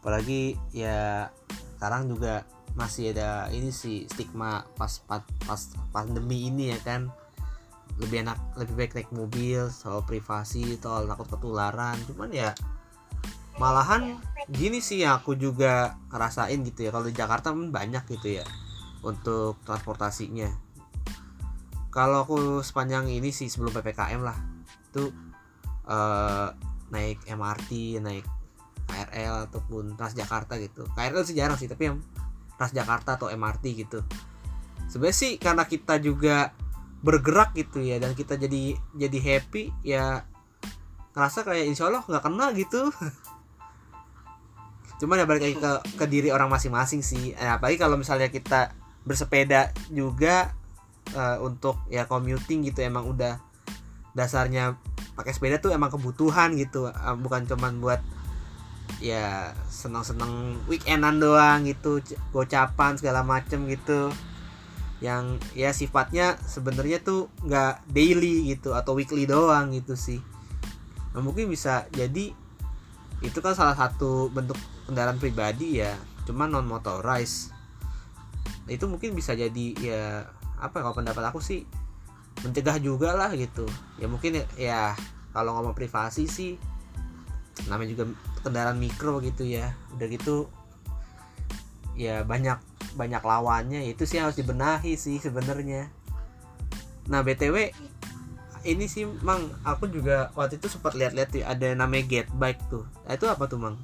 Apalagi 0.03 0.59
ya 0.75 1.31
sekarang 1.79 2.11
juga 2.11 2.43
masih 2.73 3.12
ada 3.12 3.53
ini 3.53 3.68
sih 3.68 4.09
stigma 4.09 4.64
pas 4.77 5.01
pas, 5.05 5.20
pas 5.45 5.61
pandemi 5.93 6.49
ini 6.49 6.73
ya 6.73 6.79
kan. 6.81 7.12
Lebih 8.01 8.25
enak, 8.25 8.39
lebih 8.57 8.75
baik 8.75 8.93
naik 8.97 9.11
mobil, 9.12 9.68
soal 9.68 10.01
privasi, 10.09 10.81
soal 10.81 11.05
takut 11.05 11.29
ketularan. 11.29 12.01
Cuman 12.09 12.33
ya 12.33 12.57
malahan 13.61 14.16
gini 14.49 14.81
sih 14.81 15.05
yang 15.05 15.20
aku 15.20 15.37
juga 15.37 16.01
ngerasain 16.09 16.57
gitu 16.64 16.89
ya. 16.89 16.91
Kalau 16.91 17.05
di 17.05 17.14
Jakarta 17.14 17.53
banyak 17.53 18.05
gitu 18.09 18.41
ya 18.41 18.45
untuk 19.05 19.61
transportasinya. 19.66 20.49
Kalau 21.93 22.25
aku 22.25 22.64
sepanjang 22.64 23.12
ini 23.12 23.29
sih 23.29 23.53
sebelum 23.53 23.77
PPKM 23.77 24.25
lah, 24.25 24.39
itu 24.89 25.12
eh, 25.85 26.49
naik 26.89 27.20
MRT, 27.29 28.01
naik 28.01 28.25
KRL 28.89 29.49
ataupun 29.49 29.97
Transjakarta 29.97 30.57
gitu. 30.61 30.89
KRL 30.93 31.25
sih 31.25 31.37
jarang 31.37 31.57
sih, 31.57 31.68
tapi 31.68 31.93
yang 31.93 31.99
Transjakarta 32.61 33.21
atau 33.21 33.29
MRT 33.33 33.65
gitu. 33.87 34.01
Sebenarnya 34.89 35.17
sih 35.17 35.33
karena 35.41 35.65
kita 35.65 35.97
juga 36.03 36.53
bergerak 37.03 37.57
gitu 37.59 37.83
ya 37.83 37.99
dan 37.99 38.15
kita 38.15 38.39
jadi 38.39 38.79
jadi 38.95 39.19
happy 39.19 39.75
ya 39.83 40.23
ngerasa 41.13 41.43
kayak 41.43 41.67
insya 41.67 41.91
Allah 41.91 42.05
nggak 42.05 42.25
kena 42.25 42.47
gitu. 42.57 42.83
Cuman 45.03 45.19
ya 45.19 45.27
balik 45.27 45.43
lagi 45.43 45.57
ke, 45.59 45.73
ke 45.99 46.05
diri 46.07 46.29
orang 46.31 46.47
masing-masing 46.47 47.03
sih. 47.03 47.35
Eh, 47.35 47.51
apalagi 47.51 47.75
kalau 47.75 47.99
misalnya 47.99 48.31
kita 48.31 48.71
bersepeda 49.03 49.75
juga 49.91 50.55
eh, 51.11 51.39
untuk 51.43 51.83
ya 51.91 52.07
commuting 52.07 52.63
gitu 52.71 52.87
emang 52.87 53.11
udah 53.11 53.43
dasarnya 54.15 54.77
pakai 55.17 55.33
sepeda 55.33 55.57
tuh 55.59 55.73
emang 55.73 55.91
kebutuhan 55.91 56.55
gitu 56.55 56.89
eh, 56.89 57.17
bukan 57.19 57.49
cuman 57.51 57.83
buat 57.83 58.01
ya 58.99 59.57
seneng-seneng 59.70 60.61
weekendan 60.66 61.22
doang 61.22 61.64
gitu 61.64 62.03
gocapan 62.34 62.99
segala 62.99 63.22
macem 63.22 63.64
gitu. 63.70 64.12
Yang 65.03 65.43
ya 65.57 65.70
sifatnya 65.74 66.38
sebenarnya 66.47 67.03
tuh 67.03 67.32
nggak 67.43 67.90
daily 67.90 68.53
gitu 68.55 68.76
atau 68.76 68.95
weekly 68.95 69.26
doang 69.26 69.72
gitu 69.72 69.97
sih. 69.99 70.20
Nah, 71.12 71.20
mungkin 71.20 71.49
bisa 71.49 71.86
jadi 71.93 72.32
itu 73.22 73.38
kan 73.38 73.55
salah 73.55 73.78
satu 73.78 74.34
bentuk 74.34 74.59
kendaraan 74.90 75.22
pribadi 75.22 75.78
ya 75.78 75.95
cuman 76.26 76.55
non 76.55 76.66
motorized. 76.66 77.51
Itu 78.70 78.86
mungkin 78.86 79.14
bisa 79.14 79.34
jadi 79.34 79.66
ya 79.78 80.03
apa 80.62 80.78
ya, 80.78 80.82
kalau 80.86 80.97
pendapat 81.03 81.24
aku 81.34 81.43
sih 81.43 81.66
mencegah 82.47 82.78
juga 82.78 83.14
lah 83.14 83.34
gitu. 83.34 83.66
Ya 83.99 84.07
mungkin 84.07 84.38
ya, 84.38 84.45
ya 84.55 84.80
kalau 85.34 85.59
ngomong 85.59 85.74
privasi 85.74 86.30
sih 86.30 86.55
namanya 87.66 87.93
juga 87.93 88.05
kendaraan 88.43 88.78
mikro 88.78 89.22
gitu 89.22 89.47
ya. 89.47 89.72
Udah 89.95 90.07
gitu 90.11 90.51
ya 91.97 92.26
banyak 92.26 92.59
banyak 92.99 93.22
lawannya. 93.22 93.86
Itu 93.88 94.05
sih 94.05 94.20
harus 94.20 94.36
dibenahi 94.36 94.99
sih 94.99 95.22
sebenarnya. 95.22 95.88
Nah 97.09 97.24
btw 97.24 97.72
ini 98.62 98.86
sih 98.86 99.03
mang 99.26 99.51
aku 99.66 99.90
juga 99.90 100.30
waktu 100.38 100.62
itu 100.62 100.70
sempat 100.70 100.95
lihat-lihat 100.95 101.34
tuh, 101.34 101.43
ada 101.43 101.74
namanya 101.74 102.07
get 102.07 102.28
bike 102.38 102.62
tuh. 102.70 102.86
Nah, 103.07 103.18
itu 103.18 103.26
apa 103.26 103.51
tuh 103.51 103.59
mang? 103.59 103.74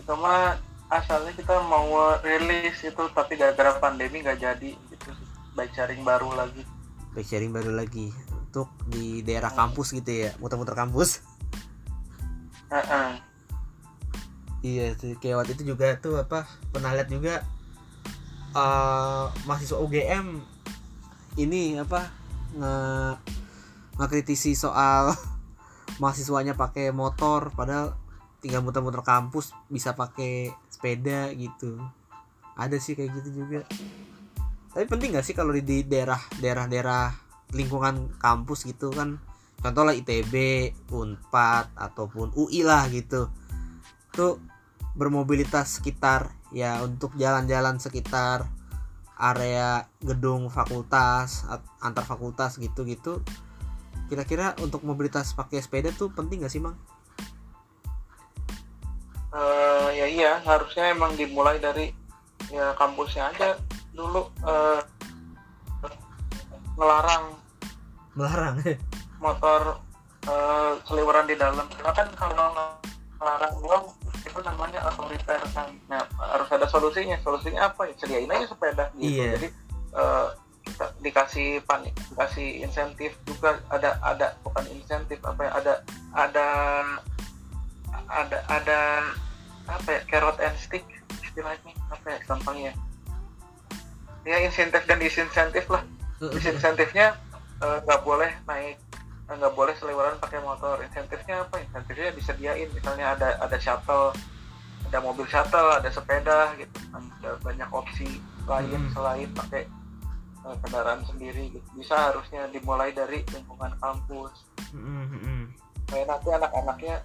Itu 0.00 0.16
mah 0.16 0.56
asalnya 0.88 1.36
kita 1.36 1.52
mau 1.68 2.16
rilis 2.24 2.80
itu 2.80 3.02
tapi 3.12 3.36
gara-gara 3.36 3.76
pandemi 3.76 4.24
nggak 4.24 4.40
jadi. 4.40 4.72
Gitu 4.72 5.08
sih 5.12 5.28
bike 5.52 5.72
sharing 5.76 6.00
baru 6.00 6.32
lagi. 6.32 6.64
Bike 7.12 7.28
sharing 7.28 7.52
baru 7.52 7.76
lagi 7.76 8.08
untuk 8.56 8.72
di 8.88 9.20
daerah 9.20 9.52
kampus 9.52 9.92
gitu 9.92 10.08
ya 10.08 10.32
muter-muter 10.40 10.72
kampus 10.72 11.20
Heeh. 12.70 13.10
Iya 14.66 14.86
sih 14.98 15.14
kayak 15.22 15.44
waktu 15.44 15.52
itu 15.54 15.76
juga 15.76 15.94
tuh 16.02 16.18
apa 16.18 16.42
pernah 16.74 16.90
lihat 16.90 17.06
juga 17.06 17.46
eh 18.56 19.26
mahasiswa 19.46 19.78
UGM 19.78 20.42
ini 21.38 21.76
apa 21.78 22.08
nge 22.56 22.74
ngekritisi 24.00 24.56
soal 24.56 25.12
mahasiswanya 26.02 26.58
pakai 26.58 26.90
motor 26.90 27.52
padahal 27.54 27.94
tinggal 28.40 28.64
muter-muter 28.64 29.04
kampus 29.06 29.54
bisa 29.70 29.94
pakai 29.94 30.50
sepeda 30.72 31.30
gitu. 31.36 31.78
Ada 32.56 32.80
sih 32.80 32.96
kayak 32.96 33.12
gitu 33.20 33.44
juga. 33.44 33.60
Tapi 34.72 34.84
penting 34.88 35.16
gak 35.16 35.24
sih 35.24 35.32
kalau 35.32 35.56
di, 35.56 35.64
di 35.64 35.78
daerah 35.88 36.20
daerah-daerah 36.36 37.12
lingkungan 37.56 38.12
kampus 38.20 38.68
gitu 38.68 38.92
kan 38.92 39.20
contoh 39.60 39.82
lah 39.82 39.94
ITB, 39.96 40.34
Unpad 40.92 41.72
ataupun 41.74 42.32
UI 42.36 42.62
lah 42.62 42.86
gitu. 42.92 43.28
Tuh 44.12 44.38
bermobilitas 44.96 45.80
sekitar 45.80 46.32
ya 46.54 46.80
untuk 46.80 47.12
jalan-jalan 47.20 47.76
sekitar 47.76 48.48
area 49.16 49.88
gedung 50.00 50.48
fakultas 50.52 51.44
antar 51.80 52.04
fakultas 52.04 52.60
gitu-gitu. 52.60 53.20
Kira-kira 54.06 54.54
untuk 54.62 54.86
mobilitas 54.86 55.34
pakai 55.34 55.60
sepeda 55.60 55.90
tuh 55.90 56.12
penting 56.12 56.44
gak 56.44 56.52
sih 56.52 56.62
mang? 56.62 56.76
Eh, 59.36 59.88
ya 60.00 60.06
iya 60.06 60.32
harusnya 60.44 60.94
emang 60.96 61.12
dimulai 61.18 61.60
dari 61.60 61.92
ya 62.48 62.72
kampusnya 62.78 63.34
aja 63.34 63.58
dulu 63.92 64.32
eh, 64.46 64.80
ngelarang. 66.76 67.24
Melarang 68.16 68.56
motor 69.18 69.80
eh, 70.26 70.72
seliweran 70.88 71.26
di 71.28 71.36
dalam. 71.38 71.66
Karena 71.70 71.92
kan 71.92 72.08
kalau 72.16 72.52
ngelarang 73.16 73.54
doang 73.62 73.86
apa 74.26 74.40
namanya 74.52 74.80
otoriter 74.90 75.40
kan. 75.54 75.70
Nah 75.88 76.02
harus 76.18 76.48
ada 76.52 76.66
solusinya. 76.68 77.16
Solusinya 77.22 77.72
apa 77.72 77.88
ya? 77.88 77.94
Sediain 77.96 78.30
aja 78.30 78.46
sepeda 78.50 78.84
gitu. 78.98 79.22
Iya. 79.22 79.28
jadi 79.38 79.48
kita 80.66 80.86
dikasih 81.00 81.48
panik 81.64 81.94
dikasih 82.12 82.48
insentif 82.60 83.16
juga. 83.24 83.62
Ada 83.72 83.96
ada 84.04 84.36
bukan 84.44 84.66
insentif 84.72 85.22
apa 85.24 85.40
ya? 85.46 85.50
Ada 85.56 85.74
ada 86.12 86.48
ada 88.10 88.38
ada 88.50 88.80
apa 89.70 89.88
ya? 89.88 90.00
Carrot 90.10 90.38
and 90.42 90.56
stick 90.60 90.84
istilahnya. 91.24 91.72
Apa 91.88 92.06
ya 92.12 92.18
gampangnya 92.28 92.74
ya 94.26 94.42
insentif 94.42 94.82
dan 94.84 94.98
disinsentif 94.98 95.64
lah. 95.70 95.86
Disinsentifnya 96.34 97.14
eh, 97.62 97.78
nggak 97.86 98.00
boleh 98.02 98.34
naik 98.44 98.76
nggak 99.26 99.54
boleh 99.58 99.74
seliweran 99.82 100.22
pakai 100.22 100.38
motor. 100.42 100.78
Insentifnya 100.86 101.42
apa? 101.42 101.58
Insentifnya 101.58 102.14
disediain 102.14 102.70
misalnya 102.70 103.18
ada 103.18 103.28
ada 103.42 103.58
shuttle 103.58 104.14
ada 104.86 104.98
mobil 105.02 105.26
shuttle 105.26 105.74
ada 105.74 105.90
sepeda 105.90 106.54
gitu. 106.54 106.76
Ada 106.94 107.42
banyak 107.42 107.70
opsi 107.74 108.22
lain 108.46 108.70
Hmm. 108.70 108.92
selain 108.94 109.28
pakai 109.34 109.66
eh, 110.46 110.56
kendaraan 110.62 111.02
sendiri 111.10 111.50
gitu. 111.50 111.66
Bisa 111.74 112.14
harusnya 112.14 112.46
dimulai 112.54 112.94
dari 112.94 113.26
lingkungan 113.34 113.74
kampus. 113.82 114.46
Mm, 114.70 114.82
mm, 114.82 115.18
mm. 115.22 115.44
kayak 115.86 116.06
nanti 116.10 116.28
anak-anaknya 116.34 116.96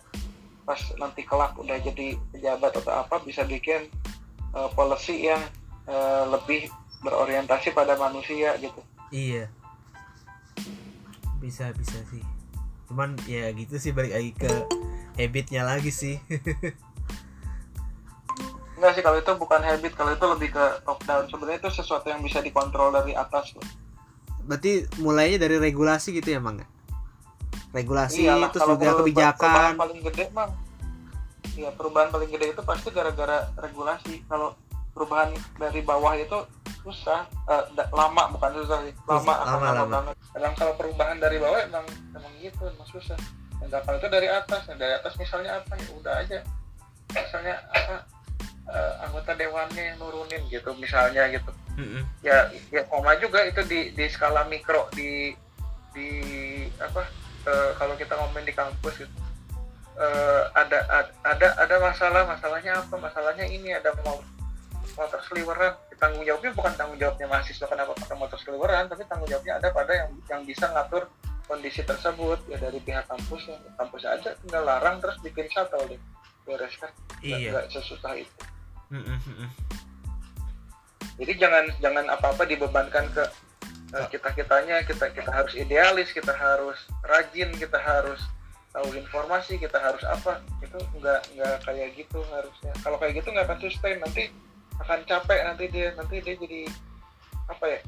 pas 0.66 0.82
nanti 0.98 1.22
kelak 1.26 1.54
udah 1.58 1.78
jadi 1.82 2.18
pejabat 2.34 2.74
atau 2.74 2.94
apa 3.02 3.22
bisa 3.26 3.42
bikin 3.46 3.90
eh, 4.54 4.70
policy 4.78 5.26
yang 5.26 5.42
eh, 5.90 6.26
lebih 6.30 6.70
berorientasi 7.02 7.74
pada 7.74 7.98
manusia 7.98 8.54
gitu. 8.62 8.82
Iya. 9.10 9.50
Bisa 11.42 11.74
bisa 11.74 11.98
sih. 12.14 12.22
Cuman 12.88 13.18
ya 13.26 13.50
gitu 13.52 13.82
sih 13.82 13.92
balik 13.92 14.14
lagi 14.14 14.32
ke 14.38 14.52
habitnya 15.18 15.66
lagi 15.66 15.90
sih. 15.90 16.22
Enggak 18.78 18.92
sih 18.98 19.04
kalau 19.06 19.18
itu 19.22 19.32
bukan 19.38 19.62
habit 19.62 19.94
kalau 19.94 20.12
itu 20.14 20.26
lebih 20.26 20.50
ke 20.58 20.66
top 20.82 21.00
down 21.06 21.26
sebenarnya 21.30 21.60
itu 21.62 21.70
sesuatu 21.70 22.08
yang 22.10 22.22
bisa 22.22 22.42
dikontrol 22.42 22.90
dari 22.90 23.14
atas 23.14 23.54
loh. 23.54 23.66
Berarti 24.42 24.90
mulainya 24.98 25.38
dari 25.38 25.62
regulasi 25.62 26.18
gitu 26.18 26.34
ya, 26.34 26.42
Mang? 26.42 26.66
Regulasi 27.72 28.26
Iyalah, 28.26 28.50
terus 28.50 28.66
juga 28.66 28.74
perubahan- 28.74 29.00
kebijakan. 29.06 29.38
perubahan 29.38 29.76
paling 29.78 30.00
gede 30.02 30.26
mang 30.34 30.52
ya 31.52 31.68
perubahan 31.76 32.10
paling 32.10 32.32
gede 32.32 32.56
itu 32.56 32.62
pasti 32.64 32.90
gara-gara 32.96 33.52
regulasi 33.60 34.24
kalau 34.26 34.56
perubahan 34.96 35.36
dari 35.60 35.84
bawah 35.84 36.16
itu 36.16 36.48
susah. 36.82 37.30
Da- 37.48 37.90
lama 37.94 38.24
bukan 38.34 38.52
susah 38.62 38.78
sih. 38.86 38.94
Lama 39.06 39.22
Susah, 39.22 39.38
lama, 39.46 39.68
lama, 39.74 39.98
lama. 40.02 40.12
emang 40.38 40.54
kalau 40.58 40.74
perubahan 40.76 41.18
dari 41.22 41.38
bawah 41.38 41.62
emang 41.62 41.86
emang 42.18 42.34
gitu 42.42 42.66
emang 42.66 42.90
susah. 42.90 43.18
Enggak 43.62 43.86
kalau 43.86 43.98
itu 44.02 44.10
dari 44.10 44.28
atas. 44.28 44.66
Nah, 44.70 44.78
dari 44.78 44.94
atas 44.98 45.14
misalnya 45.22 45.62
apa 45.62 45.78
ya 45.78 45.90
udah 45.94 46.14
aja. 46.18 46.40
Misalnya 47.14 47.56
apa 47.70 47.96
eh, 48.72 48.94
anggota 49.06 49.32
dewannya 49.38 49.84
yang 49.94 49.98
nurunin 50.02 50.42
gitu 50.50 50.74
misalnya 50.78 51.30
gitu. 51.30 51.52
Mm-mm. 51.72 52.04
ya 52.20 52.52
ya 52.68 52.84
koma 52.92 53.16
juga 53.16 53.48
itu 53.48 53.64
di 53.64 53.96
di 53.96 54.06
skala 54.12 54.44
mikro 54.52 54.92
di 54.92 55.32
di 55.96 56.10
apa 56.84 57.08
eh, 57.48 57.72
kalau 57.80 57.96
kita 57.96 58.18
ngomongin 58.20 58.50
di 58.50 58.56
kampus 58.58 59.06
gitu. 59.06 59.16
Eh, 60.02 60.44
ada 60.58 60.80
ad- 60.90 61.16
ada 61.22 61.48
ada 61.62 61.76
masalah. 61.80 62.26
Masalahnya 62.26 62.82
apa? 62.82 62.96
Masalahnya 62.98 63.46
ini 63.46 63.72
ada 63.72 63.94
mau 64.04 64.18
motor 64.98 65.20
seliweran 65.26 65.74
tanggung 66.02 66.26
jawabnya 66.26 66.52
bukan 66.58 66.74
tanggung 66.74 66.98
jawabnya 66.98 67.28
mahasiswa 67.30 67.66
kenapa 67.70 67.94
pakai 67.94 68.18
motor 68.18 68.38
seliweran 68.42 68.90
tapi 68.90 69.06
tanggung 69.06 69.30
jawabnya 69.30 69.62
ada 69.62 69.70
pada 69.70 69.94
yang 69.94 70.10
yang 70.28 70.42
bisa 70.46 70.66
ngatur 70.74 71.06
kondisi 71.46 71.84
tersebut. 71.84 72.40
Ya 72.48 72.58
dari 72.58 72.80
pihak 72.80 73.06
kampus 73.12 73.52
kampus 73.76 74.04
aja 74.08 74.34
tinggal 74.42 74.64
larang 74.64 74.98
terus 75.04 75.20
bikin 75.22 75.46
shuttle 75.52 75.84
deh. 75.86 76.00
Beres 76.48 76.74
kan 76.80 76.90
Nggak- 77.22 77.40
Iya. 77.40 77.50
nggak 77.54 77.66
sesusah 77.70 78.14
itu. 78.18 78.42
Jadi 81.22 81.34
jangan 81.38 81.66
jangan 81.84 82.06
apa-apa 82.10 82.44
dibebankan 82.50 83.06
ke 83.14 83.24
kita 84.10 84.32
kitanya 84.32 84.82
kita 84.88 85.12
kita 85.12 85.28
harus 85.30 85.54
idealis 85.54 86.10
kita 86.16 86.32
harus 86.32 86.80
rajin 87.04 87.52
kita 87.60 87.76
harus 87.78 88.24
tahu 88.72 88.88
informasi 88.96 89.60
kita 89.60 89.78
harus 89.78 90.02
apa. 90.08 90.40
Itu 90.64 90.80
nggak 90.98 91.22
nggak 91.38 91.56
kayak 91.68 91.90
gitu 92.00 92.24
harusnya. 92.32 92.72
Kalau 92.82 92.98
kayak 92.98 93.20
gitu 93.22 93.30
nggak 93.36 93.46
akan 93.52 93.60
sustain. 93.60 94.00
Nanti 94.00 94.32
akan 94.82 95.00
capek 95.06 95.40
nanti 95.44 95.66
dia 95.70 95.94
nanti 95.94 96.20
dia 96.20 96.36
jadi 96.36 96.62
apa 97.48 97.66
ya 97.68 97.80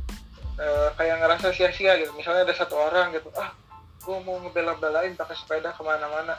eh, 0.59 0.89
kayak 0.95 1.15
ngerasa 1.19 1.47
sia-sia 1.49 1.97
gitu. 1.97 2.13
Misalnya 2.13 2.45
ada 2.45 2.55
satu 2.55 2.75
orang 2.77 3.11
gitu 3.11 3.29
ah 3.33 3.51
gue 4.03 4.17
mau 4.21 4.35
ngebela-belain 4.39 5.15
pakai 5.15 5.35
sepeda 5.35 5.71
ke 5.71 5.81
mana-mana. 5.81 6.35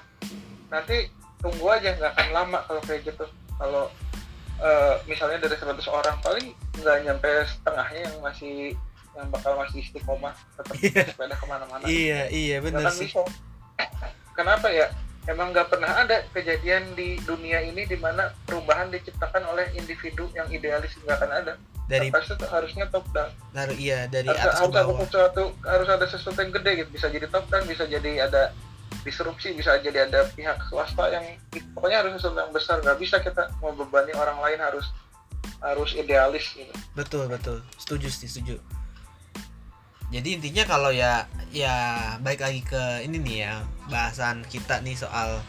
Nanti 0.68 1.09
tunggu 1.40 1.66
aja 1.68 1.92
nggak 1.94 2.12
akan 2.14 2.28
lama 2.30 2.59
kalau 2.64 2.80
kayak 2.84 3.02
gitu. 3.05 3.24
Kalau 3.57 3.90
eh, 4.59 4.94
misalnya 5.05 5.42
dari 5.42 5.57
100 5.57 5.80
orang 5.88 6.16
paling 6.20 6.46
nggak 6.78 6.96
nyampe 7.02 7.30
setengahnya 7.46 8.00
yang 8.07 8.16
masih 8.20 8.55
yang 9.14 9.30
bakal 9.30 9.55
masih 9.55 9.78
istiqomah 9.78 10.34
tetap 10.59 10.74
Iya. 10.76 11.02
sepeda 11.07 11.34
ke 11.38 11.46
mana-mana. 11.46 11.84
Iya, 11.86 12.20
iya 12.34 12.57
akan 12.59 12.94
sih. 12.94 13.07
bisa. 13.11 13.22
Kenapa 14.34 14.66
ya 14.70 14.90
emang 15.29 15.53
nggak 15.57 15.68
pernah 15.72 16.05
ada 16.05 16.25
kejadian 16.33 16.93
di 16.93 17.16
dunia 17.25 17.64
ini 17.64 17.89
di 17.89 17.97
mana 17.97 18.33
perubahan 18.45 18.93
diciptakan 18.93 19.45
oleh 19.49 19.72
individu 19.77 20.29
yang 20.37 20.49
idealis 20.53 20.93
nggak 21.05 21.16
akan 21.20 21.33
ada 21.33 21.55
Dari 21.85 22.09
pasti 22.09 22.33
tuh 22.41 22.49
harusnya 22.49 22.89
top 22.89 23.05
down 23.12 23.29
dari 23.53 23.77
iya 23.77 24.09
dari 24.09 24.29
harus, 24.29 24.41
atas 24.41 24.57
ke 24.57 24.61
harus 24.64 24.72
ada 24.72 24.83
bawah. 24.89 25.01
sesuatu 25.05 25.43
harus 25.68 25.89
ada 25.93 26.07
sesuatu 26.09 26.39
yang 26.41 26.53
gede 26.57 26.70
gitu 26.81 26.91
bisa 26.93 27.07
jadi 27.12 27.27
top 27.29 27.45
down 27.53 27.64
bisa 27.68 27.85
jadi 27.85 28.12
ada 28.25 28.43
disrupsi 29.05 29.53
bisa 29.53 29.77
jadi 29.85 30.09
ada 30.09 30.25
pihak 30.33 30.57
swasta 30.72 31.12
yang 31.12 31.25
pokoknya 31.77 32.01
harus 32.01 32.16
sesuatu 32.16 32.41
yang 32.41 32.55
besar 32.57 32.81
nggak 32.81 32.97
bisa 32.97 33.20
kita 33.20 33.53
membebani 33.61 34.16
orang 34.16 34.41
lain 34.41 34.61
harus 34.64 34.87
harus 35.61 35.93
idealis 35.93 36.57
gitu 36.57 36.72
Betul, 36.95 37.27
betul. 37.27 37.59
Setuju 37.75 38.07
sih, 38.07 38.31
setuju. 38.31 38.62
Jadi 40.15 40.39
intinya 40.39 40.62
kalau 40.62 40.95
ya 40.95 41.27
ya 41.51 41.75
baik 42.23 42.39
lagi 42.39 42.62
ke 42.62 43.03
ini 43.03 43.19
nih 43.19 43.37
ya, 43.43 43.55
bahasan 43.91 44.47
kita 44.47 44.79
nih 44.87 44.95
soal 44.95 45.43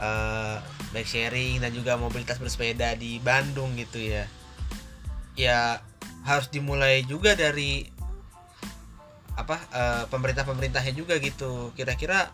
eh 0.00 0.56
bike 0.96 1.08
sharing 1.08 1.60
dan 1.60 1.76
juga 1.76 2.00
mobilitas 2.00 2.40
bersepeda 2.40 2.96
di 2.96 3.20
Bandung 3.20 3.76
gitu 3.76 4.00
ya. 4.00 4.24
Ya 5.36 5.84
harus 6.24 6.48
dimulai 6.48 7.04
juga 7.04 7.36
dari 7.36 7.84
apa 9.36 9.60
eh, 9.76 10.04
pemerintah-pemerintahnya 10.08 10.96
juga 10.96 11.20
gitu. 11.20 11.76
Kira-kira 11.76 12.32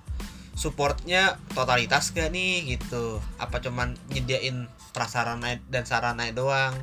supportnya 0.55 1.43
totalitas 1.59 2.15
gak 2.15 2.31
nih 2.31 2.79
gitu? 2.79 3.19
Apa 3.43 3.59
cuman 3.59 3.99
nyediain 4.15 4.71
prasarana 4.95 5.59
dan 5.67 5.83
sarana 5.91 6.31
doang? 6.31 6.79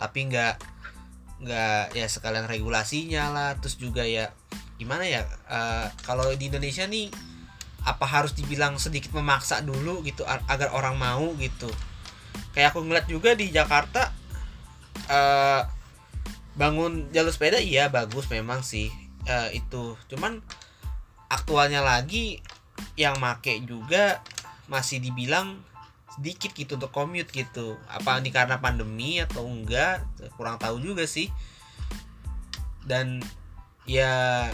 tapi 0.00 0.32
nggak 0.32 0.54
nggak 1.40 1.96
ya 1.96 2.06
sekalian 2.06 2.46
regulasinya 2.46 3.32
lah. 3.32 3.50
Terus 3.58 3.76
juga 3.80 4.04
ya 4.04 4.32
gimana 4.80 5.04
ya 5.04 5.24
eh, 5.48 5.86
kalau 6.04 6.28
di 6.32 6.48
Indonesia 6.48 6.88
nih 6.88 7.12
apa 7.80 8.04
harus 8.04 8.36
dibilang 8.36 8.76
sedikit 8.76 9.16
memaksa 9.16 9.64
dulu 9.64 10.04
gitu 10.04 10.24
agar 10.24 10.72
orang 10.72 10.96
mau 11.00 11.32
gitu. 11.40 11.68
Kayak 12.52 12.76
aku 12.76 12.84
ngeliat 12.84 13.06
juga 13.08 13.32
di 13.36 13.48
Jakarta 13.52 14.12
eh 15.10 15.62
bangun 16.50 17.08
jalur 17.14 17.32
sepeda 17.32 17.56
iya 17.56 17.88
bagus 17.88 18.28
memang 18.28 18.60
sih 18.60 18.92
eh, 19.24 19.50
itu. 19.56 19.96
Cuman 20.12 20.40
aktualnya 21.30 21.80
lagi 21.80 22.42
yang 22.98 23.16
make 23.22 23.62
juga 23.64 24.20
masih 24.66 25.02
dibilang 25.02 25.62
sedikit 26.16 26.50
gitu 26.52 26.74
untuk 26.74 26.90
commute 26.90 27.30
gitu. 27.30 27.78
Apa 27.86 28.18
ini 28.18 28.34
karena 28.34 28.58
pandemi 28.58 29.22
atau 29.22 29.46
enggak? 29.46 30.02
Kurang 30.34 30.58
tahu 30.58 30.82
juga 30.82 31.06
sih. 31.06 31.30
Dan 32.82 33.22
ya 33.86 34.46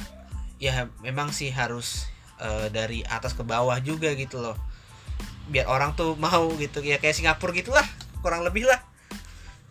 ya 0.61 0.89
memang 1.01 1.33
sih 1.33 1.49
harus 1.53 2.09
eh, 2.41 2.69
dari 2.69 3.01
atas 3.09 3.33
ke 3.33 3.43
bawah 3.43 3.81
juga 3.81 4.13
gitu 4.13 4.41
loh. 4.45 4.57
Biar 5.49 5.67
orang 5.67 5.97
tuh 5.97 6.15
mau 6.21 6.53
gitu. 6.61 6.85
Ya 6.85 7.01
kayak 7.01 7.17
Singapura 7.17 7.57
gitulah 7.57 7.87
kurang 8.21 8.45
lebih 8.45 8.69
lah. 8.69 8.83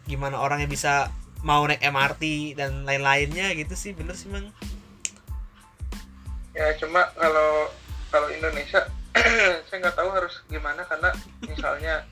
Gimana 0.09 0.41
orang 0.41 0.65
yang 0.65 0.71
bisa 0.71 1.13
mau 1.45 1.61
naik 1.69 1.85
MRT 1.85 2.57
dan 2.57 2.89
lain-lainnya 2.89 3.53
gitu 3.53 3.77
sih 3.77 3.93
bener 3.93 4.17
sih 4.17 4.33
mang. 4.33 4.49
Ya 6.57 6.73
cuma 6.81 7.05
kalau 7.13 7.69
kalau 8.09 8.31
Indonesia 8.31 8.87
saya 9.67 9.77
nggak 9.81 9.95
tahu 9.95 10.09
harus 10.11 10.33
gimana 10.47 10.81
karena 10.85 11.09
misalnya 11.41 12.03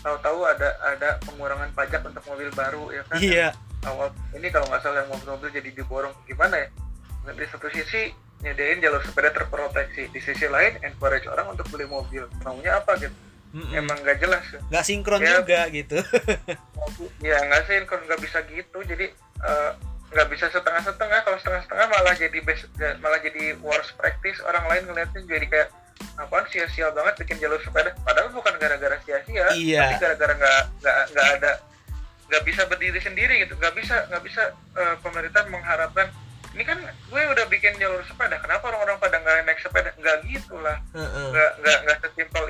tahu-tahu 0.00 0.46
ada 0.48 0.68
ada 0.82 1.20
pengurangan 1.22 1.70
pajak 1.76 2.02
untuk 2.06 2.24
mobil 2.26 2.48
baru 2.54 2.84
ya 2.94 3.02
kan? 3.06 3.18
Iya. 3.20 3.48
Awal 3.82 4.14
ini 4.38 4.48
kalau 4.48 4.66
nggak 4.70 4.82
salah 4.82 5.02
yang 5.04 5.10
mobil-mobil 5.10 5.50
jadi 5.50 5.70
diborong 5.74 6.14
gimana 6.24 6.54
ya? 6.56 6.68
Dan 7.26 7.34
di 7.38 7.46
satu 7.50 7.66
sisi 7.70 8.14
nyediain 8.42 8.82
jalur 8.82 9.02
sepeda 9.06 9.30
terproteksi 9.30 10.10
di 10.10 10.18
sisi 10.18 10.46
lain 10.50 10.78
encourage 10.82 11.26
orang 11.30 11.54
untuk 11.54 11.66
beli 11.70 11.86
mobil. 11.86 12.26
Maunya 12.42 12.78
apa 12.78 12.98
gitu? 12.98 13.14
Mm-mm. 13.52 13.76
emang 13.76 14.00
nggak 14.00 14.16
jelas. 14.16 14.42
Nggak 14.72 14.84
sinkron 14.88 15.20
Ya. 15.20 15.44
juga 15.44 15.60
gitu. 15.68 15.98
Ya 17.22 17.38
nggak 17.46 17.86
kalau 17.86 18.02
nggak 18.10 18.20
bisa 18.24 18.42
gitu. 18.50 18.78
Jadi 18.82 19.06
eh, 19.44 19.70
nggak 20.10 20.28
bisa 20.34 20.50
setengah-setengah. 20.50 21.18
Kalau 21.22 21.38
setengah-setengah 21.38 21.86
malah 21.86 22.14
jadi 22.18 22.38
best 22.42 22.66
malah 22.98 23.20
jadi 23.22 23.54
worst 23.62 23.94
practice. 23.94 24.42
Orang 24.42 24.66
lain 24.66 24.90
ngeliatnya 24.90 25.22
jadi 25.22 25.46
kayak 25.46 25.68
apaan 26.18 26.46
sia-sia 26.50 26.88
banget 26.92 27.14
bikin 27.24 27.38
jalur 27.42 27.60
sepeda. 27.62 27.94
Padahal 28.02 28.30
bukan 28.32 28.54
gara-gara 28.58 28.96
sia-sia 29.02 29.46
Iya. 29.54 29.80
tapi 29.82 29.94
gara-gara 30.02 30.34
nggak 30.36 30.62
nggak 30.82 30.96
nggak 31.14 31.28
ada 31.40 31.52
nggak 32.28 32.42
bisa 32.48 32.62
berdiri 32.68 33.00
sendiri 33.00 33.34
gitu. 33.44 33.54
Nggak 33.58 33.74
bisa 33.76 33.96
nggak 34.08 34.22
bisa 34.24 34.42
eh, 34.78 34.96
pemerintah 35.00 35.42
mengharapkan. 35.48 36.08
Ini 36.52 36.62
kan 36.68 36.78
gue 36.84 37.22
udah 37.32 37.46
bikin 37.48 37.80
jalur 37.80 38.04
sepeda 38.04 38.36
kenapa 38.36 38.68
orang-orang 38.68 39.00
pada 39.00 39.16
nggak 39.20 39.48
naik 39.48 39.60
sepeda? 39.60 39.90
Nggak 39.96 40.16
gitu 40.28 40.56
lah. 40.60 40.76
Heeh. 40.92 41.26
nggak 41.32 41.50
nggak 41.64 41.78
nggak 41.88 41.98
sesimpel 42.04 42.44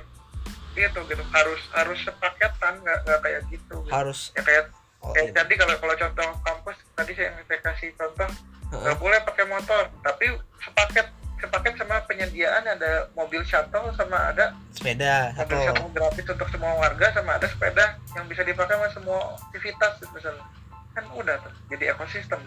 itu 0.74 1.00
gitu. 1.07 1.22
Harus 1.30 1.62
harus 1.76 1.98
sepaketan 2.03 2.82
nggak 2.82 2.98
nggak 3.07 3.20
kayak 3.22 3.40
gitu, 3.53 3.76
gitu. 3.84 3.92
harus. 3.94 4.34
Ya 4.34 4.42
kayak 4.42 4.64
oh, 5.03 5.12
kayak 5.14 5.30
iya. 5.30 5.36
tadi 5.36 5.55
kalau 5.55 5.74
kalau 5.78 5.94
contoh 5.94 6.28
kampus 6.42 6.76
tadi 6.98 7.12
saya, 7.14 7.30
saya 7.46 7.61
kasih 7.62 7.90
contoh 7.94 8.30
nggak 8.72 8.96
boleh 8.96 9.20
pakai 9.28 9.44
motor 9.44 9.84
tapi 10.00 10.32
sepaket 10.64 11.07
sepaket 11.43 11.74
sama 11.74 11.99
penyediaan 12.07 12.62
ada 12.62 13.11
mobil 13.18 13.43
shuttle 13.43 13.90
sama 13.99 14.30
ada 14.30 14.55
sepeda 14.70 15.34
mobil 15.34 15.43
atau 15.43 15.59
shuttle 15.66 15.90
gratis 15.90 16.26
untuk 16.30 16.49
semua 16.55 16.72
warga 16.78 17.11
sama 17.11 17.34
ada 17.34 17.51
sepeda 17.51 17.99
yang 18.14 18.30
bisa 18.30 18.47
dipakai 18.47 18.78
sama 18.78 18.88
semua 18.95 19.18
aktivitas 19.51 19.99
gitu 19.99 20.12
misalnya. 20.14 20.47
Kan 20.95 21.05
udah 21.18 21.36
tuh 21.43 21.53
jadi 21.74 21.97
ekosistem 21.97 22.38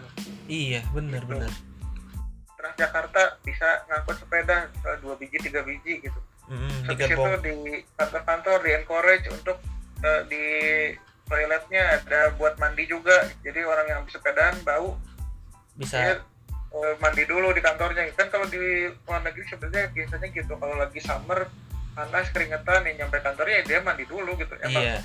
iya 0.48 0.80
benar 0.96 1.22
benar 1.28 1.52
Transjakarta 2.56 3.36
bisa 3.44 3.84
ngangkut 3.86 4.16
sepeda 4.16 4.72
dua 5.04 5.14
biji 5.20 5.38
tiga 5.44 5.60
biji 5.60 6.00
gitu. 6.00 6.20
Mm, 6.48 6.88
tiga 6.88 7.04
itu 7.10 7.30
di 7.44 7.54
kantor-kantor 8.00 8.58
di 8.64 8.70
encourage 8.72 9.26
untuk 9.28 9.60
eh, 10.00 10.22
di 10.30 10.44
toiletnya 11.26 12.00
ada 12.00 12.32
buat 12.38 12.56
mandi 12.56 12.86
juga. 12.88 13.28
Jadi 13.44 13.60
orang 13.66 13.86
yang 13.86 14.02
sepedaan 14.08 14.56
bau 14.62 14.96
bisa 15.76 15.96
eh, 16.00 16.18
mandi 16.98 17.22
dulu 17.24 17.52
di 17.52 17.62
kantornya. 17.62 18.08
Kan 18.14 18.28
kalau 18.28 18.46
di 18.48 18.90
luar 19.06 19.20
negeri 19.22 19.44
sebenarnya 19.48 19.92
biasanya 19.92 20.28
gitu. 20.32 20.52
Kalau 20.56 20.76
lagi 20.76 21.00
summer 21.00 21.48
panas 21.96 22.28
keringetan 22.32 22.84
yang 22.84 22.96
nyampe 23.06 23.18
kantornya 23.24 23.60
ya 23.60 23.64
dia 23.64 23.78
mandi 23.84 24.04
dulu 24.04 24.36
gitu. 24.36 24.54
Emang 24.60 24.84
iya. 24.84 25.00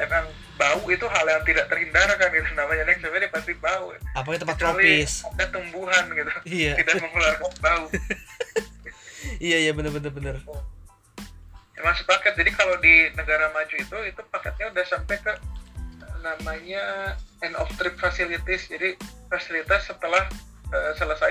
emang 0.00 0.24
bau 0.60 0.84
itu 0.90 1.06
hal 1.08 1.26
yang 1.26 1.44
tidak 1.46 1.66
terhindarkan 1.72 2.28
gitu. 2.30 2.48
Namanya 2.56 2.82
naik 2.88 3.00
sepeda 3.00 3.28
pasti 3.32 3.52
bau. 3.56 3.94
Apalagi 4.16 4.40
tempat 4.44 4.56
Kecuali 4.60 5.04
tropis? 5.04 5.12
ada 5.28 5.44
tumbuhan 5.52 6.04
gitu. 6.12 6.32
Iya. 6.48 6.72
Tidak 6.80 6.94
mengeluarkan 7.00 7.52
bau. 7.60 7.86
Iya 9.40 9.56
iya 9.66 9.72
benar 9.74 9.90
benar 9.90 10.12
benar 10.14 10.36
emang 11.84 11.94
sepaket. 12.00 12.32
Jadi 12.40 12.50
kalau 12.56 12.80
di 12.80 13.12
negara 13.12 13.52
maju 13.52 13.76
itu 13.76 13.98
itu 14.08 14.20
paketnya 14.32 14.72
udah 14.72 14.84
sampai 14.88 15.16
ke 15.20 15.32
namanya 16.24 17.12
end 17.44 17.52
of 17.60 17.68
trip 17.76 18.00
facilities. 18.00 18.72
Jadi 18.72 18.96
fasilitas 19.28 19.92
setelah 19.92 20.24
eh, 20.72 20.92
selesai 20.96 21.30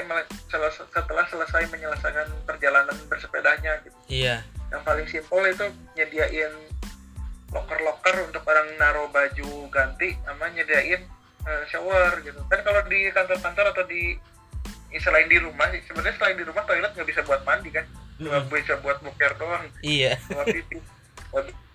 setelah 0.93 1.25
selesai 1.29 1.63
menyelesaikan 1.71 2.27
perjalanan 2.45 2.95
bersepedanya 3.07 3.79
gitu. 3.85 3.97
Iya. 4.09 4.45
Yang 4.69 4.81
paling 4.85 5.07
simpel 5.09 5.41
itu 5.49 5.65
nyediain 5.97 6.53
loker-loker 7.53 8.15
untuk 8.25 8.41
orang 8.49 8.67
naruh 8.81 9.07
baju 9.13 9.69
ganti 9.69 10.17
sama 10.25 10.49
nyediain 10.53 11.01
eh, 11.47 11.63
shower 11.69 12.21
gitu. 12.21 12.41
Kan 12.51 12.59
kalau 12.61 12.81
di 12.85 13.09
kantor-kantor 13.09 13.65
atau 13.73 13.85
di 13.89 14.17
ya 14.93 15.01
selain 15.01 15.25
di 15.25 15.41
rumah 15.41 15.73
sebenarnya 15.73 16.15
selain 16.21 16.37
di 16.37 16.45
rumah 16.45 16.61
toilet 16.69 16.93
nggak 16.93 17.09
bisa 17.09 17.21
buat 17.25 17.41
mandi 17.41 17.69
kan? 17.73 17.85
Cuma 18.21 18.45
Mm-mm. 18.45 18.53
bisa 18.53 18.77
buat 18.81 19.01
buker 19.01 19.33
doang. 19.41 19.65
Iya. 19.81 20.21
Buat 20.29 20.53
pipi 20.53 20.77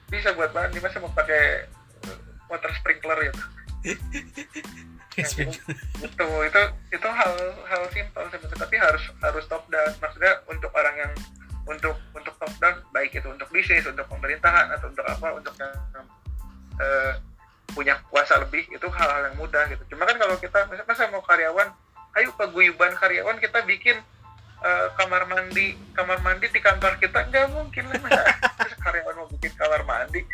bisa 0.09 0.33
buat 0.33 0.51
mandi 0.57 0.81
masa 0.81 1.01
mau 1.05 1.13
pakai 1.13 1.69
uh, 2.09 2.19
water 2.49 2.73
sprinkler 2.81 3.29
gitu 3.29 3.43
itu 5.19 6.25
itu 6.47 6.63
itu 6.95 7.09
hal 7.09 7.33
hal 7.67 7.83
simpel 7.91 8.25
sebenarnya 8.31 8.59
tapi 8.63 8.77
harus 8.79 9.05
harus 9.19 9.45
top 9.51 9.65
down. 9.69 9.91
Maksudnya 9.99 10.33
untuk 10.47 10.71
orang 10.75 10.97
yang 10.97 11.13
untuk 11.69 11.97
untuk 12.15 12.35
top 12.39 12.53
down 12.63 12.77
baik 12.95 13.13
itu 13.13 13.29
untuk 13.29 13.51
bisnis 13.51 13.85
untuk 13.85 14.07
pemerintahan 14.09 14.73
atau 14.73 14.89
untuk 14.89 15.05
apa 15.05 15.29
untuk 15.35 15.55
yang 15.59 15.73
eh, 16.79 17.13
punya 17.75 18.01
kuasa 18.09 18.41
lebih 18.41 18.65
itu 18.73 18.87
hal-hal 18.89 19.29
yang 19.29 19.37
mudah 19.37 19.69
gitu. 19.69 19.83
Cuma 19.93 20.09
kan 20.09 20.17
kalau 20.17 20.35
kita 20.41 20.65
masa, 20.67 20.83
masa 20.89 21.13
mau 21.13 21.21
karyawan 21.21 21.69
ayo 22.17 22.33
paguyuban 22.35 22.97
karyawan 22.97 23.37
kita 23.39 23.63
bikin 23.69 24.01
eh, 24.65 24.87
kamar 24.97 25.29
mandi 25.29 25.77
kamar 25.93 26.19
mandi 26.25 26.49
di 26.49 26.61
kantor 26.63 26.97
kita 26.99 27.29
nggak 27.29 27.47
mungkin 27.53 27.85
lah 27.93 28.01
karyawan 28.81 29.15
mau 29.19 29.29
bikin 29.29 29.53
kamar 29.55 29.83
mandi 29.85 30.25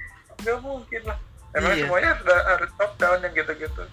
nggak 0.45 0.59
mungkin 0.63 1.03
lah. 1.09 1.19
Emang 1.55 1.71
Iya. 1.79 1.87
semuanya 1.87 2.11
sudah 2.19 2.39
harus 2.51 2.71
top 2.75 2.93
down 2.99 3.23
yang 3.23 3.31
gitu-gitu 3.31 3.85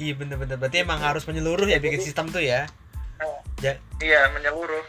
iya 0.00 0.16
benar 0.16 0.40
berarti 0.40 0.80
emang 0.80 0.98
harus 0.98 1.28
menyeluruh 1.28 1.68
ya 1.68 1.76
bikin 1.76 2.00
sistem 2.00 2.32
tuh 2.32 2.40
ya? 2.40 2.64
Ja- 3.60 3.76
iya 4.00 4.32
menyeluruh. 4.32 4.82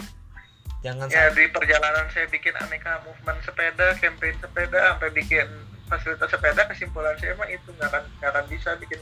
Jangan 0.82 1.12
ya 1.12 1.30
di 1.30 1.46
perjalanan 1.52 2.08
saya 2.10 2.26
bikin 2.26 2.56
aneka 2.58 3.04
movement 3.06 3.38
sepeda 3.46 3.94
campaign 4.00 4.34
sepeda 4.40 4.96
sampai 4.96 5.10
bikin 5.14 5.46
fasilitas 5.86 6.32
sepeda 6.32 6.64
kesimpulan 6.66 7.14
saya 7.20 7.36
mah 7.36 7.46
itu 7.52 7.70
nggak 7.76 7.92
akan 7.92 8.04
nggak 8.18 8.30
akan 8.32 8.46
bisa 8.48 8.70
bikin 8.80 8.98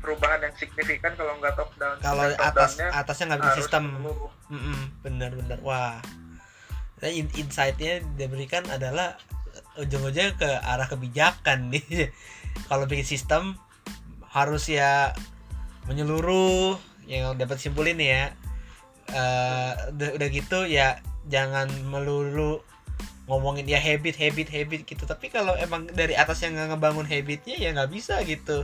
perubahan 0.00 0.40
yang 0.40 0.54
signifikan 0.56 1.12
kalau 1.18 1.36
nggak 1.36 1.52
top 1.58 1.68
down. 1.76 1.98
Kalau 2.00 2.24
atas 2.30 2.78
atasnya 2.80 3.24
nggak 3.28 3.40
bikin 3.42 3.58
sistem. 3.60 3.82
menyeluruh. 3.90 4.32
Mm-mm, 4.48 4.78
benar 5.04 5.30
benar 5.36 5.58
wah. 5.60 5.98
Nah, 7.00 7.10
in- 7.10 7.32
insight-nya 7.34 8.00
diberikan 8.16 8.64
adalah 8.70 9.18
ujung-ujungnya 9.76 10.38
ke 10.38 10.50
arah 10.62 10.88
kebijakan 10.88 11.74
nih. 11.74 12.08
Kalau 12.70 12.86
bikin 12.88 13.04
sistem 13.04 13.58
harus 14.30 14.70
ya 14.70 15.10
menyeluruh 15.90 16.78
yang 17.10 17.34
dapat 17.34 17.58
simpulin 17.58 17.98
nih 17.98 18.10
ya. 18.14 18.24
Eh, 19.10 19.72
udah, 19.90 20.10
udah 20.14 20.28
gitu 20.30 20.58
ya 20.70 21.02
jangan 21.26 21.66
melulu 21.90 22.62
ngomongin 23.26 23.66
ya 23.66 23.82
habit 23.82 24.14
habit 24.14 24.46
habit 24.54 24.86
gitu. 24.86 25.02
Tapi 25.02 25.34
kalau 25.34 25.58
emang 25.58 25.90
dari 25.90 26.14
atas 26.14 26.46
yang 26.46 26.54
nggak 26.54 26.78
ngebangun 26.78 27.06
habitnya 27.10 27.58
ya 27.58 27.74
nggak 27.74 27.90
bisa 27.90 28.22
gitu. 28.22 28.62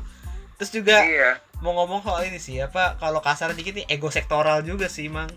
Terus 0.57 0.71
juga 0.71 1.03
iya. 1.03 1.43
mau 1.59 1.75
ngomong 1.75 2.07
soal 2.07 2.31
ini 2.31 2.39
sih 2.39 2.63
apa 2.63 2.95
kalau 3.03 3.19
kasar 3.19 3.53
dikit 3.59 3.75
nih 3.75 3.91
ego 3.91 4.07
sektoral 4.07 4.63
juga 4.63 4.87
sih 4.87 5.11
mang. 5.11 5.29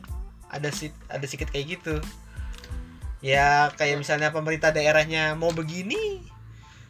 Ada 0.49 0.69
sih 0.69 0.93
ada 1.09 1.25
sedikit 1.25 1.49
kayak 1.49 1.81
gitu. 1.81 1.97
Ya 3.25 3.73
kayak 3.75 3.97
misalnya 3.97 4.29
pemerintah 4.29 4.69
daerahnya 4.69 5.33
mau 5.33 5.49
begini 5.49 6.21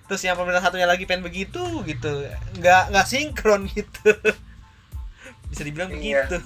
terus 0.10 0.26
yang 0.26 0.34
pemerintah 0.34 0.66
satunya 0.66 0.90
lagi 0.90 1.08
pengen 1.08 1.24
begitu 1.24 1.64
gitu. 1.88 2.28
Nggak 2.60 2.92
nggak 2.92 3.08
sinkron 3.08 3.64
gitu 3.72 4.12
bisa 5.50 5.62
dibilang 5.66 5.90
Iya. 5.92 6.26
begitu. 6.30 6.38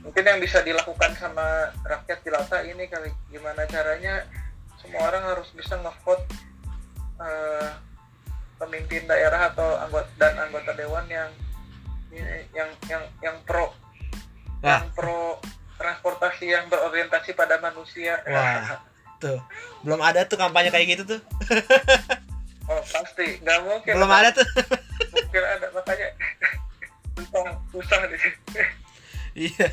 Mungkin 0.00 0.24
yang 0.24 0.40
bisa 0.40 0.64
dilakukan 0.64 1.12
sama 1.20 1.76
rakyat 1.84 2.24
jelata 2.24 2.64
ini 2.64 2.88
kali 2.88 3.12
gimana 3.28 3.68
caranya 3.68 4.24
semua 4.80 5.12
orang 5.12 5.24
harus 5.36 5.48
bisa 5.52 5.76
ngevote 5.76 6.24
eh, 7.20 7.68
pemimpin 8.56 9.04
daerah 9.04 9.52
atau 9.52 9.76
anggota 9.76 10.08
dan 10.16 10.40
anggota 10.40 10.72
dewan 10.72 11.04
yang 11.08 11.30
yang 12.56 12.70
yang 12.88 13.02
yang 13.20 13.36
pro. 13.44 13.72
Wah. 14.60 14.84
yang 14.84 14.88
pro 14.92 15.40
transportasi 15.80 16.52
yang 16.52 16.68
berorientasi 16.68 17.32
pada 17.32 17.60
manusia. 17.60 18.20
Wah. 18.24 18.80
tuh. 19.20 19.36
Belum 19.84 20.00
ada 20.00 20.24
tuh 20.24 20.40
kampanye 20.40 20.72
kayak 20.72 20.96
gitu 20.96 21.04
tuh. 21.16 21.20
Oh 22.70 22.80
pasti. 22.88 23.40
Nggak 23.44 23.58
mungkin 23.68 23.92
belum 24.00 24.12
ada 24.12 24.30
tuh. 24.32 24.46
Mungkin 25.12 25.42
ada. 25.44 25.66
Makanya 25.76 26.08
susah 27.30 27.54
susah 27.70 28.00
nih 28.10 28.20
iya. 29.38 29.70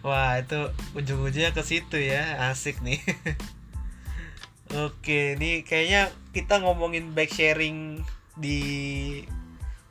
Wah 0.00 0.40
itu 0.40 0.58
ujung-ujungnya 0.96 1.52
ke 1.52 1.62
situ 1.62 2.00
ya. 2.00 2.50
Asik 2.50 2.80
nih. 2.80 2.98
Oke 4.86 5.34
ini 5.36 5.66
kayaknya 5.66 6.14
kita 6.30 6.62
ngomongin 6.62 7.10
bike 7.12 7.34
sharing 7.34 8.00
di 8.38 8.60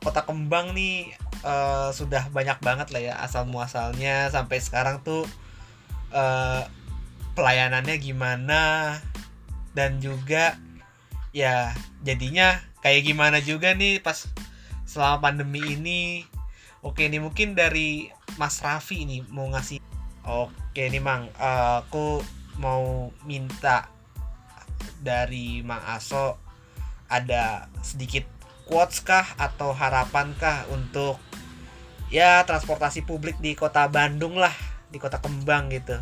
kota 0.00 0.24
kembang 0.24 0.72
nih 0.72 1.12
eh, 1.44 1.88
sudah 1.92 2.32
banyak 2.32 2.58
banget 2.64 2.88
lah 2.90 3.02
ya 3.02 3.14
asal 3.22 3.46
muasalnya. 3.46 4.32
Sampai 4.32 4.58
sekarang 4.58 5.04
tuh 5.06 5.28
eh, 6.10 6.62
pelayanannya 7.38 7.96
gimana? 8.02 8.96
Dan 9.76 10.02
juga 10.02 10.58
ya 11.30 11.70
jadinya 12.02 12.58
kayak 12.82 13.06
gimana 13.06 13.38
juga 13.38 13.70
nih 13.78 14.02
pas 14.02 14.26
selama 14.90 15.30
pandemi 15.30 15.62
ini. 15.78 16.26
Oke 16.82 17.06
nih 17.06 17.22
mungkin 17.22 17.54
dari 17.54 18.10
Mas 18.34 18.58
Raffi 18.58 19.06
nih 19.06 19.22
mau 19.30 19.46
ngasih. 19.46 19.78
Oke 20.26 20.90
nih 20.90 20.98
Mang 20.98 21.30
eh, 21.30 21.74
aku 21.86 22.18
mau 22.58 23.14
minta 23.22 23.86
dari 24.98 25.62
Mang 25.62 25.80
Aso 25.86 26.34
ada 27.06 27.70
sedikit 27.86 28.26
quotes 28.66 28.98
kah 29.06 29.24
atau 29.38 29.70
harapan 29.70 30.34
kah 30.34 30.66
untuk 30.74 31.22
ya 32.10 32.42
transportasi 32.42 33.06
publik 33.06 33.38
di 33.38 33.54
kota 33.54 33.86
Bandung 33.86 34.34
lah 34.34 34.52
di 34.90 34.98
kota 34.98 35.22
Kembang 35.22 35.70
gitu? 35.70 35.94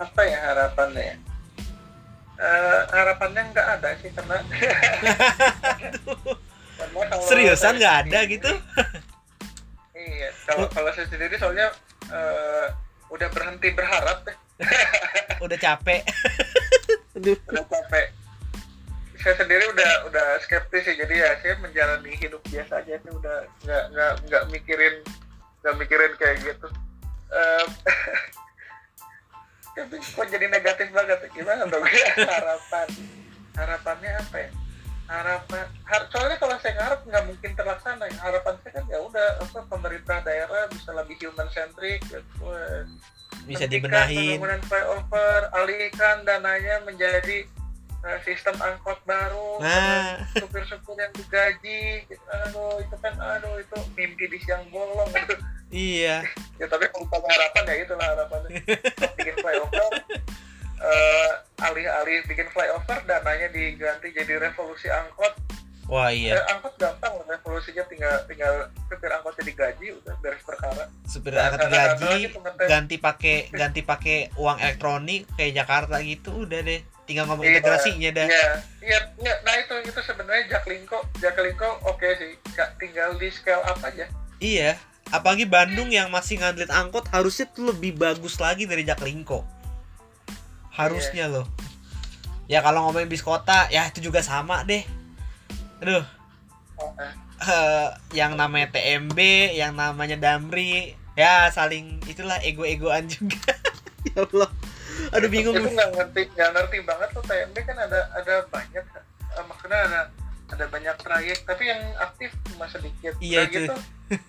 Apa 0.00 0.20
ya 0.26 0.38
harapannya? 0.50 1.14
ya 1.14 1.31
Eh, 2.42 2.80
harapannya 2.90 3.54
nggak 3.54 3.66
ada 3.78 3.94
sih 4.02 4.10
karena 4.10 4.42
seriusan 7.30 7.78
nggak 7.78 7.96
ada 8.02 8.18
gitu? 8.26 8.50
iya 9.94 10.34
kalau 10.50 10.66
kalau 10.74 10.90
saya 10.90 11.06
sendiri 11.06 11.38
soalnya 11.38 11.70
eh, 12.10 12.66
udah 13.14 13.28
berhenti 13.30 13.70
berharap 13.70 14.26
deh. 14.26 14.34
Udah 15.44 15.58
capek. 15.58 16.02
Udah 17.18 17.34
capek. 17.70 18.06
Saya 19.22 19.34
sendiri 19.38 19.70
udah 19.70 20.10
udah 20.10 20.26
skeptis 20.42 20.82
sih 20.82 20.98
jadi 20.98 21.14
ya 21.14 21.30
saya 21.38 21.54
menjalani 21.62 22.10
hidup 22.18 22.42
biasa 22.50 22.82
aja 22.82 22.98
sih 22.98 23.10
udah 23.10 23.46
nggak 23.62 23.84
nggak 23.94 24.12
nggak 24.26 24.42
mikirin 24.50 24.94
nggak 25.62 25.74
mikirin 25.78 26.12
kayak 26.18 26.42
gitu. 26.42 26.66
Em, 27.30 27.68
kok 29.74 30.26
jadi 30.26 30.46
negatif 30.46 30.88
banget? 30.90 31.18
Gimana 31.30 31.64
dong? 31.64 31.84
Harapan. 32.36 32.88
Harapannya 33.52 34.10
apa 34.16 34.36
ya? 34.38 34.50
Harapan 35.02 35.66
har- 35.84 36.08
soalnya 36.08 36.36
kalau 36.36 36.56
saya 36.56 36.72
ngarep 36.74 37.00
nggak 37.04 37.24
mungkin 37.26 37.50
terlaksana 37.52 38.04
ya. 38.06 38.16
Harapan 38.18 38.54
saya 38.58 38.72
kan 38.72 38.84
ya 38.86 38.98
udah 38.98 39.28
apa 39.40 39.58
pemerintah 39.66 40.18
daerah 40.20 40.62
bisa 40.68 40.90
lebih 40.92 41.16
human 41.20 41.48
centric 41.48 42.00
gitu. 42.04 42.24
bisa 43.42 43.64
Hentikan 43.64 43.90
dibenahin. 44.06 44.38
pembangunan 44.38 44.62
flyover 44.62 45.40
alihkan 45.52 46.22
dananya 46.22 46.84
menjadi 46.84 47.48
eh, 48.02 48.18
sistem 48.22 48.56
angkot 48.58 48.98
baru 49.02 49.58
nah. 49.58 50.18
supir-supir 50.34 50.96
yang 50.96 51.12
digaji 51.12 51.82
gitu. 52.04 52.24
aduh 52.28 52.78
itu 52.78 52.96
kan 52.98 53.14
aduh 53.16 53.56
itu 53.56 53.76
mimpi 53.94 54.26
di 54.26 54.38
siang 54.40 54.66
bolong 54.68 55.10
gitu. 55.12 55.34
Iya. 55.70 56.22
Ya 56.60 56.70
tapi 56.70 56.86
kalau 56.86 57.26
harapan 57.26 57.64
ya 57.66 57.74
itulah 57.82 58.06
harapannya. 58.06 58.54
Bikin 59.18 59.34
flyover 59.34 59.90
eh, 60.78 61.30
alih-alih 61.58 62.22
bikin 62.26 62.46
flyover 62.50 62.98
dananya 63.02 63.50
diganti 63.50 64.10
jadi 64.10 64.38
revolusi 64.38 64.86
angkot. 64.86 65.34
Wah 65.90 66.08
iya. 66.08 66.38
Eh, 66.38 66.44
angkot 66.54 66.78
gampang 66.78 67.10
loh, 67.12 67.26
revolusinya 67.26 67.82
tinggal 67.84 68.14
tinggal 68.24 68.70
supir 68.86 69.10
angkotnya 69.10 69.42
digaji 69.44 69.90
udah 69.92 70.14
beres 70.22 70.38
perkara. 70.46 70.86
Supir 71.02 71.34
Nah, 71.34 71.50
angkat 71.50 71.60
ada- 71.60 71.66
ada 71.66 71.78
gaji 71.98 72.30
tuh 72.30 72.40
ngetes. 72.40 72.68
ganti 72.70 72.96
pakai 72.96 73.36
ganti 73.50 73.80
pakai 73.82 74.18
uang 74.38 74.58
elektronik 74.62 75.26
kayak 75.34 75.52
Jakarta 75.58 75.98
gitu 76.00 76.46
udah 76.46 76.60
deh 76.62 76.80
tinggal 77.04 77.26
ngomong 77.26 77.44
Iya, 77.44 77.58
integrasinya 77.58 78.10
dah. 78.14 78.26
Iya, 78.26 78.48
iya, 78.80 78.98
iya. 79.18 79.34
Nah 79.42 79.54
itu 79.58 79.74
itu 79.82 80.00
sebenarnya 80.00 80.44
Jaklingko, 80.48 80.98
Jaklingko 81.18 81.68
oke 81.84 82.08
sih, 82.16 82.32
Nggak 82.52 82.68
tinggal 82.78 83.10
di 83.16 83.28
scale 83.28 83.62
up 83.62 83.78
aja. 83.82 84.06
iya. 84.38 84.78
Apalagi 85.12 85.44
Bandung 85.44 85.92
yang 85.92 86.08
masih 86.08 86.40
ngandelin 86.40 86.72
angkot 86.72 87.04
harusnya 87.12 87.44
tuh 87.52 87.68
lebih 87.68 87.92
bagus 87.94 88.40
lagi 88.40 88.64
dari 88.64 88.80
Jaklingko 88.80 89.44
harusnya 90.72 91.28
loh. 91.28 91.44
Ya 92.48 92.64
kalau 92.64 92.88
ngomongin 92.88 93.12
bis 93.12 93.20
kota 93.20 93.68
ya 93.68 93.92
itu 93.92 94.08
juga 94.08 94.24
sama 94.24 94.64
deh. 94.64 94.80
Aduh. 95.84 96.00
Eh, 97.42 97.88
yang 98.14 98.40
namanya 98.40 98.72
TMB 98.72 99.18
yang 99.52 99.76
namanya 99.76 100.16
Damri 100.16 100.94
ya 101.12 101.50
saling 101.52 102.00
itulah 102.08 102.40
ego-egoan 102.40 103.04
juga. 103.06 103.52
Ya 104.02 104.26
Allah 104.26 104.50
aduh 105.10 105.30
bingung 105.32 105.54
Itu 105.58 105.70
nggak 105.72 105.90
ngerti, 105.98 106.22
nggak 106.38 106.50
ngerti 106.54 106.76
banget 106.86 107.08
tuh 107.10 107.24
TMB 107.26 107.56
kan 107.66 107.76
ada 107.82 108.00
ada 108.14 108.34
banyak, 108.46 108.84
eh, 109.34 109.44
maksudnya 109.48 109.80
ada 109.90 110.00
ada 110.52 110.64
banyak 110.68 110.96
trayek, 111.00 111.38
tapi 111.48 111.64
yang 111.64 111.80
aktif 111.96 112.30
cuma 112.52 112.68
sedikit. 112.68 113.16
Iya, 113.18 113.48
Udah 113.48 113.48
itu. 113.48 113.56
gitu, 113.56 113.76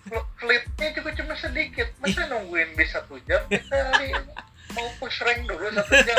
fl- 0.08 0.28
fleetnya 0.40 0.88
juga 0.96 1.10
cuma 1.20 1.34
sedikit. 1.36 1.88
Masa 2.00 2.24
nungguin 2.32 2.72
bis 2.80 2.90
satu 2.96 3.20
jam? 3.28 3.44
Kita 3.52 3.76
hari 3.92 4.16
mau 4.72 4.88
push 4.96 5.20
rank 5.20 5.44
dulu 5.44 5.68
satu 5.76 5.92
jam. 6.00 6.16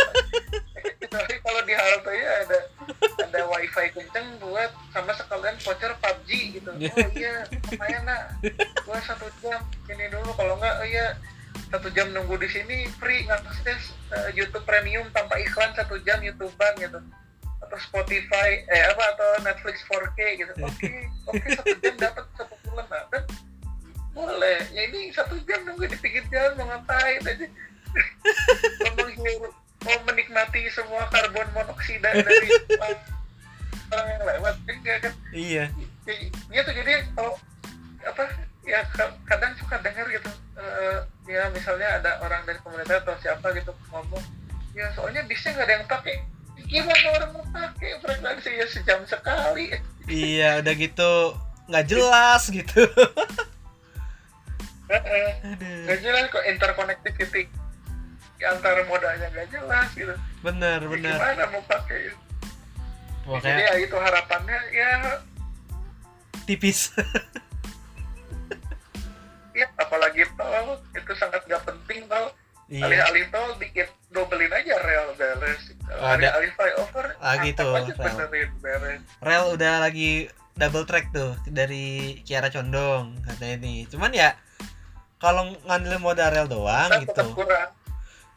Tapi 1.10 1.34
kalau 1.42 1.62
di 1.66 1.74
halte 1.74 2.12
ya 2.14 2.32
ada 2.46 2.60
ada 3.26 3.40
wifi 3.50 3.88
kenceng 3.98 4.38
buat 4.38 4.70
sama 4.94 5.12
sekalian 5.18 5.58
voucher 5.66 5.92
PUBG 5.98 6.30
gitu. 6.62 6.72
Oh 7.02 7.10
iya, 7.18 7.42
lumayan 7.74 8.04
lah. 8.06 8.22
Gua 8.86 9.00
satu 9.02 9.26
jam 9.42 9.66
ini 9.90 10.06
dulu 10.14 10.30
kalau 10.38 10.54
enggak 10.62 10.76
oh 10.78 10.86
iya 10.86 11.18
satu 11.72 11.88
jam 11.92 12.12
nunggu 12.12 12.36
di 12.40 12.50
sini 12.50 12.88
free 13.02 13.26
ngakses 13.28 13.96
eh, 14.14 14.30
YouTube 14.38 14.64
Premium 14.64 15.08
tanpa 15.12 15.40
iklan 15.42 15.74
satu 15.76 16.00
jam 16.04 16.22
YouTubean 16.22 16.74
gitu. 16.80 17.00
Atau 17.66 17.78
Spotify 17.82 18.62
eh 18.70 18.84
apa 18.92 19.04
atau 19.18 19.30
Netflix 19.44 19.82
4K 19.90 20.20
gitu. 20.40 20.54
Oke 20.62 20.94
oke 21.28 21.48
satu 21.56 21.76
jam 21.82 21.96
dapat 21.98 22.26
satu 22.38 22.56
bulan 22.68 22.86
nah, 22.88 23.04
kan 23.10 23.24
boleh. 24.16 24.60
Ya 24.72 24.82
ini 24.88 25.12
satu 25.12 25.36
jam 25.44 25.68
nunggu 25.68 25.90
di 25.92 25.98
pinggir 26.00 26.24
jalan 26.32 26.56
mau 26.60 26.66
ngapain 26.72 27.20
aja. 27.26 27.48
Mau 28.84 28.92
menghirup 29.00 29.54
mau 29.86 29.98
menikmati 30.10 30.66
semua 30.74 31.06
karbon 31.14 31.46
monoksida 31.54 32.10
dari 32.24 32.50
orang 33.94 34.08
yang 34.10 34.24
lewat 34.26 34.56
enggak 34.66 34.98
kan? 35.06 35.14
Iya. 35.30 35.70
Iya 36.50 36.62
tuh 36.66 36.74
jadi 36.74 37.06
kalau 37.14 37.34
apa 38.06 38.24
ya 38.66 38.82
ka- 38.94 39.18
kadang 39.30 39.54
suka 39.62 39.78
dengar 39.82 40.06
gitu 40.10 40.30
eh, 40.56 41.00
ya 41.28 41.52
misalnya 41.52 42.00
ada 42.00 42.12
orang 42.24 42.44
dari 42.48 42.60
komunitas 42.64 43.04
atau 43.04 43.16
siapa 43.20 43.52
gitu 43.56 43.72
ngomong 43.92 44.24
ya 44.76 44.92
soalnya 44.92 45.24
bisnya 45.28 45.56
nggak 45.56 45.68
ada 45.68 45.76
yang 45.80 45.88
pakai. 45.88 46.16
Gimana 46.66 47.08
orang 47.16 47.32
mau 47.36 47.46
pakai 47.54 47.90
frekuensi? 48.02 48.52
Ya 48.58 48.66
sejam 48.68 49.00
sekali. 49.08 49.76
Iya 50.10 50.64
udah 50.64 50.74
gitu 50.76 51.12
nggak 51.66 51.86
jelas 51.90 52.42
gitu. 52.52 52.82
Nggak 54.86 56.00
jelas 56.06 56.30
kok 56.30 56.46
interconnectivity 56.46 57.50
antara 58.46 58.86
modalnya 58.86 59.34
nggak 59.34 59.50
jelas 59.50 59.90
gitu. 59.98 60.14
Bener 60.46 60.78
Ya, 60.78 60.90
bener 60.90 61.18
gimana 61.18 61.44
mau 61.50 61.64
pakai? 61.66 62.14
Jadi 63.42 63.62
ya 63.66 63.74
itu 63.82 63.98
harapannya 63.98 64.60
ya 64.70 64.92
tipis 66.46 66.94
ya 69.56 69.68
apalagi 69.80 70.28
tol 70.36 70.76
itu 70.92 71.14
sangat 71.16 71.42
nggak 71.48 71.64
penting 71.64 72.04
tol. 72.12 72.28
Iya. 72.68 72.84
Alih-alih 72.90 73.26
tol 73.32 73.56
dikit 73.62 73.90
dobelin 74.12 74.52
aja 74.52 74.76
rel 74.84 75.16
beres. 75.16 75.72
Ada. 75.86 76.18
alih-alih 76.18 76.52
flyover 76.58 77.06
tuh, 77.56 77.74
aja 77.78 77.94
rel. 77.94 78.04
benerin 78.04 78.52
beres. 78.60 79.02
Rel 79.24 79.46
udah 79.56 79.74
lagi 79.80 80.28
double 80.56 80.88
track 80.88 81.12
tuh 81.12 81.36
dari 81.48 82.20
Kiara 82.24 82.48
Condong 82.48 83.20
katanya 83.28 83.56
nih 83.60 83.92
cuman 83.92 84.12
ya 84.16 84.40
kalau 85.20 85.52
ngandelin 85.68 86.00
modal 86.04 86.32
rel 86.32 86.48
doang 86.48 86.90
gitu. 87.04 87.24
kurang. 87.36 87.72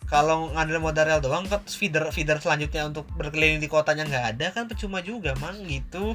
Kalau 0.08 0.48
ngandelin 0.56 0.82
modal 0.82 1.04
rel 1.06 1.22
doang 1.22 1.46
kan 1.46 1.62
feeder 1.66 2.10
feeder 2.14 2.38
selanjutnya 2.38 2.86
untuk 2.90 3.06
berkeliling 3.14 3.62
di 3.62 3.70
kotanya 3.70 4.06
nggak 4.06 4.26
ada 4.36 4.46
kan 4.54 4.66
percuma 4.66 5.02
juga 5.02 5.34
mang 5.38 5.62
gitu. 5.66 6.14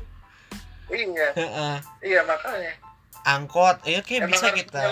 Iya. 0.92 1.34
Heeh. 1.34 1.76
iya 2.06 2.22
makanya 2.28 2.83
angkot. 3.24 3.82
Ya 3.88 4.04
kayak 4.04 4.28
emang 4.28 4.32
bisa 4.36 4.52
harus 4.52 4.60
kita. 4.64 4.84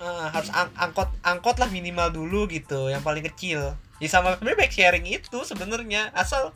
Eh, 0.00 0.26
harus 0.32 0.50
ang- 0.52 0.74
angkot 0.76 1.08
angkot 1.24 1.56
lah 1.60 1.68
minimal 1.68 2.10
dulu 2.10 2.48
gitu 2.50 2.88
yang 2.88 3.04
paling 3.04 3.24
kecil. 3.24 3.76
Ya 4.02 4.08
sama 4.10 4.36
sebenarnya 4.36 4.58
bike 4.66 4.74
sharing 4.74 5.06
itu 5.06 5.38
sebenarnya 5.46 6.10
asal 6.16 6.50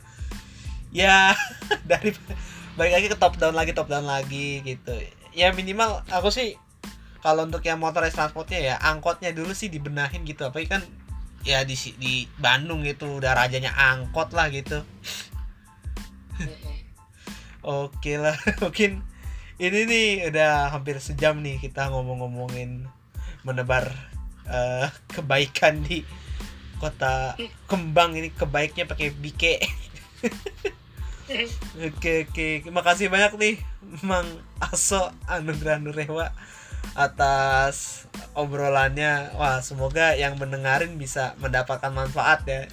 ya 0.89 1.33
dari 1.89 2.13
balik 2.75 2.93
lagi 2.95 3.07
ke 3.11 3.17
top 3.17 3.37
down 3.37 3.55
lagi 3.55 3.71
top 3.71 3.87
down 3.87 4.05
lagi 4.05 4.61
gitu. 4.65 4.93
Ya 5.31 5.53
minimal 5.53 6.03
aku 6.09 6.33
sih 6.33 6.57
kalau 7.19 7.45
untuk 7.45 7.61
yang 7.63 7.79
motorized 7.79 8.15
transportnya 8.15 8.59
ya 8.59 8.75
angkotnya 8.81 9.31
dulu 9.31 9.53
sih 9.53 9.69
dibenahin 9.69 10.25
gitu. 10.25 10.49
Apalagi 10.49 10.69
kan 10.69 10.83
ya 11.47 11.63
di 11.63 11.75
di 11.95 12.27
Bandung 12.35 12.83
gitu 12.83 13.21
udah 13.21 13.31
rajanya 13.37 13.71
angkot 13.71 14.35
lah 14.35 14.51
gitu. 14.51 14.83
Oke 17.59 18.15
lah, 18.15 18.39
mungkin 18.63 19.03
ini 19.59 19.79
nih 19.85 20.07
udah 20.31 20.71
hampir 20.71 20.95
sejam 21.03 21.43
nih 21.43 21.59
kita 21.59 21.91
ngomong-ngomongin 21.91 22.87
menebar 23.43 23.91
eh, 24.47 24.87
kebaikan 25.11 25.83
di 25.83 26.07
kota 26.79 27.35
kembang 27.67 28.15
ini 28.15 28.31
kebaiknya 28.31 28.87
pakai 28.87 29.11
bike. 29.11 29.55
Oke 31.77 32.25
oke, 32.25 32.73
makasih 32.73 33.05
banyak 33.05 33.37
nih 33.37 33.55
Mang 34.01 34.25
Aso 34.57 35.13
Anugrah 35.29 35.77
Nurewa 35.77 36.33
atas 36.97 38.09
obrolannya. 38.33 39.37
Wah, 39.37 39.61
semoga 39.61 40.17
yang 40.17 40.41
mendengarin 40.41 40.97
bisa 40.97 41.37
mendapatkan 41.37 41.93
manfaat 41.93 42.49
ya. 42.49 42.65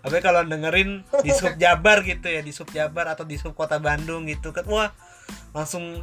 Tapi 0.00 0.16
kalau 0.24 0.40
dengerin 0.48 1.04
di 1.20 1.28
sub 1.28 1.60
Jabar 1.60 2.00
gitu 2.00 2.24
ya, 2.24 2.40
di 2.40 2.56
sub 2.56 2.72
Jabar 2.72 3.04
atau 3.12 3.28
di 3.28 3.36
sub 3.36 3.52
Kota 3.52 3.76
Bandung 3.76 4.24
gitu 4.24 4.56
kan, 4.56 4.64
wah 4.64 4.96
langsung 5.52 6.00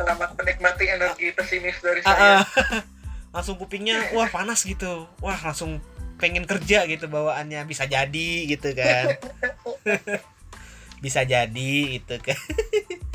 selamat 0.00 0.32
menikmati 0.32 0.84
energi 0.88 1.28
pesimis 1.36 1.76
dari 1.84 2.00
ah, 2.08 2.08
saya 2.08 2.24
ah, 2.40 2.44
langsung 3.36 3.60
kupingnya 3.60 4.16
wah 4.16 4.32
panas 4.32 4.64
gitu, 4.64 5.04
wah 5.20 5.36
langsung 5.36 5.84
pengen 6.16 6.48
kerja 6.48 6.88
gitu 6.88 7.04
bawaannya 7.08 7.60
bisa 7.68 7.84
jadi 7.84 8.28
gitu 8.48 8.72
kan, 8.72 9.20
bisa 11.04 11.20
jadi 11.28 11.72
gitu 12.00 12.16
kan. 12.16 12.40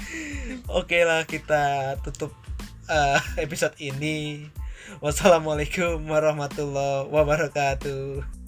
Oke 0.77 1.01
lah 1.03 1.25
kita 1.25 1.97
tutup 2.05 2.31
eh, 2.85 3.19
episode 3.41 3.75
ini. 3.81 4.47
Wassalamualaikum 5.01 6.05
warahmatullahi 6.05 7.09
wabarakatuh. 7.09 8.44